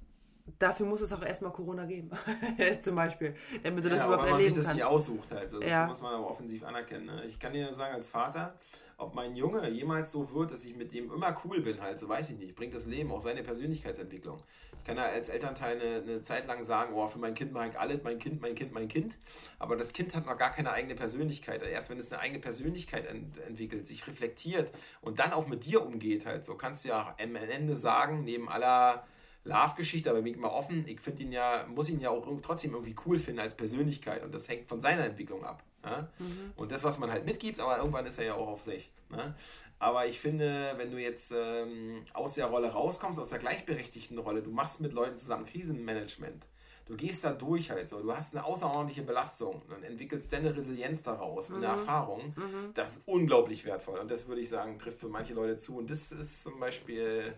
[0.59, 2.11] dafür muss es auch erstmal Corona geben,
[2.81, 4.57] zum Beispiel, damit du das ja, überhaupt erleben kannst.
[4.57, 5.87] man sich das nicht aussucht halt, das ja.
[5.87, 7.07] muss man aber offensiv anerkennen.
[7.07, 7.25] Ne?
[7.25, 8.53] Ich kann dir sagen, als Vater,
[8.99, 12.07] ob mein Junge jemals so wird, dass ich mit dem immer cool bin, halt, so
[12.07, 12.55] weiß ich nicht.
[12.55, 14.43] Bringt das Leben auch seine Persönlichkeitsentwicklung.
[14.77, 17.69] Ich kann ja als Elternteil eine, eine Zeit lang sagen, oh, für mein Kind mache
[17.69, 19.17] ich alles, mein Kind, mein Kind, mein Kind.
[19.57, 21.63] Aber das Kind hat noch gar keine eigene Persönlichkeit.
[21.63, 24.71] Erst wenn es eine eigene Persönlichkeit ent entwickelt, sich reflektiert
[25.01, 28.49] und dann auch mit dir umgeht, halt, so kannst du ja am Ende sagen, neben
[28.49, 29.05] aller
[29.45, 32.73] Love-Geschichte, aber bin ich mal offen, ich finde ihn ja, muss ihn ja auch trotzdem
[32.73, 35.63] irgendwie cool finden als Persönlichkeit und das hängt von seiner Entwicklung ab.
[35.83, 36.07] Ja?
[36.19, 36.53] Mhm.
[36.55, 38.91] Und das, was man halt mitgibt, aber irgendwann ist er ja auch auf sich.
[39.09, 39.35] Ne?
[39.79, 44.41] Aber ich finde, wenn du jetzt ähm, aus der Rolle rauskommst, aus der gleichberechtigten Rolle,
[44.41, 46.45] du machst mit Leuten zusammen Krisenmanagement,
[46.89, 50.55] du gehst da durch halt so, du hast eine außerordentliche Belastung und entwickelst dann eine
[50.55, 51.57] Resilienz daraus, mhm.
[51.57, 52.73] eine Erfahrung, mhm.
[52.73, 53.99] das ist unglaublich wertvoll.
[53.99, 55.77] Und das würde ich sagen, trifft für manche Leute zu.
[55.77, 57.35] Und das ist zum Beispiel,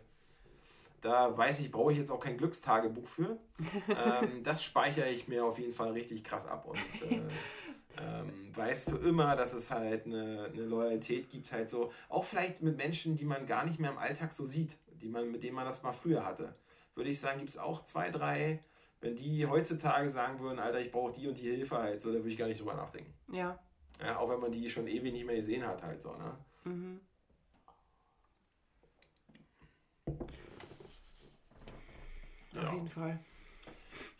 [1.01, 3.37] da weiß ich, brauche ich jetzt auch kein Glückstagebuch für.
[3.89, 7.21] ähm, das speichere ich mir auf jeden Fall richtig krass ab und äh,
[7.97, 12.61] ähm, weiß für immer, dass es halt eine, eine, Loyalität gibt, halt so, auch vielleicht
[12.61, 15.55] mit Menschen, die man gar nicht mehr im Alltag so sieht, die man, mit denen
[15.55, 16.55] man das mal früher hatte.
[16.95, 18.63] Würde ich sagen, gibt es auch zwei, drei,
[19.01, 22.19] wenn die heutzutage sagen würden, Alter, ich brauche die und die Hilfe halt, so, da
[22.19, 23.13] würde ich gar nicht drüber nachdenken.
[23.31, 23.59] Ja.
[23.99, 24.17] ja.
[24.17, 26.37] Auch wenn man die schon ewig nicht mehr gesehen hat, halt so, ne?
[26.63, 27.01] Mhm.
[32.55, 32.73] Auf ja.
[32.73, 33.19] jeden Fall.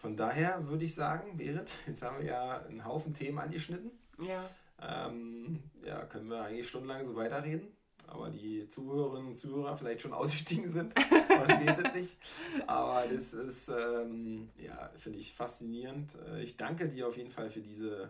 [0.01, 3.91] Von daher würde ich sagen, Berit, jetzt haben wir ja einen Haufen Themen angeschnitten.
[4.19, 4.49] Ja.
[4.81, 7.67] Ähm, ja, können wir eigentlich stundenlang so weiterreden.
[8.07, 12.17] Aber die Zuhörerinnen und Zuhörer vielleicht schon ausgestiegen sind und lesen nicht.
[12.65, 16.15] Aber das ist, ähm, ja, finde ich faszinierend.
[16.27, 18.09] Äh, ich danke dir auf jeden Fall für diese,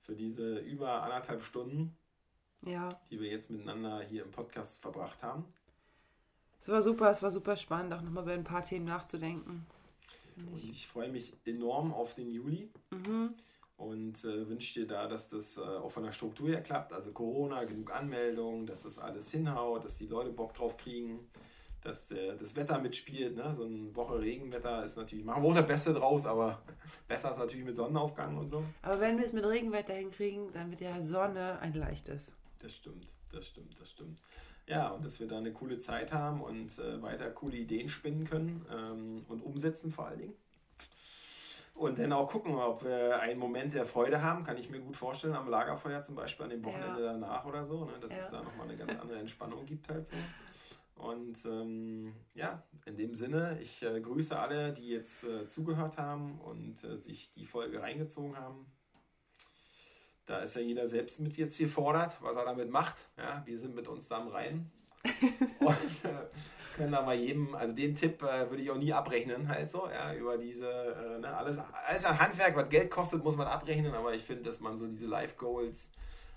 [0.00, 1.94] für diese über anderthalb Stunden,
[2.64, 2.88] ja.
[3.10, 5.44] die wir jetzt miteinander hier im Podcast verbracht haben.
[6.62, 9.66] Es war super, es war super spannend, auch nochmal über ein paar Themen nachzudenken.
[10.36, 12.70] Und ich freue mich enorm auf den Juli.
[12.90, 13.34] Mhm.
[13.76, 16.92] Und äh, wünsche dir da, dass das äh, auch von der Struktur her klappt.
[16.92, 21.28] Also Corona, genug Anmeldungen, dass das alles hinhaut, dass die Leute Bock drauf kriegen,
[21.84, 23.36] dass äh, das Wetter mitspielt.
[23.36, 23.52] Ne?
[23.54, 26.62] So eine Woche Regenwetter ist natürlich, machen wir auch das Beste draus, aber
[27.08, 28.64] besser ist natürlich mit Sonnenaufgang und so.
[28.82, 32.32] Aber wenn wir es mit Regenwetter hinkriegen, dann wird ja Sonne ein leichtes.
[32.62, 34.20] Das stimmt, das stimmt, das stimmt.
[34.66, 38.24] Ja, und dass wir da eine coole Zeit haben und äh, weiter coole Ideen spinnen
[38.24, 40.34] können ähm, und umsetzen vor allen Dingen.
[41.76, 44.96] Und dann auch gucken, ob wir einen Moment der Freude haben, kann ich mir gut
[44.96, 47.12] vorstellen, am Lagerfeuer zum Beispiel an dem Wochenende ja.
[47.12, 48.18] danach oder so, ne, dass ja.
[48.18, 50.14] es da nochmal eine ganz andere Entspannung gibt halt so.
[50.96, 56.38] Und ähm, ja, in dem Sinne, ich äh, grüße alle, die jetzt äh, zugehört haben
[56.40, 58.66] und äh, sich die Folge reingezogen haben.
[60.26, 62.96] Da ist ja jeder selbst mit jetzt hier fordert, was er damit macht.
[63.16, 64.70] Ja, wir sind mit uns da am Rhein.
[65.60, 66.26] und äh,
[66.76, 69.88] können da mal jedem, also den Tipp äh, würde ich auch nie abrechnen, halt so,
[69.88, 73.94] ja, über diese, äh, ne, alles, alles ein Handwerk, was Geld kostet, muss man abrechnen,
[73.94, 75.90] aber ich finde, dass man so diese Life-Goals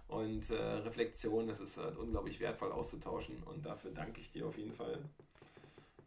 [0.09, 4.57] und äh, Reflexion, das ist halt unglaublich wertvoll auszutauschen und dafür danke ich dir auf
[4.57, 4.99] jeden Fall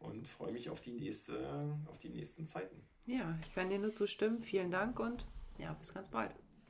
[0.01, 2.83] und freue mich auf die nächste, auf die nächsten Zeiten.
[3.07, 4.43] Ja, ich kann dir nur zustimmen.
[4.43, 5.27] Vielen Dank und
[5.59, 6.35] ja, bis ganz bald.